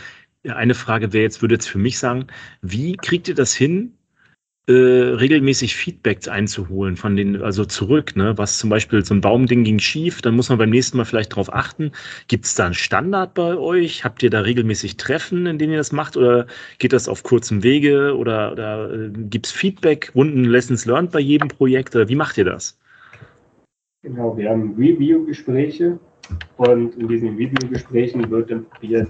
eine 0.49 0.75
Frage 0.75 1.13
wäre 1.13 1.25
jetzt, 1.25 1.43
würde 1.43 1.55
jetzt 1.55 1.69
für 1.69 1.79
mich 1.79 1.99
sagen, 1.99 2.27
wie 2.63 2.97
kriegt 2.97 3.29
ihr 3.29 3.35
das 3.35 3.55
hin, 3.55 3.95
äh, 4.69 4.73
regelmäßig 4.73 5.75
Feedbacks 5.75 6.29
einzuholen 6.29 6.97
von 6.97 7.17
den, 7.17 7.43
also 7.43 7.65
zurück, 7.65 8.15
ne? 8.15 8.39
Was 8.39 8.59
zum 8.59 8.71
Beispiel 8.71 9.05
so 9.05 9.15
ein 9.15 9.21
Baumding 9.21 9.65
ging 9.65 9.79
schief, 9.81 10.23
dann 10.23 10.37
muss 10.37 10.49
man 10.49 10.59
beim 10.59 10.71
nächsten 10.71 10.97
Mal 10.97 11.05
vielleicht 11.05 11.33
darauf 11.33 11.53
achten. 11.53 11.93
Gibt 12.29 12.45
es 12.45 12.55
da 12.55 12.67
einen 12.67 12.75
Standard 12.75 13.35
bei 13.35 13.57
euch? 13.57 14.05
Habt 14.05 14.23
ihr 14.23 14.31
da 14.31 14.41
regelmäßig 14.41 14.97
Treffen, 14.97 15.47
in 15.47 15.59
denen 15.59 15.73
ihr 15.73 15.79
das 15.79 15.93
macht? 15.93 16.17
Oder 16.17 16.47
geht 16.79 16.93
das 16.93 17.09
auf 17.09 17.23
kurzem 17.23 17.63
Wege? 17.63 18.17
Oder, 18.17 18.53
oder 18.53 18.95
äh, 18.95 19.11
gibt 19.13 19.47
es 19.47 19.53
Feedback, 19.53 20.13
Runden 20.15 20.45
Lessons 20.45 20.87
Learned 20.87 21.11
bei 21.11 21.21
jedem 21.21 21.49
Projekt? 21.49 21.97
Oder 21.97 22.09
wie 22.09 22.15
macht 22.15 22.39
ihr 22.39 22.45
das? 22.45 22.79
Genau, 24.03 24.37
wir 24.37 24.51
haben 24.51 24.75
Review-Gespräche 24.77 25.99
und 26.59 26.95
in 26.97 27.09
diesen 27.09 27.31
Review-Gesprächen 27.31 28.31
wird 28.31 28.51
dann 28.51 28.67
probiert, 28.67 29.09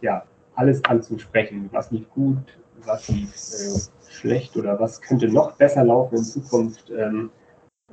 ja, 0.00 0.24
alles 0.56 0.84
anzusprechen, 0.84 1.68
was 1.72 1.90
lief 1.90 2.08
gut, 2.10 2.58
was 2.84 3.08
lief 3.08 3.30
äh, 3.30 4.10
schlecht 4.10 4.56
oder 4.56 4.78
was 4.78 5.00
könnte 5.00 5.28
noch 5.28 5.52
besser 5.56 5.84
laufen 5.84 6.16
in 6.16 6.24
Zukunft. 6.24 6.90
Ähm, 6.90 7.30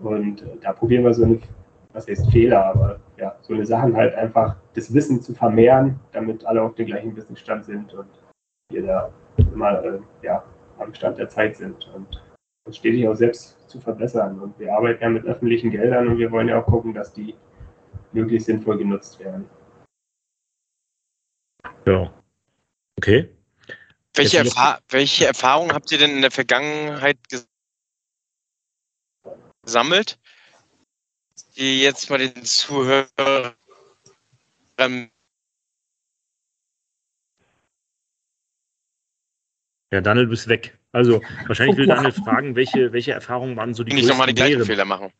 und 0.02 0.44
da 0.62 0.74
probieren 0.74 1.04
wir 1.04 1.14
so 1.14 1.24
eine, 1.24 1.40
was 1.94 2.08
heißt 2.08 2.32
Fehler, 2.32 2.66
aber 2.66 3.00
ja, 3.18 3.36
so 3.42 3.54
eine 3.54 3.66
Sachen 3.66 3.96
halt 3.96 4.16
einfach 4.16 4.56
das 4.74 4.94
Wissen 4.94 5.22
zu 5.22 5.34
vermehren, 5.34 6.00
damit 6.12 6.46
alle 6.46 6.62
auf 6.62 6.76
dem 6.76 6.88
gleichen 6.88 7.16
Wissensstand 7.16 7.66
sind 7.66 7.94
und 7.94 8.08
wir 8.72 8.86
da 8.86 9.12
immer 9.38 9.84
äh, 9.84 10.00
ja, 10.22 10.44
am 10.80 10.94
Stand 10.94 11.18
der 11.18 11.30
Zeit 11.30 11.58
sind 11.58 11.90
und 11.94 12.22
uns 12.66 12.78
stetig 12.78 13.08
auch 13.08 13.16
selbst 13.16 13.58
zu 13.70 13.80
verbessern. 13.80 14.40
Und 14.40 14.58
wir 14.60 14.74
arbeiten 14.74 15.04
ja 15.04 15.10
mit 15.10 15.26
öffentlichen 15.26 15.72
Geldern 15.72 16.08
und 16.08 16.18
wir 16.18 16.32
wollen 16.32 16.48
ja 16.48 16.62
auch 16.62 16.66
gucken, 16.66 16.94
dass 16.94 17.14
die 17.14 17.36
möglichst 18.12 18.48
sinnvoll 18.48 18.78
genutzt 18.78 19.20
werden. 19.20 19.50
Ja. 21.86 22.12
Okay. 23.02 23.28
Welche, 24.14 24.38
Erfa 24.38 24.80
welche 24.90 25.26
Erfahrungen 25.26 25.74
habt 25.74 25.92
ihr 25.92 25.98
denn 25.98 26.12
in 26.12 26.22
der 26.22 26.30
Vergangenheit 26.30 27.18
gesammelt, 29.64 30.20
die 31.58 31.82
jetzt 31.82 32.12
mal 32.12 32.20
den 32.20 32.46
Zuhörern 32.46 33.56
ja, 39.92 40.02
Daniel, 40.02 40.26
du 40.26 40.30
bist 40.30 40.48
weg. 40.48 40.78
Also 40.92 41.24
wahrscheinlich 41.48 41.78
will 41.78 41.88
Daniel 41.88 42.12
fragen, 42.12 42.56
welche, 42.56 42.94
welche 42.94 43.14
Erfahrungen 43.14 43.58
waren 43.58 43.74
so 43.74 43.84
die 43.84 43.94
größten 43.94 44.06
Nicht 44.06 44.12
nochmal 44.12 44.28
die 44.28 44.36
gleichen 44.36 44.64
Fehler 44.64 44.86
machen. 44.86 45.12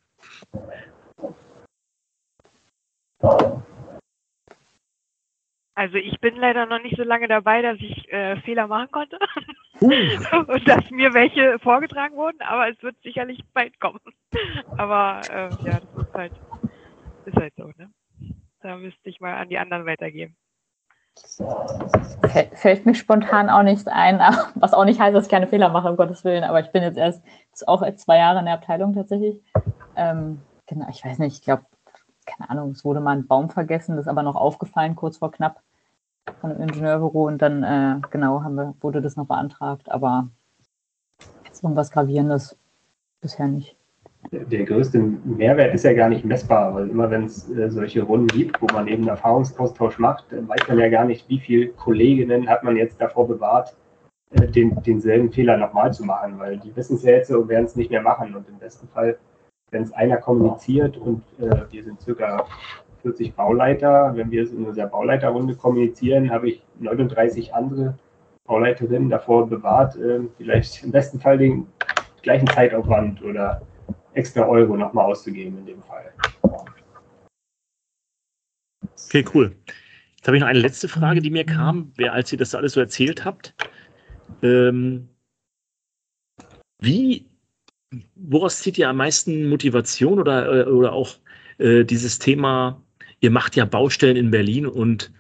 Also 5.82 5.96
ich 5.96 6.20
bin 6.20 6.36
leider 6.36 6.68
noch 6.68 6.80
nicht 6.80 6.96
so 6.96 7.02
lange 7.02 7.28
dabei, 7.28 7.64
dass 7.64 7.80
ich 7.80 8.08
äh, 8.14 8.40
Fehler 8.42 8.68
machen 8.68 8.92
konnte 8.92 9.18
uh. 9.82 9.90
und 10.48 10.68
dass 10.68 10.88
mir 10.92 11.12
welche 11.16 11.58
vorgetragen 11.58 12.16
wurden, 12.16 12.38
aber 12.42 12.70
es 12.70 12.80
wird 12.84 12.96
sicherlich 13.02 13.44
bald 13.52 13.80
kommen. 13.80 14.00
Aber 14.78 15.22
äh, 15.32 15.50
ja, 15.66 15.80
das 15.80 16.06
ist 16.06 16.14
halt, 16.14 16.34
ist 17.26 17.36
halt 17.36 17.54
so, 17.58 17.64
ne? 17.78 17.90
Da 18.62 18.78
müsste 18.78 19.10
ich 19.10 19.20
mal 19.22 19.34
an 19.34 19.50
die 19.50 19.58
anderen 19.58 19.88
weitergeben. 19.88 20.38
Fällt 22.54 22.86
mir 22.86 22.94
spontan 22.94 23.50
auch 23.50 23.64
nichts 23.64 23.88
ein, 23.88 24.20
was 24.54 24.76
auch 24.76 24.86
nicht 24.86 25.00
heißt, 25.00 25.16
dass 25.16 25.26
ich 25.26 25.32
keine 25.32 25.48
Fehler 25.48 25.70
mache, 25.70 25.90
um 25.90 25.98
Gottes 25.98 26.24
Willen, 26.24 26.44
aber 26.44 26.60
ich 26.60 26.72
bin 26.72 26.84
jetzt 26.84 27.00
erst 27.00 27.24
auch 27.68 27.82
zwei 27.96 28.18
Jahre 28.18 28.38
in 28.38 28.46
der 28.46 28.54
Abteilung 28.54 28.94
tatsächlich. 28.94 29.42
Ähm, 29.96 30.44
genau, 30.68 30.86
ich 30.92 31.04
weiß 31.04 31.18
nicht, 31.18 31.38
ich 31.38 31.42
glaube, 31.42 31.66
keine 32.28 32.52
Ahnung, 32.52 32.70
es 32.70 32.86
wurde 32.86 33.00
mal 33.00 33.18
ein 33.18 33.26
Baum 33.26 33.50
vergessen, 33.50 33.96
das 33.96 34.06
ist 34.06 34.10
aber 34.10 34.22
noch 34.22 34.36
aufgefallen, 34.36 34.96
kurz 34.96 35.18
vor 35.18 35.32
knapp 35.32 35.60
von 36.40 36.50
dem 36.50 36.62
Ingenieurbüro 36.62 37.28
und 37.28 37.42
dann, 37.42 37.64
äh, 37.64 38.02
genau, 38.10 38.44
haben 38.44 38.56
wir, 38.56 38.74
wurde 38.82 39.02
das 39.02 39.16
noch 39.16 39.28
beantragt, 39.28 39.92
aber 39.92 40.28
jetzt 41.46 41.64
irgendwas 41.64 41.92
Gravierendes 41.92 42.58
bisher 43.22 43.48
nicht. 43.48 43.76
Der 44.32 44.66
größte 44.66 45.00
Mehrwert 45.00 45.74
ist 45.74 45.84
ja 45.84 45.94
gar 45.94 46.08
nicht 46.08 46.24
messbar, 46.24 46.76
weil 46.76 46.90
immer 46.90 47.10
wenn 47.10 47.26
es 47.26 47.50
äh, 47.50 47.70
solche 47.72 48.04
Runden 48.04 48.28
gibt, 48.28 48.62
wo 48.62 48.68
man 48.72 48.88
eben 48.88 49.08
Erfahrungsaustausch 49.08 49.98
macht, 49.98 50.26
dann 50.30 50.48
weiß 50.48 50.68
man 50.68 50.78
ja 50.78 50.90
gar 50.90 51.06
nicht, 51.06 51.28
wie 51.28 51.40
viele 51.40 51.70
Kolleginnen 51.70 52.48
hat 52.48 52.64
man 52.64 52.78
jetzt 52.78 53.02
davor 53.02 53.28
bewahrt, 53.28 53.76
äh, 54.32 54.48
den, 54.48 54.82
denselben 54.84 55.32
Fehler 55.32 55.58
nochmal 55.58 55.92
zu 55.92 56.06
machen, 56.06 56.38
weil 56.38 56.58
die 56.60 56.76
wissen 56.76 56.98
es 56.98 57.04
ja 57.04 57.14
jetzt 57.14 57.32
und 57.32 57.50
werden 57.50 57.66
es 57.66 57.76
nicht 57.76 57.90
mehr 57.90 58.04
machen 58.04 58.36
und 58.36 58.48
im 58.48 58.60
besten 58.60 58.88
Fall 58.90 59.18
wenn 59.72 59.84
es 59.84 59.94
einer 59.94 60.18
kommuniziert 60.18 60.98
und 60.98 61.24
äh, 61.40 61.62
wir 61.72 61.84
sind 61.84 62.00
circa 62.02 62.46
40 63.02 63.36
Bauleiter, 63.36 64.12
wenn 64.16 64.32
wir 64.32 64.44
es 64.44 64.52
in 64.52 64.66
unserer 64.66 64.88
Bauleiterrunde 64.88 65.56
kommunizieren, 65.56 66.30
habe 66.30 66.50
ich 66.50 66.64
39 66.80 67.54
andere 67.54 67.98
Bauleiterinnen 68.46 69.10
davor 69.10 69.48
bewahrt, 69.48 69.96
äh, 69.96 70.20
vielleicht 70.38 70.84
im 70.84 70.92
besten 70.92 71.20
Fall 71.20 71.38
den 71.38 71.68
gleichen 72.22 72.48
Zeitaufwand 72.48 73.22
oder 73.24 73.62
extra 74.14 74.46
Euro 74.46 74.76
nochmal 74.76 75.06
auszugeben 75.06 75.58
in 75.60 75.66
dem 75.66 75.84
Fall. 75.84 76.12
Okay, 79.08 79.26
cool. 79.34 79.56
Jetzt 80.16 80.28
habe 80.28 80.38
ich 80.38 80.42
noch 80.42 80.50
eine 80.50 80.60
letzte 80.60 80.88
Frage, 80.88 81.22
die 81.22 81.32
mir 81.32 81.46
kam, 81.46 81.94
als 82.12 82.32
ihr 82.32 82.38
das 82.38 82.54
alles 82.54 82.74
so 82.74 82.80
erzählt 82.80 83.26
habt. 83.26 83.56
Ähm, 84.44 85.10
wie 86.80 87.32
woraus 88.16 88.62
zieht 88.62 88.78
ihr 88.78 88.90
am 88.90 88.98
meisten 88.98 89.50
Motivation 89.50 90.20
oder, 90.20 90.68
äh, 90.68 90.70
oder 90.70 90.94
auch 90.94 91.16
äh, 91.58 91.84
dieses 91.84 92.20
Thema, 92.20 92.82
ihr 93.22 93.32
macht 93.32 93.56
ja 93.56 93.66
Baustellen 93.66 94.18
in 94.18 94.32
Berlin 94.32 94.66
und 94.66 95.12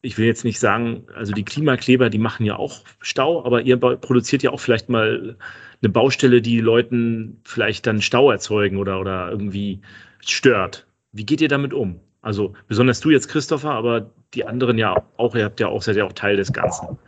ich 0.00 0.18
will 0.18 0.26
jetzt 0.26 0.44
nicht 0.44 0.58
sagen, 0.58 1.06
also 1.14 1.32
die 1.32 1.44
Klimakleber, 1.44 2.08
die 2.10 2.18
machen 2.18 2.46
ja 2.46 2.56
auch 2.56 2.82
Stau, 3.00 3.44
aber 3.44 3.62
ihr 3.62 3.76
produziert 3.76 4.42
ja 4.42 4.50
auch 4.50 4.60
vielleicht 4.60 4.88
mal 4.88 5.36
eine 5.82 5.88
Baustelle, 5.90 6.40
die 6.40 6.60
Leuten 6.60 7.40
vielleicht 7.44 7.86
dann 7.86 8.00
Stau 8.00 8.30
erzeugen 8.30 8.78
oder, 8.78 9.00
oder 9.00 9.30
irgendwie 9.30 9.80
stört. 10.20 10.86
Wie 11.12 11.26
geht 11.26 11.40
ihr 11.40 11.48
damit 11.48 11.72
um? 11.72 12.00
Also 12.22 12.54
besonders 12.66 13.00
du 13.00 13.10
jetzt, 13.10 13.28
Christopher, 13.28 13.72
aber 13.72 14.10
die 14.34 14.44
anderen 14.44 14.78
ja 14.78 15.04
auch, 15.16 15.34
ihr 15.34 15.44
habt 15.44 15.60
ja 15.60 15.68
auch, 15.68 15.82
seid 15.82 15.96
ja 15.96 16.04
auch 16.04 16.12
Teil 16.12 16.36
des 16.36 16.52
Ganzen. 16.52 16.98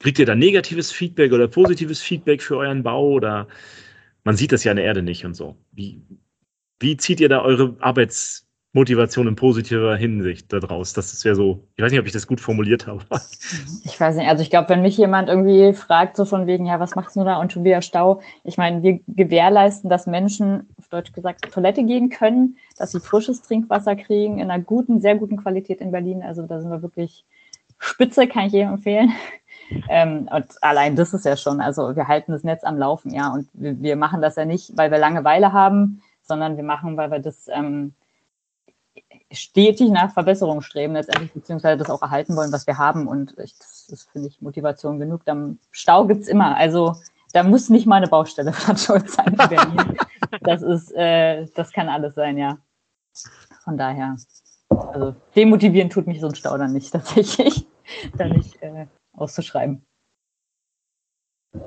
Kriegt 0.00 0.18
ihr 0.18 0.26
da 0.26 0.34
negatives 0.34 0.92
Feedback 0.92 1.32
oder 1.32 1.48
positives 1.48 2.00
Feedback 2.00 2.42
für 2.42 2.56
euren 2.56 2.82
Bau 2.82 3.10
oder 3.10 3.48
man 4.24 4.36
sieht 4.36 4.52
das 4.52 4.64
ja 4.64 4.72
in 4.72 4.76
der 4.76 4.84
Erde 4.84 5.02
nicht 5.02 5.24
und 5.24 5.34
so. 5.34 5.56
Wie, 5.72 6.02
wie 6.80 6.96
zieht 6.96 7.20
ihr 7.20 7.28
da 7.28 7.42
eure 7.42 7.76
Arbeitsmotivation 8.78 9.26
in 9.26 9.34
positiver 9.36 9.96
Hinsicht 9.96 10.52
daraus? 10.52 10.92
Das 10.92 11.12
ist 11.12 11.24
ja 11.24 11.34
so, 11.34 11.64
ich 11.76 11.82
weiß 11.82 11.90
nicht, 11.90 12.00
ob 12.00 12.06
ich 12.06 12.12
das 12.12 12.26
gut 12.26 12.40
formuliert 12.40 12.86
habe. 12.86 13.02
Ich 13.84 13.98
weiß 13.98 14.16
nicht, 14.16 14.28
also 14.28 14.42
ich 14.42 14.50
glaube, 14.50 14.68
wenn 14.68 14.82
mich 14.82 14.96
jemand 14.96 15.28
irgendwie 15.28 15.72
fragt, 15.72 16.16
so 16.16 16.24
von 16.24 16.46
wegen, 16.46 16.66
ja, 16.66 16.78
was 16.78 16.94
machst 16.94 17.16
du 17.16 17.24
da 17.24 17.40
und 17.40 17.52
schon 17.52 17.64
wieder 17.64 17.82
Stau? 17.82 18.20
Ich 18.44 18.56
meine, 18.56 18.82
wir 18.82 19.00
gewährleisten, 19.08 19.90
dass 19.90 20.06
Menschen, 20.06 20.68
auf 20.78 20.88
Deutsch 20.88 21.12
gesagt, 21.12 21.46
auf 21.46 21.52
Toilette 21.52 21.82
gehen 21.84 22.10
können, 22.10 22.56
dass 22.76 22.92
sie 22.92 23.00
frisches 23.00 23.42
Trinkwasser 23.42 23.96
kriegen, 23.96 24.38
in 24.38 24.50
einer 24.50 24.62
guten, 24.62 25.00
sehr 25.00 25.16
guten 25.16 25.36
Qualität 25.36 25.80
in 25.80 25.90
Berlin. 25.90 26.22
Also 26.22 26.42
da 26.42 26.60
sind 26.60 26.70
wir 26.70 26.82
wirklich 26.82 27.24
spitze, 27.78 28.28
kann 28.28 28.46
ich 28.46 28.52
jedem 28.52 28.74
empfehlen. 28.74 29.12
Ähm, 29.88 30.28
und 30.32 30.46
allein 30.62 30.96
das 30.96 31.12
ist 31.12 31.24
ja 31.24 31.36
schon, 31.36 31.60
also 31.60 31.94
wir 31.94 32.08
halten 32.08 32.32
das 32.32 32.44
Netz 32.44 32.64
am 32.64 32.78
Laufen, 32.78 33.12
ja. 33.12 33.32
Und 33.32 33.48
wir, 33.52 33.80
wir 33.82 33.96
machen 33.96 34.22
das 34.22 34.36
ja 34.36 34.44
nicht, 34.44 34.76
weil 34.76 34.90
wir 34.90 34.98
Langeweile 34.98 35.52
haben, 35.52 36.02
sondern 36.22 36.56
wir 36.56 36.64
machen, 36.64 36.96
weil 36.96 37.10
wir 37.10 37.18
das 37.18 37.48
ähm, 37.52 37.92
stetig 39.32 39.90
nach 39.90 40.12
Verbesserung 40.12 40.62
streben 40.62 40.94
letztendlich, 40.94 41.32
beziehungsweise 41.32 41.78
das 41.78 41.90
auch 41.90 42.02
erhalten 42.02 42.36
wollen, 42.36 42.52
was 42.52 42.66
wir 42.66 42.78
haben. 42.78 43.06
Und 43.06 43.38
ich, 43.38 43.56
das 43.58 43.88
ist, 43.88 44.10
finde 44.10 44.28
ich, 44.28 44.40
Motivation 44.40 44.98
genug. 44.98 45.24
Dann 45.24 45.58
Stau 45.70 46.06
gibt 46.06 46.22
es 46.22 46.28
immer. 46.28 46.56
Also 46.56 46.96
da 47.32 47.42
muss 47.42 47.68
nicht 47.68 47.86
mal 47.86 47.96
eine 47.96 48.08
Baustelle 48.08 48.52
von 48.54 48.76
Schuld 48.76 49.10
sein 49.10 49.26
in 49.26 49.36
Berlin. 49.36 49.98
das 50.40 50.62
ist, 50.62 50.92
äh, 50.92 51.46
das 51.54 51.72
kann 51.72 51.88
alles 51.88 52.14
sein, 52.14 52.38
ja. 52.38 52.58
Von 53.64 53.76
daher, 53.76 54.16
also 54.70 55.14
demotivieren 55.36 55.90
tut 55.90 56.06
mich 56.06 56.20
so 56.20 56.28
ein 56.28 56.34
Stau 56.34 56.56
dann 56.56 56.72
nicht 56.72 56.92
tatsächlich, 56.92 57.66
da 58.16 58.28
nicht 58.28 58.62
äh, 58.62 58.86
auszuschreiben. 59.12 59.84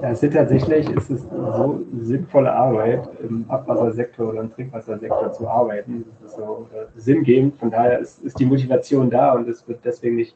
Ja, 0.01 0.11
es 0.11 0.23
ist 0.23 0.33
tatsächlich 0.33 0.89
es 0.89 1.09
ist 1.09 1.29
so 1.29 1.83
sinnvolle 2.01 2.53
Arbeit, 2.53 3.09
im 3.21 3.45
Abwassersektor 3.49 4.29
oder 4.29 4.41
im 4.41 4.53
Trinkwassersektor 4.53 5.31
zu 5.31 5.47
arbeiten. 5.47 6.05
Das 6.21 6.31
ist 6.31 6.37
so 6.37 6.67
äh, 6.73 6.85
sinngebend. 6.99 7.57
Von 7.57 7.71
daher 7.71 7.99
ist, 7.99 8.23
ist 8.23 8.39
die 8.39 8.45
Motivation 8.45 9.09
da 9.09 9.33
und 9.33 9.47
es 9.47 9.67
wird 9.67 9.83
deswegen 9.83 10.15
nicht, 10.15 10.35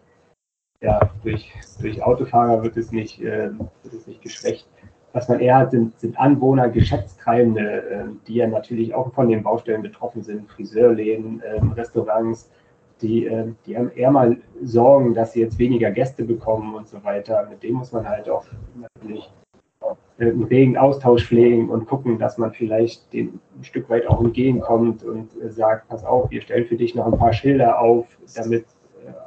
ja, 0.82 1.00
durch, 1.24 1.54
durch 1.82 2.04
Autofahrer 2.04 2.64
wird 2.64 2.78
es 2.78 2.92
nicht, 2.92 3.22
äh, 3.22 3.52
wird 3.84 3.94
es 3.94 4.08
nicht 4.08 4.22
geschwächt. 4.22 4.68
Was 5.14 5.30
man 5.30 5.40
eher 5.40 5.58
hat, 5.58 5.72
sind, 5.72 5.98
sind 6.00 6.20
Anwohner, 6.20 6.70
Geschäftstreibende, 6.70 7.84
äh, 7.90 8.06
die 8.28 8.36
ja 8.36 8.48
natürlich 8.48 8.94
auch 8.94 9.14
von 9.14 9.30
den 9.30 9.44
Baustellen 9.44 9.82
betroffen 9.82 10.24
sind, 10.24 10.50
Friseurläden, 10.52 11.42
äh, 11.42 11.62
Restaurants, 11.76 12.52
die, 13.02 13.26
äh, 13.26 13.54
die 13.66 13.78
haben 13.78 13.92
eher 13.92 14.12
mal 14.12 14.38
Sorgen, 14.64 15.14
dass 15.14 15.34
sie 15.34 15.42
jetzt 15.42 15.60
weniger 15.60 15.92
Gäste 15.92 16.24
bekommen 16.24 16.76
und 16.76 16.88
so 16.88 17.04
weiter. 17.04 17.48
Mit 17.50 17.64
dem 17.64 17.76
muss 17.76 17.92
man 17.92 18.08
halt 18.08 18.30
auch 18.30 18.46
natürlich 18.76 19.32
einen 20.18 20.44
regen 20.44 20.78
Austausch 20.78 21.26
pflegen 21.26 21.70
und 21.70 21.88
gucken, 21.88 22.18
dass 22.20 22.38
man 22.38 22.52
vielleicht 22.52 23.12
dem 23.14 23.40
ein 23.58 23.64
Stück 23.64 23.90
weit 23.90 24.08
auch 24.08 24.22
entgegenkommt 24.22 25.04
und 25.04 25.30
äh, 25.42 25.50
sagt, 25.50 25.90
pass 25.90 26.06
auf, 26.06 26.32
wir 26.32 26.42
stellen 26.42 26.66
für 26.66 26.78
dich 26.78 26.96
noch 26.96 27.06
ein 27.06 27.18
paar 27.18 27.34
Schilder 27.34 27.80
auf, 27.80 28.08
damit 28.36 28.66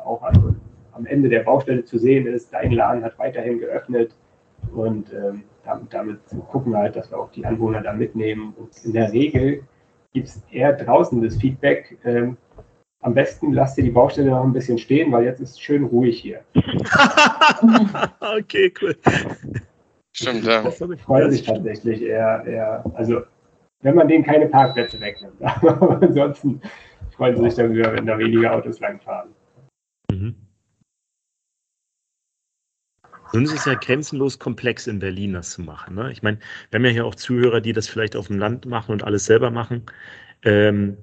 auch 0.04 0.22
an, 0.22 0.60
am 0.92 1.06
Ende 1.06 1.28
der 1.28 1.40
Baustelle 1.40 1.84
zu 1.84 1.98
sehen 1.98 2.26
ist, 2.26 2.52
dein 2.52 2.72
Laden 2.72 3.04
hat 3.04 3.18
weiterhin 3.18 3.58
geöffnet 3.58 4.14
und 4.74 5.12
ähm, 5.12 5.44
damit, 5.64 5.92
damit, 5.92 6.18
gucken 6.50 6.72
wir 6.72 6.78
halt, 6.78 6.96
dass 6.96 7.10
wir 7.10 7.18
auch 7.18 7.30
die 7.30 7.44
Anwohner 7.44 7.82
da 7.82 7.92
mitnehmen. 7.92 8.54
Und 8.56 8.70
in 8.84 8.92
der 8.92 9.12
Regel 9.12 9.62
gibt 10.12 10.28
es 10.28 10.42
eher 10.50 10.72
draußen 10.72 11.22
das 11.22 11.36
Feedback, 11.36 11.98
ähm, 12.04 12.36
am 13.00 13.14
besten 13.14 13.52
lasst 13.52 13.78
ihr 13.78 13.84
die 13.84 13.90
Baustelle 13.90 14.30
noch 14.30 14.42
ein 14.42 14.52
bisschen 14.52 14.76
stehen, 14.76 15.12
weil 15.12 15.24
jetzt 15.24 15.40
ist 15.40 15.50
es 15.50 15.60
schön 15.60 15.84
ruhig 15.84 16.20
hier. 16.20 16.40
okay, 18.20 18.72
cool. 18.82 18.96
Stimmt, 20.20 20.44
ja. 20.44 20.62
Das 20.62 20.82
freut 21.04 21.30
sich 21.30 21.44
tatsächlich 21.44 22.02
eher, 22.02 22.42
eher, 22.44 22.84
also 22.94 23.22
wenn 23.82 23.94
man 23.94 24.08
denen 24.08 24.24
keine 24.24 24.46
Parkplätze 24.46 25.00
wegnimmt. 25.00 25.36
Aber 25.40 26.02
ansonsten 26.02 26.60
freuen 27.16 27.36
sie 27.36 27.42
sich 27.44 27.54
darüber, 27.54 27.92
wenn 27.92 28.04
da 28.04 28.18
weniger 28.18 28.52
Autos 28.52 28.80
langfahren. 28.80 29.30
Mhm. 30.10 30.34
Nun 33.32 33.44
ist 33.44 33.52
es 33.52 33.64
ja 33.66 33.74
grenzenlos 33.74 34.40
komplex 34.40 34.88
in 34.88 34.98
Berlin, 34.98 35.34
das 35.34 35.50
zu 35.50 35.62
machen. 35.62 35.94
Ne? 35.94 36.10
Ich 36.10 36.22
meine, 36.22 36.38
wir 36.70 36.78
haben 36.78 36.84
ja 36.86 36.90
hier 36.90 37.06
auch 37.06 37.14
Zuhörer, 37.14 37.60
die 37.60 37.72
das 37.72 37.86
vielleicht 37.86 38.16
auf 38.16 38.26
dem 38.26 38.38
Land 38.38 38.66
machen 38.66 38.90
und 38.90 39.04
alles 39.04 39.26
selber 39.26 39.52
machen. 39.52 39.82
Ähm, 40.42 40.96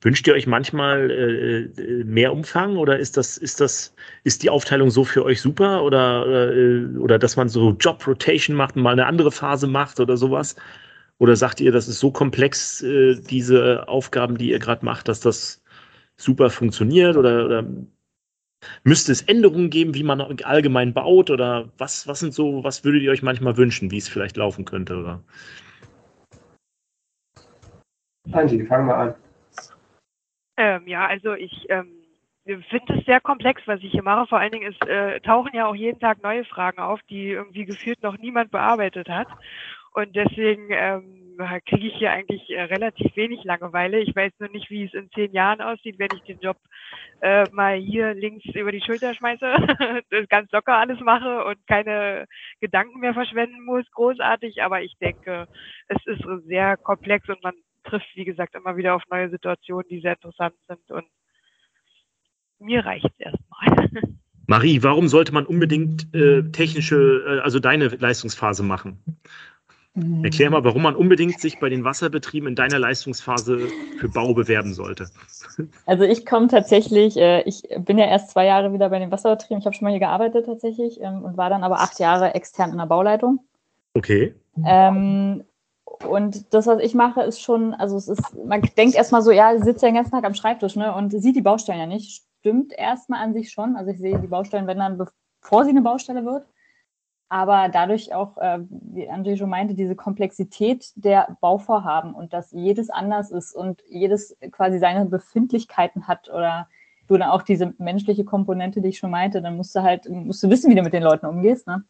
Wünscht 0.00 0.26
ihr 0.26 0.34
euch 0.34 0.46
manchmal 0.46 1.10
äh, 1.10 1.60
äh, 1.80 2.04
mehr 2.04 2.32
Umfang 2.32 2.76
oder 2.76 2.98
ist 2.98 3.16
das, 3.16 3.36
ist 3.36 3.60
das, 3.60 3.94
ist 4.24 4.42
die 4.42 4.50
Aufteilung 4.50 4.90
so 4.90 5.04
für 5.04 5.24
euch 5.24 5.40
super 5.40 5.82
oder, 5.82 6.26
äh, 6.26 6.96
oder 6.98 7.18
dass 7.18 7.36
man 7.36 7.48
so 7.48 7.72
Job 7.72 8.06
Rotation 8.06 8.56
macht 8.56 8.76
und 8.76 8.82
mal 8.82 8.92
eine 8.92 9.06
andere 9.06 9.30
Phase 9.30 9.66
macht 9.66 10.00
oder 10.00 10.16
sowas? 10.16 10.56
Oder 11.18 11.36
sagt 11.36 11.60
ihr, 11.60 11.72
das 11.72 11.88
ist 11.88 12.00
so 12.00 12.10
komplex, 12.10 12.82
äh, 12.82 13.14
diese 13.14 13.88
Aufgaben, 13.88 14.36
die 14.38 14.50
ihr 14.50 14.58
gerade 14.58 14.84
macht, 14.84 15.08
dass 15.08 15.20
das 15.20 15.62
super 16.16 16.50
funktioniert 16.50 17.16
oder, 17.16 17.44
oder 17.44 17.64
müsste 18.84 19.12
es 19.12 19.22
Änderungen 19.22 19.70
geben, 19.70 19.94
wie 19.94 20.02
man 20.02 20.20
allgemein 20.20 20.94
baut 20.94 21.30
oder 21.30 21.70
was, 21.78 22.06
was 22.08 22.20
sind 22.20 22.34
so, 22.34 22.64
was 22.64 22.84
würdet 22.84 23.02
ihr 23.02 23.10
euch 23.10 23.22
manchmal 23.22 23.56
wünschen, 23.56 23.90
wie 23.90 23.98
es 23.98 24.08
vielleicht 24.08 24.36
laufen 24.36 24.64
könnte? 24.64 24.96
Oder? 24.96 25.22
Angie, 28.32 28.64
fangen 28.64 28.86
wir 28.86 28.96
an. 28.96 29.14
Ähm, 30.56 30.86
ja, 30.86 31.06
also 31.06 31.34
ich 31.34 31.66
ähm, 31.68 32.04
finde 32.44 32.98
es 32.98 33.04
sehr 33.06 33.20
komplex, 33.20 33.62
was 33.66 33.80
ich 33.82 33.92
hier 33.92 34.02
mache. 34.02 34.26
Vor 34.28 34.38
allen 34.38 34.52
Dingen 34.52 34.70
ist, 34.70 34.86
äh, 34.86 35.20
tauchen 35.20 35.54
ja 35.54 35.66
auch 35.66 35.74
jeden 35.74 36.00
Tag 36.00 36.22
neue 36.22 36.44
Fragen 36.44 36.80
auf, 36.80 37.00
die 37.08 37.30
irgendwie 37.30 37.64
gefühlt 37.64 38.02
noch 38.02 38.18
niemand 38.18 38.50
bearbeitet 38.50 39.08
hat. 39.08 39.28
Und 39.92 40.14
deswegen 40.16 40.68
ähm, 40.70 41.38
kriege 41.66 41.86
ich 41.86 41.94
hier 41.94 42.10
eigentlich 42.10 42.50
äh, 42.50 42.62
relativ 42.62 43.14
wenig 43.16 43.44
Langeweile. 43.44 44.00
Ich 44.00 44.14
weiß 44.14 44.32
nur 44.40 44.50
nicht, 44.50 44.68
wie 44.68 44.84
es 44.84 44.94
in 44.94 45.10
zehn 45.12 45.32
Jahren 45.32 45.60
aussieht, 45.60 45.98
wenn 45.98 46.08
ich 46.14 46.22
den 46.22 46.40
Job 46.40 46.56
äh, 47.20 47.44
mal 47.52 47.76
hier 47.76 48.12
links 48.12 48.44
über 48.54 48.72
die 48.72 48.82
Schulter 48.82 49.14
schmeiße, 49.14 49.46
das 50.10 50.28
ganz 50.28 50.50
locker 50.52 50.74
alles 50.76 51.00
mache 51.00 51.44
und 51.44 51.64
keine 51.66 52.26
Gedanken 52.60 53.00
mehr 53.00 53.14
verschwenden 53.14 53.64
muss. 53.64 53.88
Großartig, 53.92 54.62
aber 54.62 54.82
ich 54.82 54.96
denke, 54.98 55.46
es 55.88 56.04
ist 56.06 56.24
sehr 56.46 56.76
komplex 56.76 57.28
und 57.28 57.42
man 57.42 57.54
trifft, 57.84 58.08
wie 58.14 58.24
gesagt, 58.24 58.54
immer 58.54 58.76
wieder 58.76 58.94
auf 58.94 59.02
neue 59.10 59.30
Situationen, 59.30 59.86
die 59.88 60.00
sehr 60.00 60.14
interessant 60.14 60.54
sind. 60.68 60.90
Und 60.90 61.06
mir 62.58 62.84
reicht 62.84 63.06
es 63.06 63.18
erstmal. 63.18 63.88
Marie, 64.46 64.82
warum 64.82 65.08
sollte 65.08 65.32
man 65.32 65.46
unbedingt 65.46 66.14
äh, 66.14 66.42
technische, 66.50 67.24
äh, 67.26 67.40
also 67.40 67.60
deine 67.60 67.88
Leistungsphase 67.88 68.62
machen? 68.62 69.02
Erklär 70.24 70.50
mal, 70.50 70.64
warum 70.64 70.82
man 70.82 70.96
unbedingt 70.96 71.40
sich 71.40 71.60
bei 71.60 71.68
den 71.68 71.84
Wasserbetrieben 71.84 72.48
in 72.48 72.56
deiner 72.56 72.80
Leistungsphase 72.80 73.68
für 74.00 74.08
Bau 74.08 74.34
bewerben 74.34 74.74
sollte. 74.74 75.08
Also 75.86 76.02
ich 76.02 76.26
komme 76.26 76.48
tatsächlich, 76.48 77.16
äh, 77.16 77.42
ich 77.42 77.62
bin 77.78 77.98
ja 77.98 78.06
erst 78.06 78.30
zwei 78.30 78.44
Jahre 78.44 78.72
wieder 78.72 78.88
bei 78.88 78.98
den 78.98 79.12
Wasserbetrieben. 79.12 79.58
Ich 79.58 79.66
habe 79.66 79.76
schon 79.76 79.84
mal 79.84 79.92
hier 79.92 80.00
gearbeitet 80.00 80.46
tatsächlich 80.46 81.00
ähm, 81.00 81.22
und 81.22 81.36
war 81.36 81.48
dann 81.48 81.62
aber 81.62 81.78
acht 81.78 82.00
Jahre 82.00 82.34
extern 82.34 82.72
in 82.72 82.78
der 82.78 82.86
Bauleitung. 82.86 83.46
Okay. 83.94 84.34
Ähm, 84.66 85.44
und 86.02 86.52
das, 86.52 86.66
was 86.66 86.80
ich 86.80 86.94
mache, 86.94 87.22
ist 87.22 87.40
schon, 87.40 87.74
also 87.74 87.96
es 87.96 88.08
ist, 88.08 88.34
man 88.44 88.62
denkt 88.76 88.94
erstmal 88.94 89.22
so, 89.22 89.30
ja, 89.30 89.54
ich 89.54 89.62
sitze 89.62 89.86
ja 89.86 89.90
den 89.90 89.96
ganzen 89.96 90.12
Tag 90.12 90.24
am 90.24 90.34
Schreibtisch, 90.34 90.76
ne, 90.76 90.94
und 90.94 91.10
sieht 91.10 91.36
die 91.36 91.42
Baustellen 91.42 91.78
ja 91.78 91.86
nicht. 91.86 92.24
Stimmt 92.40 92.72
erstmal 92.72 93.22
an 93.22 93.32
sich 93.32 93.50
schon. 93.50 93.76
Also 93.76 93.90
ich 93.90 93.98
sehe 93.98 94.18
die 94.18 94.26
Baustellen, 94.26 94.66
wenn 94.66 94.78
dann, 94.78 94.98
bevor 94.98 95.64
sie 95.64 95.70
eine 95.70 95.82
Baustelle 95.82 96.24
wird. 96.24 96.46
Aber 97.28 97.68
dadurch 97.68 98.14
auch, 98.14 98.36
äh, 98.36 98.60
wie 98.70 99.10
André 99.10 99.36
schon 99.36 99.48
meinte, 99.48 99.74
diese 99.74 99.96
Komplexität 99.96 100.92
der 100.94 101.36
Bauvorhaben 101.40 102.14
und 102.14 102.32
dass 102.32 102.52
jedes 102.52 102.90
anders 102.90 103.30
ist 103.30 103.54
und 103.54 103.82
jedes 103.88 104.36
quasi 104.52 104.78
seine 104.78 105.06
Befindlichkeiten 105.06 106.06
hat 106.06 106.28
oder 106.28 106.68
du 107.08 107.16
dann 107.16 107.30
auch 107.30 107.42
diese 107.42 107.74
menschliche 107.78 108.24
Komponente, 108.24 108.80
die 108.80 108.90
ich 108.90 108.98
schon 108.98 109.10
meinte, 109.10 109.42
dann 109.42 109.56
musst 109.56 109.74
du 109.74 109.82
halt, 109.82 110.08
musst 110.08 110.42
du 110.42 110.50
wissen, 110.50 110.70
wie 110.70 110.74
du 110.74 110.82
mit 110.82 110.92
den 110.92 111.02
Leuten 111.02 111.26
umgehst. 111.26 111.66
Ne? 111.66 111.84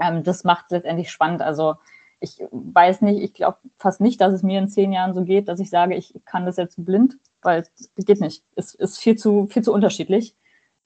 Ähm, 0.00 0.22
das 0.22 0.44
macht 0.44 0.70
letztendlich 0.70 1.10
spannend. 1.10 1.42
Also 1.42 1.76
ich 2.22 2.42
weiß 2.50 3.02
nicht, 3.02 3.20
ich 3.20 3.34
glaube 3.34 3.58
fast 3.78 4.00
nicht, 4.00 4.20
dass 4.20 4.32
es 4.32 4.42
mir 4.42 4.58
in 4.58 4.68
zehn 4.68 4.92
Jahren 4.92 5.14
so 5.14 5.24
geht, 5.24 5.48
dass 5.48 5.60
ich 5.60 5.70
sage, 5.70 5.96
ich 5.96 6.14
kann 6.24 6.46
das 6.46 6.56
jetzt 6.56 6.82
blind, 6.84 7.16
weil 7.42 7.64
es 7.76 8.06
geht 8.06 8.20
nicht. 8.20 8.44
Es 8.54 8.74
ist 8.74 8.98
viel 8.98 9.16
zu, 9.16 9.48
viel 9.48 9.62
zu 9.62 9.72
unterschiedlich 9.72 10.36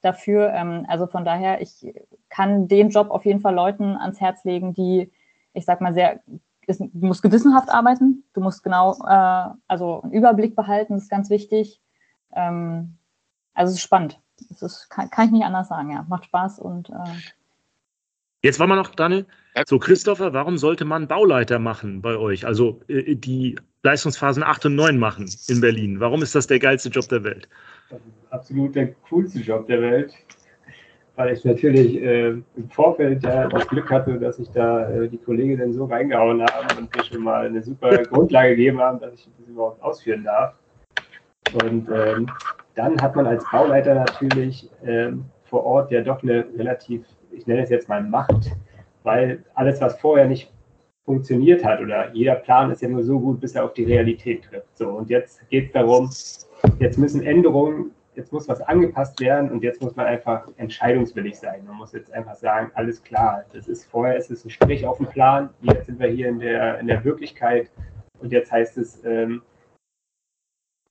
dafür. 0.00 0.52
Ähm, 0.52 0.86
also 0.88 1.06
von 1.06 1.24
daher, 1.24 1.60
ich 1.60 1.92
kann 2.30 2.68
den 2.68 2.88
Job 2.88 3.10
auf 3.10 3.26
jeden 3.26 3.40
Fall 3.40 3.54
Leuten 3.54 3.96
ans 3.96 4.20
Herz 4.20 4.44
legen, 4.44 4.72
die, 4.72 5.12
ich 5.52 5.66
sag 5.66 5.80
mal, 5.80 5.94
sehr, 5.94 6.20
du 6.66 7.06
musst 7.06 7.22
gewissenhaft 7.22 7.70
arbeiten, 7.70 8.24
du 8.32 8.40
musst 8.40 8.62
genau, 8.62 8.94
äh, 9.06 9.50
also 9.68 10.00
einen 10.02 10.12
Überblick 10.12 10.56
behalten, 10.56 10.94
das 10.94 11.04
ist 11.04 11.10
ganz 11.10 11.28
wichtig. 11.28 11.82
Ähm, 12.34 12.96
also 13.52 13.70
es 13.70 13.76
ist 13.76 13.82
spannend. 13.82 14.20
das 14.48 14.62
ist, 14.62 14.88
kann, 14.88 15.10
kann, 15.10 15.26
ich 15.26 15.32
nicht 15.32 15.44
anders 15.44 15.68
sagen, 15.68 15.90
ja. 15.90 16.06
Macht 16.08 16.24
Spaß 16.24 16.58
und. 16.60 16.88
Äh 16.90 17.04
Jetzt 18.42 18.60
wollen 18.60 18.70
wir 18.70 18.76
noch, 18.76 18.94
Daniel. 18.94 19.26
So, 19.66 19.78
Christopher, 19.78 20.32
warum 20.32 20.58
sollte 20.58 20.84
man 20.84 21.08
Bauleiter 21.08 21.58
machen 21.58 22.02
bei 22.02 22.16
euch? 22.16 22.46
Also 22.46 22.80
äh, 22.88 23.14
die 23.14 23.56
Leistungsphasen 23.82 24.42
8 24.42 24.66
und 24.66 24.74
9 24.74 24.98
machen 24.98 25.30
in 25.48 25.60
Berlin. 25.60 26.00
Warum 26.00 26.22
ist 26.22 26.34
das 26.34 26.46
der 26.46 26.58
geilste 26.58 26.90
Job 26.90 27.08
der 27.08 27.24
Welt? 27.24 27.48
Das 27.88 28.00
ist 28.00 28.32
absolut 28.32 28.74
der 28.74 28.92
coolste 29.08 29.38
Job 29.38 29.66
der 29.66 29.80
Welt, 29.80 30.12
weil 31.14 31.32
ich 31.32 31.44
natürlich 31.44 32.02
äh, 32.02 32.30
im 32.30 32.70
Vorfeld 32.70 33.22
ja 33.22 33.48
das 33.48 33.66
Glück 33.68 33.90
hatte, 33.90 34.18
dass 34.18 34.38
ich 34.38 34.50
da 34.50 34.90
äh, 34.90 35.08
die 35.08 35.18
Kolleginnen 35.18 35.72
so 35.72 35.86
reingehauen 35.86 36.42
habe 36.42 36.76
und 36.76 36.94
mir 36.94 37.04
schon 37.04 37.22
mal 37.22 37.46
eine 37.46 37.62
super 37.62 37.96
Grundlage 38.10 38.50
gegeben 38.50 38.80
haben, 38.80 39.00
dass 39.00 39.14
ich 39.14 39.28
das 39.38 39.48
überhaupt 39.48 39.82
ausführen 39.82 40.24
darf. 40.24 40.54
Und 41.62 41.88
ähm, 41.88 42.28
dann 42.74 43.00
hat 43.00 43.16
man 43.16 43.26
als 43.26 43.44
Bauleiter 43.50 43.94
natürlich 43.94 44.68
ähm, 44.84 45.24
vor 45.44 45.64
Ort 45.64 45.90
ja 45.90 46.02
doch 46.02 46.22
eine 46.22 46.44
relativ, 46.58 47.04
ich 47.36 47.46
nenne 47.46 47.62
es 47.62 47.70
jetzt 47.70 47.88
mal 47.88 48.02
Macht, 48.02 48.52
weil 49.02 49.44
alles, 49.54 49.80
was 49.80 49.98
vorher 50.00 50.26
nicht 50.26 50.52
funktioniert 51.04 51.64
hat 51.64 51.80
oder 51.80 52.12
jeder 52.12 52.34
Plan 52.34 52.70
ist 52.70 52.82
ja 52.82 52.88
nur 52.88 53.04
so 53.04 53.20
gut, 53.20 53.40
bis 53.40 53.54
er 53.54 53.64
auf 53.64 53.74
die 53.74 53.84
Realität 53.84 54.42
trifft. 54.42 54.76
So, 54.76 54.88
und 54.88 55.08
jetzt 55.08 55.48
geht 55.48 55.66
es 55.66 55.72
darum, 55.72 56.10
jetzt 56.80 56.98
müssen 56.98 57.22
Änderungen, 57.22 57.92
jetzt 58.16 58.32
muss 58.32 58.48
was 58.48 58.60
angepasst 58.62 59.20
werden 59.20 59.50
und 59.50 59.62
jetzt 59.62 59.80
muss 59.80 59.94
man 59.94 60.06
einfach 60.06 60.48
entscheidungswillig 60.56 61.38
sein. 61.38 61.64
Man 61.66 61.76
muss 61.76 61.92
jetzt 61.92 62.12
einfach 62.12 62.34
sagen, 62.34 62.72
alles 62.74 63.02
klar, 63.04 63.44
das 63.52 63.68
ist 63.68 63.84
vorher 63.84 64.16
ist 64.16 64.30
es 64.30 64.44
ein 64.44 64.50
Strich 64.50 64.84
auf 64.86 64.96
dem 64.96 65.06
Plan, 65.06 65.50
jetzt 65.62 65.86
sind 65.86 66.00
wir 66.00 66.08
hier 66.08 66.28
in 66.28 66.40
der, 66.40 66.80
in 66.80 66.88
der 66.88 67.04
Wirklichkeit 67.04 67.70
und 68.18 68.32
jetzt 68.32 68.50
heißt 68.50 68.78
es, 68.78 69.04
ähm, 69.04 69.42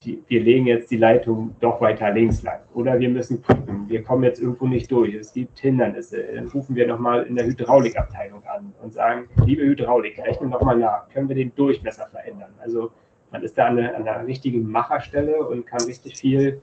die, 0.06 0.22
wir 0.28 0.40
legen 0.40 0.66
jetzt 0.66 0.90
die 0.90 0.96
Leitung 0.96 1.54
doch 1.60 1.80
weiter 1.80 2.10
links 2.12 2.42
lang. 2.42 2.60
Oder 2.74 2.98
wir 2.98 3.08
müssen 3.08 3.42
gucken, 3.42 3.88
wir 3.88 4.02
kommen 4.02 4.22
jetzt 4.22 4.40
irgendwo 4.40 4.66
nicht 4.66 4.90
durch, 4.90 5.14
es 5.14 5.32
gibt 5.32 5.58
Hindernisse. 5.58 6.22
Dann 6.34 6.48
rufen 6.48 6.76
wir 6.76 6.86
nochmal 6.86 7.24
in 7.24 7.36
der 7.36 7.46
Hydraulikabteilung 7.46 8.42
an 8.44 8.72
und 8.82 8.92
sagen, 8.92 9.28
liebe 9.44 9.62
Hydraulik, 9.62 10.18
rechnen 10.18 10.50
nochmal 10.50 10.78
nach, 10.78 11.08
können 11.10 11.28
wir 11.28 11.36
den 11.36 11.54
Durchmesser 11.54 12.06
verändern? 12.06 12.50
Also 12.60 12.92
man 13.32 13.42
ist 13.42 13.58
da 13.58 13.66
an 13.66 13.78
einer, 13.78 13.96
an 13.96 14.08
einer 14.08 14.26
richtigen 14.26 14.70
Macherstelle 14.70 15.44
und 15.44 15.66
kann 15.66 15.82
richtig 15.82 16.16
viel, 16.16 16.62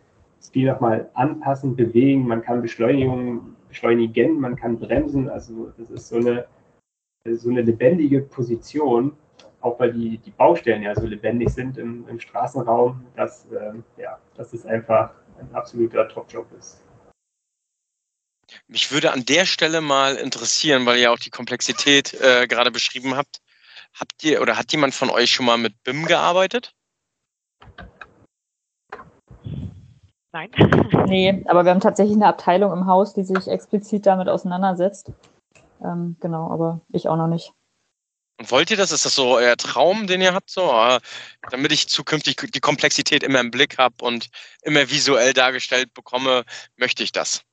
viel 0.51 0.71
nochmal 0.71 1.09
anpassen, 1.13 1.75
bewegen, 1.75 2.25
man 2.25 2.41
kann 2.41 2.61
Beschleunigung, 2.61 3.55
beschleunigen, 3.67 4.39
man 4.39 4.55
kann 4.55 4.79
bremsen. 4.79 5.29
Also 5.29 5.71
das 5.77 5.91
ist 5.91 6.07
so 6.07 6.15
eine, 6.15 6.45
so 7.29 7.49
eine 7.49 7.61
lebendige 7.61 8.21
Position, 8.21 9.13
auch 9.63 9.79
weil 9.79 9.93
die, 9.93 10.17
die 10.17 10.31
Baustellen 10.31 10.83
ja 10.83 10.93
so 10.93 11.07
lebendig 11.07 11.49
sind 11.49 11.77
im, 11.77 12.07
im 12.07 12.19
Straßenraum, 12.19 13.05
dass, 13.15 13.47
ähm, 13.51 13.83
ja, 13.97 14.19
dass 14.35 14.53
es 14.53 14.65
einfach 14.65 15.11
ein 15.39 15.53
absoluter 15.55 16.07
Top-Job 16.07 16.47
ist. 16.57 16.83
Mich 18.67 18.91
würde 18.91 19.13
an 19.13 19.25
der 19.25 19.45
Stelle 19.45 19.81
mal 19.81 20.15
interessieren, 20.15 20.85
weil 20.85 20.99
ihr 20.99 21.11
auch 21.11 21.17
die 21.17 21.29
Komplexität 21.29 22.13
äh, 22.13 22.45
gerade 22.47 22.71
beschrieben 22.71 23.15
habt. 23.15 23.41
Habt 23.99 24.23
ihr 24.23 24.41
oder 24.41 24.57
hat 24.57 24.71
jemand 24.71 24.93
von 24.93 25.09
euch 25.09 25.31
schon 25.31 25.45
mal 25.45 25.57
mit 25.57 25.81
BIM 25.83 26.05
gearbeitet? 26.05 26.75
Nein. 30.33 30.49
Nee, 31.05 31.43
aber 31.47 31.65
wir 31.65 31.71
haben 31.71 31.79
tatsächlich 31.79 32.15
eine 32.15 32.27
Abteilung 32.27 32.71
im 32.71 32.87
Haus, 32.87 33.13
die 33.13 33.23
sich 33.23 33.47
explizit 33.47 34.05
damit 34.05 34.29
auseinandersetzt. 34.29 35.11
Ähm, 35.83 36.15
genau, 36.21 36.49
aber 36.49 36.81
ich 36.91 37.09
auch 37.09 37.17
noch 37.17 37.27
nicht. 37.27 37.53
Und 38.39 38.51
wollt 38.51 38.71
ihr 38.71 38.77
das? 38.77 38.91
Ist 38.91 39.05
das 39.05 39.15
so 39.15 39.35
euer 39.35 39.55
Traum, 39.57 40.07
den 40.07 40.21
ihr 40.21 40.33
habt, 40.33 40.49
so, 40.49 40.63
äh, 40.71 40.99
damit 41.51 41.71
ich 41.71 41.87
zukünftig 41.87 42.35
die 42.53 42.59
Komplexität 42.59 43.23
immer 43.23 43.39
im 43.39 43.51
Blick 43.51 43.77
habe 43.77 43.95
und 44.01 44.29
immer 44.63 44.89
visuell 44.89 45.33
dargestellt 45.33 45.93
bekomme, 45.93 46.43
möchte 46.77 47.03
ich 47.03 47.11
das? 47.11 47.43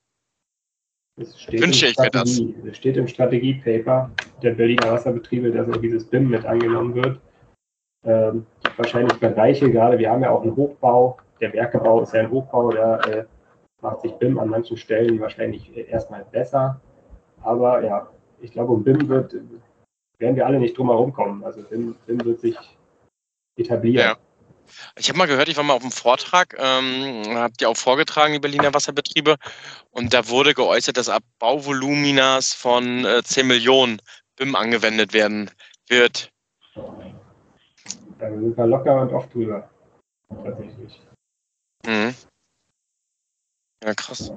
Wünsche 1.17 1.87
ich 1.87 1.99
mir 1.99 2.11
das. 2.11 2.41
Es 2.67 2.77
steht 2.77 2.97
im 2.97 3.07
Strategiepaper 3.07 4.11
der 4.43 4.53
Berliner 4.53 4.93
Wasserbetriebe, 4.93 5.51
dass 5.51 5.69
auch 5.69 5.81
dieses 5.81 6.05
BIM 6.05 6.31
mit 6.31 6.47
angenommen 6.47 6.95
wird. 6.95 7.21
Ähm, 8.05 8.47
wahrscheinlich 8.77 9.13
Bereiche, 9.19 9.71
gerade 9.71 9.99
wir 9.99 10.11
haben 10.11 10.23
ja 10.23 10.31
auch 10.31 10.43
einen 10.43 10.57
Hochbau, 10.57 11.19
der 11.41 11.53
Werkebau 11.53 12.03
ist 12.03 12.15
ja 12.15 12.21
ein 12.21 12.31
Hochbau, 12.31 12.71
da 12.71 13.01
äh, 13.01 13.25
macht 13.83 14.01
sich 14.01 14.13
BIM 14.13 14.39
an 14.39 14.49
manchen 14.49 14.79
Stellen 14.79 15.21
wahrscheinlich 15.21 15.77
erstmal 15.77 16.25
besser. 16.25 16.81
Aber 17.43 17.85
ja, 17.85 18.09
ich 18.41 18.53
glaube, 18.53 18.73
um 18.73 18.83
BIM 18.83 19.09
wird 19.09 19.35
werden 20.21 20.37
wir 20.37 20.47
alle 20.47 20.61
nicht 20.61 20.79
drum 20.79 20.89
herum 20.89 21.13
kommen. 21.13 21.43
Also 21.45 21.63
Film, 21.63 21.97
Film 22.07 22.25
wird 22.25 22.41
sich 22.41 22.57
etablieren. 23.57 24.11
Ja. 24.11 24.17
Ich 24.97 25.09
habe 25.09 25.19
mal 25.19 25.27
gehört, 25.27 25.49
ich 25.49 25.57
war 25.57 25.65
mal 25.65 25.75
auf 25.75 25.83
einem 25.83 25.91
Vortrag, 25.91 26.57
ähm, 26.59 27.23
habt 27.35 27.61
ihr 27.61 27.69
auch 27.69 27.77
vorgetragen, 27.77 28.35
die 28.35 28.39
Berliner 28.39 28.73
Wasserbetriebe, 28.73 29.37
und 29.91 30.15
da 30.15 30.29
wurde 30.29 30.55
geäußert, 30.55 30.97
dass 30.97 31.09
ab 31.09 31.25
Bauvoluminas 31.41 32.55
von 32.55 33.05
äh, 33.05 33.23
10 33.25 33.49
Millionen 33.49 34.01
BIM 34.37 34.55
angewendet 34.55 35.13
werden 35.13 35.51
wird. 35.89 36.31
Da 36.75 38.31
sind 38.31 38.57
wir 38.57 38.67
locker 38.67 39.01
und 39.01 39.13
oft 39.13 39.35
drüber. 39.35 39.69
Tatsächlich. 40.29 41.01
Mhm. 41.85 42.15
Ja, 43.83 43.95
krass. 43.95 44.31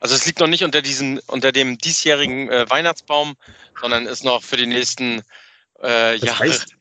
Also 0.00 0.14
es 0.14 0.26
liegt 0.26 0.40
noch 0.40 0.46
nicht 0.46 0.64
unter 0.64 0.82
diesem, 0.82 1.20
unter 1.26 1.52
dem 1.52 1.78
diesjährigen 1.78 2.48
äh, 2.50 2.68
Weihnachtsbaum, 2.68 3.34
sondern 3.80 4.06
ist 4.06 4.24
noch 4.24 4.42
für 4.42 4.56
die 4.56 4.66
nächsten 4.66 5.20
äh, 5.80 6.18
das 6.18 6.22
Jahre. 6.22 6.38
Heißt, 6.40 6.76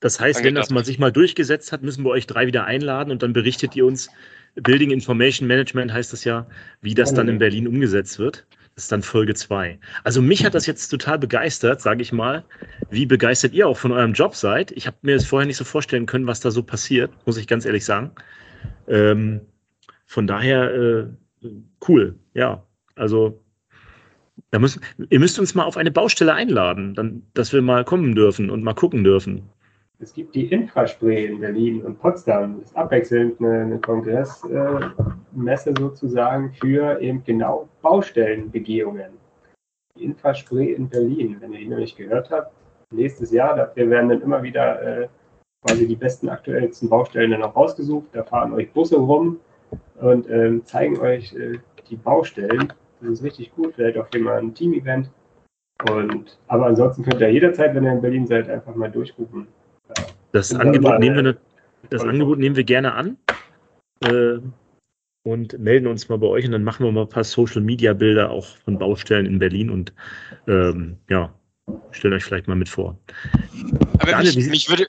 das 0.00 0.20
heißt, 0.20 0.44
wenn 0.44 0.54
das 0.54 0.70
mal 0.70 0.84
sich 0.84 0.98
mal 0.98 1.12
durchgesetzt 1.12 1.72
hat, 1.72 1.82
müssen 1.82 2.04
wir 2.04 2.10
euch 2.10 2.26
drei 2.26 2.46
wieder 2.46 2.64
einladen 2.64 3.10
und 3.10 3.22
dann 3.22 3.32
berichtet 3.32 3.74
ihr 3.76 3.86
uns, 3.86 4.08
Building 4.56 4.90
Information 4.90 5.46
Management 5.46 5.92
heißt 5.92 6.12
das 6.12 6.24
ja, 6.24 6.46
wie 6.80 6.94
das 6.94 7.12
dann 7.12 7.28
in 7.28 7.38
Berlin 7.38 7.68
umgesetzt 7.68 8.18
wird. 8.18 8.46
Das 8.74 8.84
ist 8.84 8.92
dann 8.92 9.02
Folge 9.02 9.34
2. 9.34 9.78
Also 10.04 10.20
mich 10.20 10.44
hat 10.44 10.54
das 10.54 10.66
jetzt 10.66 10.88
total 10.88 11.18
begeistert, 11.18 11.80
sage 11.80 12.02
ich 12.02 12.12
mal, 12.12 12.44
wie 12.90 13.06
begeistert 13.06 13.54
ihr 13.54 13.66
auch 13.68 13.78
von 13.78 13.92
eurem 13.92 14.12
Job 14.12 14.34
seid. 14.34 14.70
Ich 14.72 14.86
habe 14.86 14.96
mir 15.02 15.14
das 15.14 15.24
vorher 15.24 15.46
nicht 15.46 15.56
so 15.56 15.64
vorstellen 15.64 16.04
können, 16.04 16.26
was 16.26 16.40
da 16.40 16.50
so 16.50 16.62
passiert, 16.62 17.10
muss 17.26 17.38
ich 17.38 17.46
ganz 17.46 17.64
ehrlich 17.64 17.84
sagen. 17.84 18.12
Ähm, 18.86 19.40
von 20.04 20.26
daher 20.26 20.74
äh, 20.74 21.06
cool, 21.88 22.18
ja. 22.34 22.62
Also 22.94 23.42
da 24.50 24.58
müssen, 24.58 24.82
ihr 25.10 25.18
müsst 25.18 25.38
uns 25.38 25.54
mal 25.54 25.64
auf 25.64 25.76
eine 25.76 25.90
Baustelle 25.90 26.34
einladen, 26.34 26.94
dann, 26.94 27.22
dass 27.34 27.52
wir 27.52 27.62
mal 27.62 27.84
kommen 27.84 28.14
dürfen 28.14 28.50
und 28.50 28.62
mal 28.62 28.74
gucken 28.74 29.04
dürfen. 29.04 29.48
Es 29.98 30.12
gibt 30.12 30.34
die 30.34 30.46
Infraspray 30.52 31.26
in 31.26 31.40
Berlin 31.40 31.82
und 31.82 31.98
Potsdam. 31.98 32.58
Das 32.60 32.68
ist 32.68 32.76
abwechselnd 32.76 33.40
eine, 33.40 33.62
eine 33.62 33.78
Kongressmesse 33.80 35.70
äh, 35.70 35.74
sozusagen 35.78 36.52
für 36.52 37.00
eben 37.00 37.24
genau 37.24 37.68
Baustellenbegehungen. 37.80 39.12
Die 39.96 40.04
Infraspray 40.04 40.74
in 40.74 40.88
Berlin, 40.90 41.36
wenn 41.40 41.54
ihr 41.54 41.60
die 41.60 41.68
noch 41.68 41.78
nicht 41.78 41.96
gehört 41.96 42.30
habt, 42.30 42.52
nächstes 42.90 43.30
Jahr, 43.30 43.56
dafür 43.56 43.88
werden 43.88 44.10
dann 44.10 44.20
immer 44.20 44.42
wieder 44.42 44.82
äh, 44.82 45.08
quasi 45.62 45.88
die 45.88 45.96
besten, 45.96 46.28
aktuellsten 46.28 46.90
Baustellen 46.90 47.30
dann 47.30 47.42
auch 47.42 47.56
rausgesucht. 47.56 48.08
Da 48.12 48.22
fahren 48.22 48.52
euch 48.52 48.70
Busse 48.72 48.96
rum 48.96 49.40
und 49.96 50.28
ähm, 50.30 50.64
zeigen 50.64 50.98
euch 50.98 51.34
äh, 51.34 51.58
die 51.88 51.96
Baustellen. 51.96 52.72
Das 53.00 53.10
ist 53.10 53.22
richtig 53.22 53.54
gut, 53.54 53.74
vielleicht 53.74 53.98
auch 53.98 54.06
hier 54.12 54.22
mal 54.22 54.38
ein 54.38 54.54
Team-Event. 54.54 55.10
Und, 55.90 56.38
aber 56.48 56.66
ansonsten 56.66 57.02
könnt 57.02 57.20
ihr 57.20 57.30
jederzeit, 57.30 57.74
wenn 57.74 57.84
ihr 57.84 57.92
in 57.92 58.00
Berlin 58.00 58.26
seid, 58.26 58.48
einfach 58.48 58.74
mal 58.74 58.90
durchrufen. 58.90 59.46
Das, 60.32 60.54
Angebot 60.54 60.98
nehmen, 60.98 61.24
wir, 61.24 61.36
das 61.90 62.02
Angebot 62.02 62.38
nehmen 62.38 62.56
wir 62.56 62.64
gerne 62.64 62.94
an 62.94 63.16
äh, 64.04 64.38
und 65.22 65.58
melden 65.58 65.86
uns 65.86 66.08
mal 66.08 66.18
bei 66.18 66.26
euch 66.26 66.46
und 66.46 66.52
dann 66.52 66.64
machen 66.64 66.84
wir 66.84 66.92
mal 66.92 67.02
ein 67.02 67.08
paar 67.08 67.24
Social-Media-Bilder 67.24 68.30
auch 68.30 68.46
von 68.64 68.78
Baustellen 68.78 69.26
in 69.26 69.38
Berlin 69.38 69.70
und 69.70 69.92
ähm, 70.48 70.96
ja, 71.10 71.34
stellt 71.90 72.14
euch 72.14 72.24
vielleicht 72.24 72.48
mal 72.48 72.56
mit 72.56 72.68
vor. 72.68 72.98
Aber 73.98 74.10
Daniel, 74.10 74.34
mich, 74.34 74.48
mich 74.48 74.70
würde, 74.70 74.86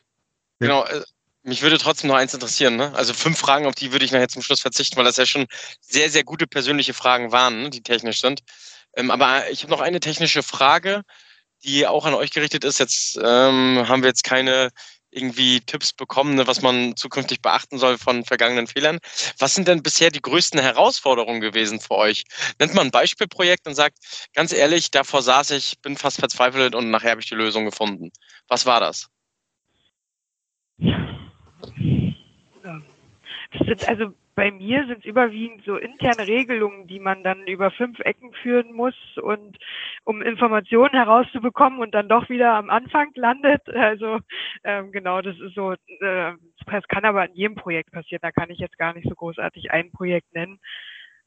genau, 0.60 0.84
äh, 0.86 1.02
mich 1.48 1.62
würde 1.62 1.78
trotzdem 1.78 2.10
noch 2.10 2.18
eins 2.18 2.34
interessieren. 2.34 2.76
Ne? 2.76 2.94
Also 2.96 3.14
fünf 3.14 3.38
Fragen, 3.40 3.66
auf 3.68 3.76
die 3.76 3.94
würde 3.94 4.04
ich 4.04 4.12
nachher 4.12 4.28
zum 4.28 4.42
Schluss 4.42 4.60
verzichten, 4.60 4.98
weil 4.98 5.06
das 5.06 5.18
ja 5.18 5.26
schon 5.26 5.48
sehr, 5.80 6.10
sehr 6.10 6.24
gute 6.24 6.46
persönliche 6.46 6.94
Fragen 6.94 7.32
waren, 7.32 7.64
ne? 7.64 7.70
die 7.70 7.82
technisch 7.82 8.20
sind. 8.20 8.42
Ähm, 8.96 9.12
aber 9.12 9.50
ich 9.50 9.64
habe 9.64 9.72
noch 9.72 9.80
eine 9.80 10.02
technische 10.02 10.44
Frage, 10.44 11.04
die 11.64 11.88
auch 11.88 12.06
an 12.06 12.14
euch 12.16 12.32
gerichtet 12.32 12.66
ist. 12.66 12.80
Jetzt 12.80 13.18
ähm, 13.24 13.86
haben 13.88 14.04
wir 14.04 14.10
jetzt 14.10 14.26
keine 14.26 14.72
irgendwie 15.10 15.62
Tipps 15.62 15.94
bekommen, 15.94 16.36
ne, 16.36 16.48
was 16.48 16.62
man 16.62 16.96
zukünftig 16.98 17.42
beachten 17.42 17.78
soll 17.80 17.98
von 17.98 18.26
vergangenen 18.26 18.68
Fehlern. 18.68 19.00
Was 19.40 19.56
sind 19.56 19.68
denn 19.70 19.82
bisher 19.82 20.12
die 20.12 20.22
größten 20.22 20.60
Herausforderungen 20.60 21.40
gewesen 21.40 21.80
für 21.80 21.96
euch? 21.96 22.26
Nennt 22.60 22.74
man 22.74 22.88
ein 22.88 22.92
Beispielprojekt 22.92 23.68
und 23.68 23.76
sagt, 23.76 23.98
ganz 24.34 24.52
ehrlich, 24.52 24.92
davor 24.92 25.22
saß 25.22 25.52
ich, 25.52 25.80
bin 25.82 25.96
fast 25.96 26.20
verzweifelt 26.20 26.76
und 26.76 26.92
nachher 26.92 27.12
habe 27.12 27.22
ich 27.22 27.30
die 27.30 27.36
Lösung 27.36 27.64
gefunden. 27.64 28.12
Was 28.50 28.66
war 28.66 28.82
das? 28.82 29.08
Das 33.52 33.68
sind 33.68 33.88
also 33.88 34.14
bei 34.36 34.52
mir 34.52 34.86
sind 34.86 35.00
es 35.00 35.06
überwiegend 35.06 35.64
so 35.66 35.78
interne 35.78 36.28
Regelungen, 36.28 36.86
die 36.88 37.00
man 37.00 37.24
dann 37.24 37.48
über 37.48 37.72
fünf 37.72 38.00
Ecken 38.02 38.34
führen 38.34 38.74
muss 38.74 38.96
und 39.18 39.58
um 40.04 40.22
Informationen 40.22 40.94
herauszubekommen 40.94 41.80
und 41.80 41.96
dann 41.96 42.08
doch 42.08 42.30
wieder 42.30 42.54
am 42.54 42.70
Anfang 42.70 43.12
landet. 43.16 43.68
Also 43.70 44.20
ähm, 44.64 44.92
genau, 44.92 45.22
das 45.22 45.40
ist 45.40 45.56
so, 45.56 45.74
äh, 45.74 46.34
das 46.68 46.88
kann 46.88 47.06
aber 47.06 47.26
in 47.28 47.36
jedem 47.36 47.56
Projekt 47.56 47.92
passieren. 47.92 48.20
Da 48.22 48.32
kann 48.32 48.52
ich 48.52 48.60
jetzt 48.60 48.78
gar 48.78 48.94
nicht 48.94 49.08
so 49.10 49.16
großartig 49.16 49.72
ein 49.72 49.92
Projekt 49.92 50.34
nennen. 50.34 50.60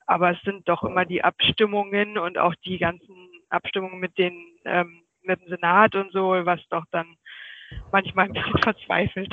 aber 0.06 0.32
es 0.32 0.40
sind 0.42 0.68
doch 0.68 0.84
immer 0.84 1.04
die 1.04 1.24
Abstimmungen 1.24 2.18
und 2.18 2.38
auch 2.38 2.54
die 2.64 2.78
ganzen 2.78 3.28
Abstimmungen 3.48 4.00
mit 4.00 4.18
den 4.18 4.34
ähm, 4.64 5.02
mit 5.22 5.40
dem 5.40 5.48
Senat 5.48 5.94
und 5.94 6.12
so, 6.12 6.30
was 6.44 6.60
doch 6.68 6.84
dann 6.90 7.16
manchmal 7.92 8.26
ein 8.26 8.32
bisschen 8.32 8.58
verzweifelt, 8.62 9.32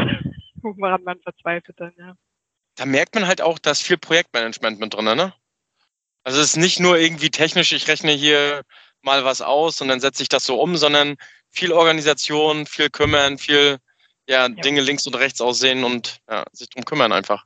woran 0.62 1.04
man 1.04 1.20
verzweifelt 1.22 1.80
dann, 1.80 1.94
ja. 1.98 2.14
Da 2.78 2.86
merkt 2.86 3.16
man 3.16 3.28
halt 3.28 3.42
auch, 3.42 3.60
dass 3.60 3.82
viel 3.82 3.98
Projektmanagement 3.98 4.80
mit 4.80 4.94
drin, 4.94 5.06
ne? 5.06 5.34
Also 6.24 6.40
es 6.40 6.50
ist 6.50 6.58
nicht 6.58 6.80
nur 6.80 6.98
irgendwie 6.98 7.30
technisch, 7.30 7.72
ich 7.72 7.88
rechne 7.88 8.12
hier 8.12 8.62
mal 9.02 9.26
was 9.26 9.42
aus 9.42 9.82
und 9.82 9.88
dann 9.88 10.00
setze 10.00 10.22
ich 10.24 10.30
das 10.30 10.46
so 10.46 10.62
um, 10.62 10.76
sondern 10.78 11.16
viel 11.50 11.72
Organisation, 11.72 12.66
viel 12.66 12.90
kümmern, 12.90 13.38
viel 13.38 13.78
ja, 14.28 14.48
ja. 14.48 14.50
Dinge 14.50 14.82
links 14.82 15.08
und 15.08 15.16
rechts 15.16 15.42
aussehen 15.42 15.84
und 15.84 16.20
ja, 16.30 16.44
sich 16.52 16.70
drum 16.70 16.86
kümmern 16.86 17.12
einfach. 17.12 17.46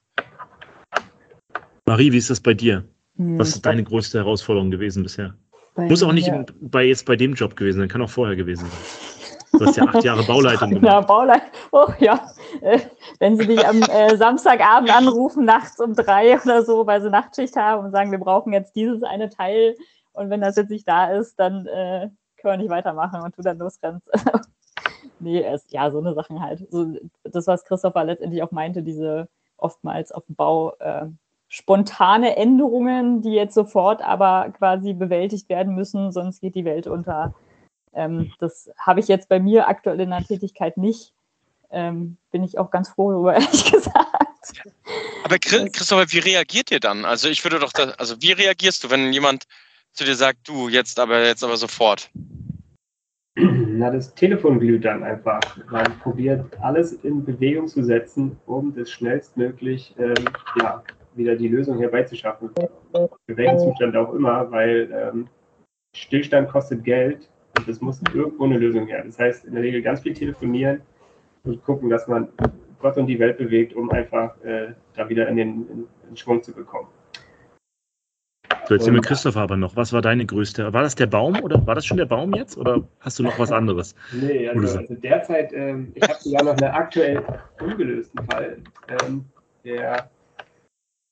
Marie, 1.85 2.11
wie 2.11 2.17
ist 2.17 2.29
das 2.29 2.41
bei 2.41 2.53
dir? 2.53 2.83
Hm, 3.17 3.39
was 3.39 3.49
ist 3.49 3.65
deine 3.65 3.83
größte 3.83 4.17
Herausforderung 4.17 4.71
gewesen 4.71 5.03
bisher? 5.03 5.35
Muss 5.75 6.03
auch 6.03 6.11
nicht 6.11 6.27
ja. 6.27 6.43
bei, 6.59 6.83
jetzt 6.85 7.05
bei 7.05 7.15
dem 7.15 7.33
Job 7.33 7.55
gewesen 7.55 7.79
sein, 7.79 7.87
kann 7.87 8.01
auch 8.01 8.09
vorher 8.09 8.35
gewesen 8.35 8.69
sein. 8.69 9.10
Du 9.51 9.65
hast 9.65 9.75
ja 9.77 9.83
acht 9.83 10.03
Jahre 10.03 10.23
Bauleitung 10.23 10.69
gemacht. 10.69 10.83
Ja, 10.85 11.01
Bauleitung. 11.01 11.49
Oh 11.71 11.87
ja. 11.99 12.31
Äh, 12.61 12.79
wenn 13.19 13.37
sie 13.37 13.47
dich 13.47 13.65
am 13.65 13.81
äh, 13.81 14.15
Samstagabend 14.15 14.95
anrufen, 14.95 15.45
nachts 15.45 15.79
um 15.79 15.93
drei 15.93 16.39
oder 16.39 16.63
so, 16.63 16.87
weil 16.87 17.01
sie 17.01 17.09
Nachtschicht 17.09 17.55
haben 17.55 17.85
und 17.85 17.91
sagen, 17.91 18.11
wir 18.11 18.19
brauchen 18.19 18.53
jetzt 18.53 18.75
dieses 18.75 19.03
eine 19.03 19.29
Teil 19.29 19.75
und 20.13 20.29
wenn 20.29 20.41
das 20.41 20.55
jetzt 20.55 20.69
nicht 20.69 20.87
da 20.87 21.11
ist, 21.11 21.39
dann 21.39 21.65
äh, 21.67 22.09
können 22.37 22.53
wir 22.53 22.57
nicht 22.57 22.69
weitermachen 22.69 23.21
und 23.21 23.37
du 23.37 23.41
dann 23.41 23.57
losrennst. 23.57 24.07
nee, 25.19 25.41
es, 25.41 25.65
ja, 25.69 25.91
so 25.91 25.99
eine 25.99 26.13
Sachen 26.13 26.41
halt. 26.41 26.69
So, 26.71 26.95
das, 27.23 27.47
was 27.47 27.63
Christopher 27.65 28.03
letztendlich 28.03 28.43
auch 28.43 28.51
meinte, 28.51 28.83
diese 28.83 29.27
oftmals 29.57 30.11
auf 30.11 30.25
dem 30.25 30.35
Bau 30.35 30.73
äh, 30.79 31.05
spontane 31.47 32.37
Änderungen, 32.37 33.21
die 33.21 33.33
jetzt 33.33 33.53
sofort 33.53 34.01
aber 34.01 34.51
quasi 34.57 34.93
bewältigt 34.93 35.49
werden 35.49 35.75
müssen, 35.75 36.11
sonst 36.11 36.41
geht 36.41 36.55
die 36.55 36.65
Welt 36.65 36.87
unter. 36.87 37.33
Ähm, 37.93 38.31
das 38.39 38.69
habe 38.77 38.99
ich 38.99 39.07
jetzt 39.07 39.29
bei 39.29 39.39
mir 39.39 39.67
aktuell 39.67 39.99
in 39.99 40.09
der 40.11 40.23
Tätigkeit 40.23 40.77
nicht. 40.77 41.13
Ähm, 41.69 42.17
bin 42.31 42.43
ich 42.43 42.57
auch 42.57 42.69
ganz 42.71 42.89
froh 42.89 43.11
darüber, 43.11 43.33
ehrlich 43.35 43.71
gesagt. 43.71 43.95
Aber 45.23 45.37
Christopher, 45.37 46.11
wie 46.11 46.19
reagiert 46.19 46.71
ihr 46.71 46.79
dann? 46.79 47.05
Also 47.05 47.29
ich 47.29 47.43
würde 47.43 47.59
doch, 47.59 47.71
da, 47.71 47.91
also 47.97 48.21
wie 48.21 48.31
reagierst 48.31 48.83
du, 48.83 48.89
wenn 48.89 49.13
jemand 49.13 49.45
zu 49.93 50.03
dir 50.03 50.15
sagt, 50.15 50.47
du 50.47 50.69
jetzt 50.69 50.99
aber 50.99 51.25
jetzt 51.25 51.43
aber 51.43 51.57
sofort? 51.57 52.09
Na, 53.35 53.89
das 53.89 54.13
Telefon 54.13 54.59
glüht 54.59 54.83
dann 54.83 55.03
einfach. 55.03 55.39
Man 55.69 55.99
probiert 55.99 56.45
alles 56.61 56.93
in 56.93 57.23
Bewegung 57.23 57.67
zu 57.67 57.83
setzen, 57.83 58.37
um 58.45 58.75
das 58.75 58.91
schnellstmöglich 58.91 59.95
ähm, 59.97 60.25
ja, 60.59 60.83
wieder 61.15 61.35
die 61.35 61.47
Lösung 61.47 61.79
herbeizuschaffen. 61.79 62.51
Für 62.91 63.37
welchen 63.37 63.59
Zustand 63.59 63.95
auch 63.95 64.13
immer, 64.13 64.51
weil 64.51 64.91
ähm, 64.91 65.27
Stillstand 65.95 66.49
kostet 66.49 66.83
Geld 66.83 67.29
und 67.57 67.67
es 67.67 67.81
muss 67.81 68.01
irgendwo 68.13 68.45
eine 68.45 68.57
Lösung 68.57 68.87
her. 68.87 69.03
Das 69.05 69.19
heißt, 69.19 69.45
in 69.45 69.53
der 69.53 69.63
Regel 69.63 69.81
ganz 69.81 70.01
viel 70.01 70.13
telefonieren 70.13 70.81
und 71.43 71.63
gucken, 71.63 71.89
dass 71.89 72.07
man 72.07 72.29
Gott 72.79 72.97
und 72.97 73.07
die 73.07 73.19
Welt 73.19 73.37
bewegt, 73.37 73.75
um 73.75 73.89
einfach 73.91 74.39
äh, 74.43 74.73
da 74.95 75.07
wieder 75.07 75.27
in 75.27 75.37
den, 75.37 75.49
in, 75.69 75.87
in 76.09 76.17
Schwung 76.17 76.41
zu 76.41 76.53
bekommen. 76.53 76.87
So, 78.67 78.75
jetzt 78.75 78.85
sind 78.85 78.93
wir 78.93 79.01
Christopher 79.01 79.41
aber 79.41 79.57
noch. 79.57 79.75
Was 79.75 79.91
war 79.91 80.01
deine 80.01 80.25
größte? 80.25 80.71
War 80.71 80.83
das 80.83 80.95
der 80.95 81.07
Baum 81.07 81.41
oder 81.41 81.65
war 81.65 81.75
das 81.75 81.85
schon 81.85 81.97
der 81.97 82.05
Baum 82.05 82.33
jetzt 82.33 82.57
oder 82.57 82.87
hast 82.99 83.19
du 83.19 83.23
noch 83.23 83.37
was 83.37 83.51
anderes? 83.51 83.95
nee, 84.13 84.47
also, 84.47 84.79
also 84.79 84.95
derzeit, 84.95 85.51
ähm, 85.53 85.91
ich 85.95 86.03
habe 86.03 86.15
sogar 86.19 86.43
noch 86.43 86.57
einen 86.57 86.71
aktuell 86.71 87.23
ungelösten 87.59 88.23
Fall. 88.25 88.57
Ähm, 88.87 89.25
der 89.65 90.09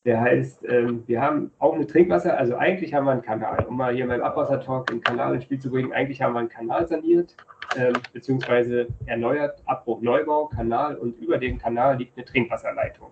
der 0.04 0.20
heißt, 0.20 0.64
ähm, 0.66 1.04
wir 1.06 1.20
haben 1.20 1.50
auch 1.58 1.74
eine 1.74 1.86
Trinkwasser, 1.86 2.36
also 2.36 2.56
eigentlich 2.56 2.94
haben 2.94 3.04
wir 3.04 3.12
einen 3.12 3.22
Kanal, 3.22 3.66
um 3.66 3.76
mal 3.76 3.94
hier 3.94 4.06
beim 4.06 4.22
Abwassertalk 4.22 4.86
den 4.86 5.02
Kanal 5.02 5.34
ins 5.34 5.44
Spiel 5.44 5.58
zu 5.58 5.70
bringen, 5.70 5.92
eigentlich 5.92 6.22
haben 6.22 6.32
wir 6.32 6.40
einen 6.40 6.48
Kanal 6.48 6.86
saniert, 6.88 7.36
ähm, 7.76 7.92
beziehungsweise 8.12 8.88
erneuert, 9.06 9.62
Abbruch, 9.66 10.00
Neubau, 10.00 10.46
Kanal 10.46 10.96
und 10.96 11.18
über 11.18 11.36
dem 11.36 11.58
Kanal 11.58 11.98
liegt 11.98 12.16
eine 12.16 12.24
Trinkwasserleitung. 12.24 13.08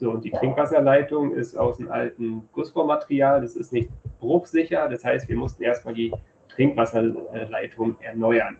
So, 0.00 0.10
und 0.12 0.24
die 0.24 0.30
Trinkwasserleitung 0.30 1.34
ist 1.34 1.56
aus 1.56 1.78
einem 1.78 1.90
alten 1.90 2.48
Gussrohrmaterial, 2.52 3.40
das 3.40 3.56
ist 3.56 3.72
nicht 3.72 3.90
bruchsicher, 4.20 4.88
das 4.88 5.04
heißt, 5.04 5.28
wir 5.28 5.36
mussten 5.36 5.62
erstmal 5.62 5.94
die 5.94 6.12
Trinkwasserleitung 6.48 7.96
erneuern. 8.00 8.58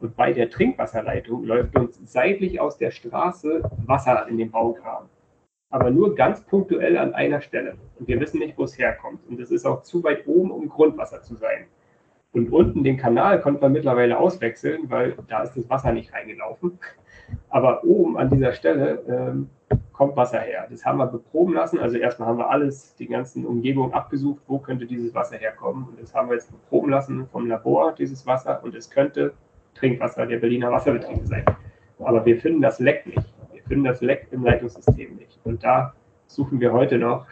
Und 0.00 0.16
bei 0.16 0.32
der 0.32 0.48
Trinkwasserleitung 0.48 1.44
läuft 1.44 1.76
uns 1.78 2.00
seitlich 2.04 2.60
aus 2.60 2.78
der 2.78 2.90
Straße 2.90 3.62
Wasser 3.86 4.26
in 4.28 4.38
den 4.38 4.50
Baugraben 4.50 5.08
aber 5.70 5.90
nur 5.90 6.14
ganz 6.14 6.42
punktuell 6.42 6.98
an 6.98 7.14
einer 7.14 7.40
Stelle. 7.40 7.76
Und 7.98 8.08
wir 8.08 8.20
wissen 8.20 8.40
nicht, 8.40 8.58
wo 8.58 8.64
es 8.64 8.76
herkommt. 8.76 9.20
Und 9.28 9.40
es 9.40 9.50
ist 9.50 9.64
auch 9.64 9.82
zu 9.82 10.02
weit 10.02 10.26
oben, 10.26 10.50
um 10.50 10.68
Grundwasser 10.68 11.22
zu 11.22 11.36
sein. 11.36 11.66
Und 12.32 12.52
unten 12.52 12.84
den 12.84 12.96
Kanal 12.96 13.40
konnte 13.40 13.60
man 13.60 13.72
mittlerweile 13.72 14.18
auswechseln, 14.18 14.88
weil 14.88 15.14
da 15.28 15.42
ist 15.42 15.56
das 15.56 15.68
Wasser 15.70 15.92
nicht 15.92 16.12
reingelaufen. 16.12 16.78
Aber 17.48 17.84
oben 17.84 18.16
an 18.18 18.28
dieser 18.28 18.52
Stelle 18.52 19.02
ähm, 19.08 19.50
kommt 19.92 20.16
Wasser 20.16 20.40
her. 20.40 20.66
Das 20.70 20.84
haben 20.84 20.98
wir 20.98 21.06
beproben 21.06 21.54
lassen. 21.54 21.78
Also 21.78 21.96
erstmal 21.96 22.28
haben 22.28 22.38
wir 22.38 22.50
alles, 22.50 22.94
die 22.96 23.06
ganzen 23.06 23.46
Umgebungen 23.46 23.92
abgesucht, 23.92 24.42
wo 24.46 24.58
könnte 24.58 24.86
dieses 24.86 25.14
Wasser 25.14 25.36
herkommen. 25.36 25.88
Und 25.88 26.00
das 26.00 26.14
haben 26.14 26.28
wir 26.28 26.34
jetzt 26.34 26.50
beproben 26.50 26.90
lassen 26.90 27.28
vom 27.30 27.46
Labor, 27.46 27.92
dieses 27.92 28.26
Wasser. 28.26 28.60
Und 28.62 28.74
es 28.74 28.90
könnte 28.90 29.34
Trinkwasser 29.74 30.26
der 30.26 30.38
Berliner 30.38 30.72
Wasserbetriebe 30.72 31.26
sein. 31.26 31.44
Aber 32.00 32.24
wir 32.24 32.40
finden 32.40 32.60
das 32.60 32.80
Leck 32.80 33.06
nicht 33.06 33.26
finden 33.70 33.84
das 33.84 34.00
Leck 34.00 34.26
im 34.32 34.42
Leitungssystem 34.42 35.14
nicht. 35.14 35.29
Und 35.44 35.64
da 35.64 35.94
suchen 36.26 36.60
wir 36.60 36.72
heute 36.72 36.98
noch. 36.98 37.26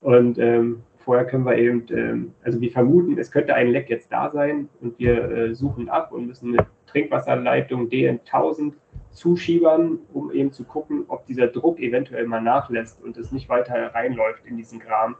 Und 0.00 0.38
ähm, 0.38 0.82
vorher 0.98 1.26
können 1.26 1.44
wir 1.44 1.56
eben, 1.56 1.86
ähm, 1.90 2.34
also 2.42 2.60
wir 2.60 2.70
vermuten, 2.70 3.18
es 3.18 3.30
könnte 3.30 3.54
ein 3.54 3.68
Leck 3.68 3.88
jetzt 3.88 4.12
da 4.12 4.30
sein 4.30 4.68
und 4.80 4.98
wir 4.98 5.30
äh, 5.30 5.54
suchen 5.54 5.88
ab 5.88 6.12
und 6.12 6.26
müssen 6.26 6.56
eine 6.56 6.66
Trinkwasserleitung 6.86 7.88
DN1000 7.88 8.72
zuschiebern, 9.10 10.00
um 10.12 10.30
eben 10.30 10.52
zu 10.52 10.64
gucken, 10.64 11.04
ob 11.08 11.26
dieser 11.26 11.46
Druck 11.46 11.78
eventuell 11.80 12.26
mal 12.26 12.40
nachlässt 12.40 13.02
und 13.02 13.16
es 13.16 13.32
nicht 13.32 13.48
weiter 13.48 13.94
reinläuft 13.94 14.44
in 14.46 14.56
diesen 14.56 14.78
Kram. 14.78 15.16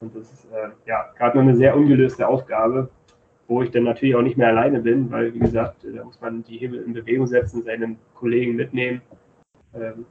Und 0.00 0.14
das 0.14 0.32
ist 0.32 0.44
äh, 0.52 0.68
ja 0.86 1.12
gerade 1.16 1.36
noch 1.38 1.44
eine 1.44 1.56
sehr 1.56 1.76
ungelöste 1.76 2.28
Aufgabe, 2.28 2.90
wo 3.48 3.62
ich 3.62 3.70
dann 3.70 3.84
natürlich 3.84 4.14
auch 4.14 4.22
nicht 4.22 4.36
mehr 4.36 4.48
alleine 4.48 4.80
bin, 4.80 5.10
weil 5.10 5.32
wie 5.34 5.38
gesagt, 5.38 5.84
da 5.84 6.04
muss 6.04 6.20
man 6.20 6.42
die 6.44 6.58
Hebel 6.58 6.82
in 6.82 6.92
Bewegung 6.92 7.26
setzen, 7.26 7.62
seinen 7.62 7.98
Kollegen 8.14 8.56
mitnehmen 8.56 9.02
ähm, 9.74 10.06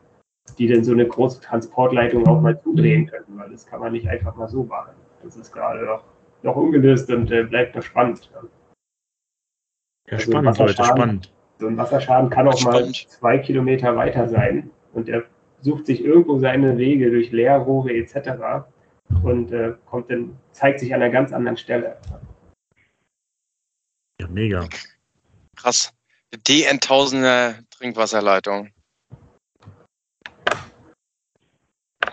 die 0.54 0.68
denn 0.68 0.84
so 0.84 0.92
eine 0.92 1.08
große 1.08 1.42
Transportleitung 1.42 2.28
auch 2.28 2.40
mal 2.40 2.60
zudrehen 2.62 3.08
könnten, 3.08 3.38
weil 3.38 3.50
das 3.50 3.66
kann 3.66 3.80
man 3.80 3.92
nicht 3.92 4.08
einfach 4.08 4.36
mal 4.36 4.48
so 4.48 4.64
machen. 4.64 4.94
Das 5.24 5.36
ist 5.36 5.52
gerade 5.52 5.84
noch, 5.86 6.04
noch 6.44 6.56
ungelöst 6.56 7.10
und 7.10 7.32
äh, 7.32 7.44
bleibt 7.44 7.76
noch 7.76 7.82
spannend. 7.82 8.30
Ja, 10.08 10.14
also 10.14 10.32
spannend, 10.32 10.58
Leute, 10.58 10.74
spannend. 10.74 11.34
So 11.58 11.68
ein 11.68 11.78
Wasserschaden 11.78 12.30
kann 12.30 12.48
auch 12.48 12.62
mal 12.64 12.92
zwei 12.92 13.38
Kilometer 13.40 13.96
weiter 13.96 14.28
sein 14.28 14.70
und 14.94 15.10
er 15.10 15.24
sucht 15.62 15.88
sich 15.88 16.04
irgendwo 16.04 16.38
seine 16.38 16.78
Wege 16.78 17.10
durch 17.10 17.32
Leerrohre 17.32 17.92
etc. 17.94 18.68
und 19.24 19.52
äh, 19.52 19.74
kommt 19.86 20.12
dann, 20.12 20.38
zeigt 20.52 20.80
sich 20.80 20.94
an 20.94 21.02
einer 21.02 21.12
ganz 21.12 21.34
anderen 21.34 21.58
Stelle. 21.58 21.98
Ja, 24.22 24.28
mega. 24.28 24.68
Krass. 25.56 25.92
DN-Tausender 26.48 27.56
Trinkwasserleitung. 27.72 28.70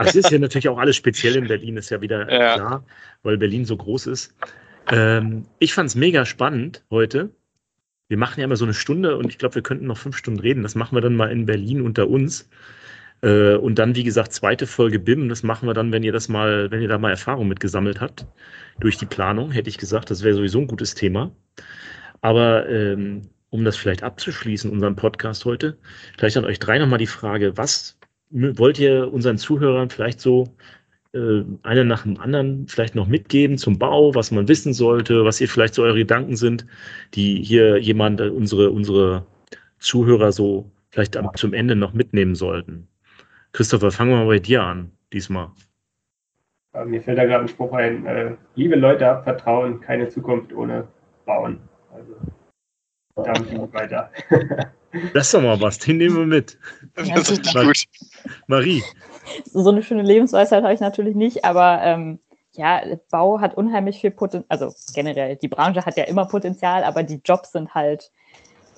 Es 0.06 0.14
ist 0.14 0.30
ja 0.30 0.38
natürlich 0.38 0.68
auch 0.68 0.78
alles 0.78 0.96
speziell 0.96 1.36
in 1.36 1.48
Berlin, 1.48 1.76
ist 1.76 1.90
ja 1.90 2.00
wieder 2.00 2.30
ja. 2.32 2.54
klar, 2.54 2.84
weil 3.22 3.38
Berlin 3.38 3.64
so 3.64 3.76
groß 3.76 4.06
ist. 4.06 4.34
Ähm, 4.90 5.46
ich 5.58 5.74
fand 5.74 5.88
es 5.88 5.94
mega 5.94 6.24
spannend 6.24 6.84
heute. 6.90 7.30
Wir 8.08 8.18
machen 8.18 8.40
ja 8.40 8.44
immer 8.44 8.56
so 8.56 8.64
eine 8.64 8.74
Stunde 8.74 9.16
und 9.16 9.28
ich 9.28 9.38
glaube, 9.38 9.54
wir 9.56 9.62
könnten 9.62 9.86
noch 9.86 9.96
fünf 9.96 10.16
Stunden 10.16 10.40
reden. 10.40 10.62
Das 10.62 10.74
machen 10.74 10.96
wir 10.96 11.00
dann 11.00 11.16
mal 11.16 11.30
in 11.30 11.46
Berlin 11.46 11.80
unter 11.80 12.08
uns. 12.08 12.48
Äh, 13.22 13.54
und 13.54 13.78
dann, 13.78 13.94
wie 13.94 14.04
gesagt, 14.04 14.32
zweite 14.32 14.66
Folge 14.66 14.98
BIM. 14.98 15.28
Das 15.28 15.42
machen 15.42 15.66
wir 15.66 15.74
dann, 15.74 15.92
wenn 15.92 16.02
ihr 16.02 16.12
das 16.12 16.28
mal, 16.28 16.70
wenn 16.70 16.82
ihr 16.82 16.88
da 16.88 16.98
mal 16.98 17.10
Erfahrung 17.10 17.48
mitgesammelt 17.48 18.00
habt 18.00 18.26
durch 18.80 18.98
die 18.98 19.06
Planung, 19.06 19.50
hätte 19.50 19.70
ich 19.70 19.78
gesagt. 19.78 20.10
Das 20.10 20.22
wäre 20.22 20.34
sowieso 20.34 20.60
ein 20.60 20.66
gutes 20.66 20.94
Thema. 20.94 21.30
Aber 22.20 22.68
ähm, 22.68 23.22
um 23.50 23.64
das 23.64 23.76
vielleicht 23.76 24.02
abzuschließen, 24.02 24.70
unseren 24.70 24.96
Podcast 24.96 25.44
heute, 25.44 25.78
vielleicht 26.18 26.36
an 26.36 26.44
euch 26.44 26.58
drei 26.58 26.78
nochmal 26.78 26.98
die 26.98 27.06
Frage, 27.06 27.56
was 27.56 27.98
wollt 28.32 28.78
ihr 28.78 29.12
unseren 29.12 29.38
Zuhörern 29.38 29.90
vielleicht 29.90 30.20
so 30.20 30.44
äh, 31.14 31.44
eine 31.62 31.84
nach 31.84 32.02
dem 32.02 32.18
anderen 32.18 32.66
vielleicht 32.66 32.94
noch 32.94 33.06
mitgeben 33.06 33.58
zum 33.58 33.78
Bau, 33.78 34.14
was 34.14 34.30
man 34.30 34.48
wissen 34.48 34.72
sollte, 34.72 35.24
was 35.24 35.40
ihr 35.40 35.48
vielleicht 35.48 35.74
so 35.74 35.82
eure 35.82 35.98
Gedanken 35.98 36.36
sind, 36.36 36.66
die 37.14 37.42
hier 37.42 37.78
jemand, 37.78 38.20
äh, 38.20 38.28
unsere, 38.28 38.70
unsere 38.70 39.26
Zuhörer 39.78 40.32
so 40.32 40.70
vielleicht 40.90 41.16
am, 41.16 41.30
zum 41.34 41.52
Ende 41.52 41.76
noch 41.76 41.92
mitnehmen 41.92 42.34
sollten? 42.34 42.88
Christopher, 43.52 43.90
fangen 43.90 44.12
wir 44.12 44.18
mal 44.18 44.26
bei 44.26 44.38
dir 44.38 44.62
an, 44.62 44.90
diesmal. 45.12 45.50
Mir 46.86 47.02
fällt 47.02 47.18
da 47.18 47.26
gerade 47.26 47.44
ein 47.44 47.48
Spruch 47.48 47.74
ein, 47.74 48.06
äh, 48.06 48.34
liebe 48.54 48.76
Leute, 48.76 49.04
habt 49.04 49.24
Vertrauen, 49.24 49.82
keine 49.82 50.08
Zukunft 50.08 50.54
ohne 50.54 50.88
Bauen. 51.26 51.60
Also 51.92 52.14
damit 53.16 53.72
weiter. 53.74 54.10
Das 55.14 55.28
ist 55.28 55.32
doch 55.32 55.40
mal 55.40 55.58
was, 55.58 55.78
den 55.78 55.96
nehmen 55.96 56.16
wir 56.16 56.26
mit. 56.26 56.58
Das 56.94 57.30
ist 57.30 57.54
gut. 57.54 57.86
Marie. 58.52 58.84
So 59.52 59.70
eine 59.70 59.82
schöne 59.82 60.02
Lebensweisheit 60.02 60.62
habe 60.62 60.74
ich 60.74 60.80
natürlich 60.80 61.14
nicht, 61.14 61.44
aber 61.44 61.80
ähm, 61.82 62.18
ja, 62.52 62.82
Bau 63.10 63.40
hat 63.40 63.56
unheimlich 63.56 64.00
viel 64.00 64.10
Potenzial, 64.10 64.44
also 64.48 64.74
generell, 64.94 65.36
die 65.36 65.48
Branche 65.48 65.86
hat 65.86 65.96
ja 65.96 66.04
immer 66.04 66.26
Potenzial, 66.26 66.84
aber 66.84 67.02
die 67.02 67.20
Jobs 67.24 67.52
sind 67.52 67.74
halt, 67.74 68.12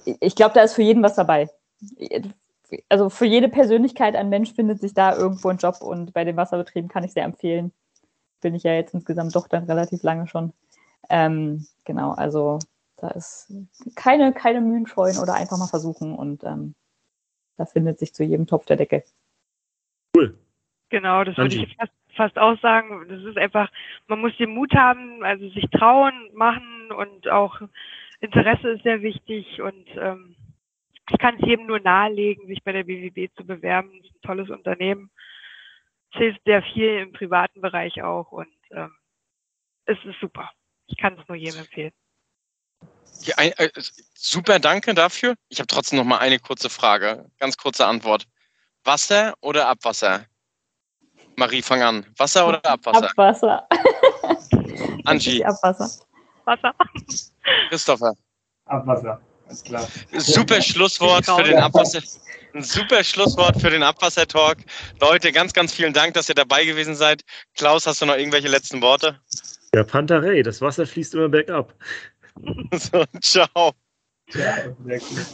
ich 0.05 0.37
glaube, 0.37 0.55
da 0.55 0.63
ist 0.63 0.75
für 0.75 0.83
jeden 0.83 1.03
was 1.03 1.17
dabei. 1.17 1.51
Also 2.89 3.11
für 3.11 3.27
jede 3.27 3.49
Persönlichkeit 3.49 4.15
ein 4.17 4.29
Mensch 4.29 4.53
findet 4.53 4.81
sich 4.81 4.95
da 4.95 5.17
irgendwo 5.17 5.49
ein 5.49 5.59
Job 5.59 5.81
und 5.81 6.13
bei 6.13 6.25
den 6.25 6.37
Wasserbetrieben 6.37 6.89
kann 6.89 7.05
ich 7.05 7.13
sehr 7.13 7.25
empfehlen. 7.25 7.73
Bin 8.41 8.55
ich 8.55 8.63
ja 8.63 8.75
jetzt 8.75 8.95
insgesamt 8.95 9.35
doch 9.35 9.49
dann 9.49 9.65
relativ 9.65 10.03
lange 10.03 10.29
schon. 10.29 10.53
Ähm, 11.11 11.67
genau, 11.85 12.13
also 12.13 12.59
da 12.97 13.09
ist 13.09 13.53
keine, 13.97 14.33
keine 14.33 14.61
Mühen 14.61 14.87
scheuen 14.87 15.19
oder 15.19 15.35
einfach 15.35 15.59
mal 15.59 15.67
versuchen 15.67 16.15
und 16.15 16.45
ähm, 16.45 16.75
da 17.57 17.67
findet 17.67 17.99
sich 17.99 18.15
zu 18.15 18.23
jedem 18.23 18.47
Topf 18.47 18.67
der 18.67 18.77
Decke. 18.77 19.05
Cool. 20.17 20.39
Genau, 20.91 21.25
das 21.25 21.37
würde 21.37 21.57
ich 21.57 21.77
fast, 21.77 21.93
fast 22.15 22.39
auch 22.39 22.59
sagen. 22.61 23.07
Das 23.09 23.23
ist 23.23 23.37
einfach, 23.37 23.71
man 24.07 24.21
muss 24.21 24.37
den 24.37 24.51
Mut 24.51 24.73
haben, 24.75 25.25
also 25.25 25.49
sich 25.51 25.65
trauen, 25.71 26.31
machen 26.35 26.93
und 26.93 27.29
auch 27.29 27.61
Interesse 28.21 28.71
ist 28.71 28.83
sehr 28.85 29.03
wichtig 29.03 29.61
und 29.61 29.87
ähm, 29.97 30.37
ich 31.11 31.19
kann 31.19 31.37
es 31.37 31.47
jedem 31.47 31.67
nur 31.67 31.81
nahelegen, 31.81 32.47
sich 32.47 32.63
bei 32.63 32.73
der 32.73 32.85
BWB 32.85 33.35
zu 33.37 33.45
bewerben. 33.45 33.91
Das 33.99 34.07
ist 34.07 34.15
ein 34.17 34.23
tolles 34.23 34.51
Unternehmen. 34.51 35.11
Es 36.13 36.19
hilft 36.19 36.45
sehr 36.45 36.63
viel 36.63 36.99
im 37.01 37.13
privaten 37.13 37.61
Bereich 37.61 38.03
auch 38.03 38.33
und 38.33 38.55
ähm, 38.71 38.95
es 39.87 39.99
ist 40.05 40.19
super. 40.21 40.51
Ich 40.87 40.97
kann 40.97 41.19
es 41.19 41.29
nur 41.29 41.37
jedem 41.37 41.61
empfehlen. 41.61 41.93
Ja, 43.23 43.35
äh, 43.39 43.71
super, 44.15 44.59
danke 44.59 44.95
dafür. 44.95 45.35
Ich 45.49 45.59
habe 45.59 45.67
trotzdem 45.67 45.99
noch 45.99 46.05
mal 46.05 46.19
eine 46.19 46.39
kurze 46.39 46.71
Frage, 46.71 47.31
ganz 47.39 47.57
kurze 47.57 47.87
Antwort. 47.87 48.27
Wasser 48.85 49.35
oder 49.41 49.69
Abwasser? 49.69 50.27
Marie, 51.37 51.63
fang 51.63 51.83
an. 51.83 52.07
Wasser 52.17 52.47
oder 52.47 52.65
Abwasser? 52.65 53.11
Abwasser. 53.11 53.69
Angie. 55.05 55.45
Abwasser. 55.45 55.91
Wasser. 56.45 56.75
Christopher. 57.69 58.13
Abwasser, 58.67 59.21
ganz 59.49 59.65
klar. 59.65 59.87
Super 60.13 60.63
Schlusswort 60.63 61.25
für 61.27 61.43
den 61.43 61.59
Abwasser. 61.59 62.01
Ein 62.55 62.63
super 62.63 63.03
Schlusswort 63.03 63.61
für 63.61 63.71
den 63.71 63.83
Abwasser-Talk. 63.83 64.59
Leute, 65.01 65.33
ganz, 65.33 65.53
ganz 65.53 65.73
vielen 65.73 65.93
Dank, 65.93 66.15
dass 66.15 66.29
ihr 66.29 66.37
dabei 66.37 66.65
gewesen 66.65 66.95
seid. 66.95 67.25
Klaus, 67.57 67.87
hast 67.87 68.01
du 68.01 68.07
noch 68.07 68.17
irgendwelche 68.17 68.47
letzten 68.49 68.81
Worte? 68.81 69.19
Ja, 69.75 69.83
Pantarei, 69.83 70.41
das 70.43 70.61
Wasser 70.61 70.87
fließt 70.87 71.15
immer 71.15 71.29
bergab. 71.29 71.75
So, 72.73 73.05
ciao. 73.21 73.73
Ja, 74.35 74.57
sehr 74.85 75.01
cool. 75.03 75.27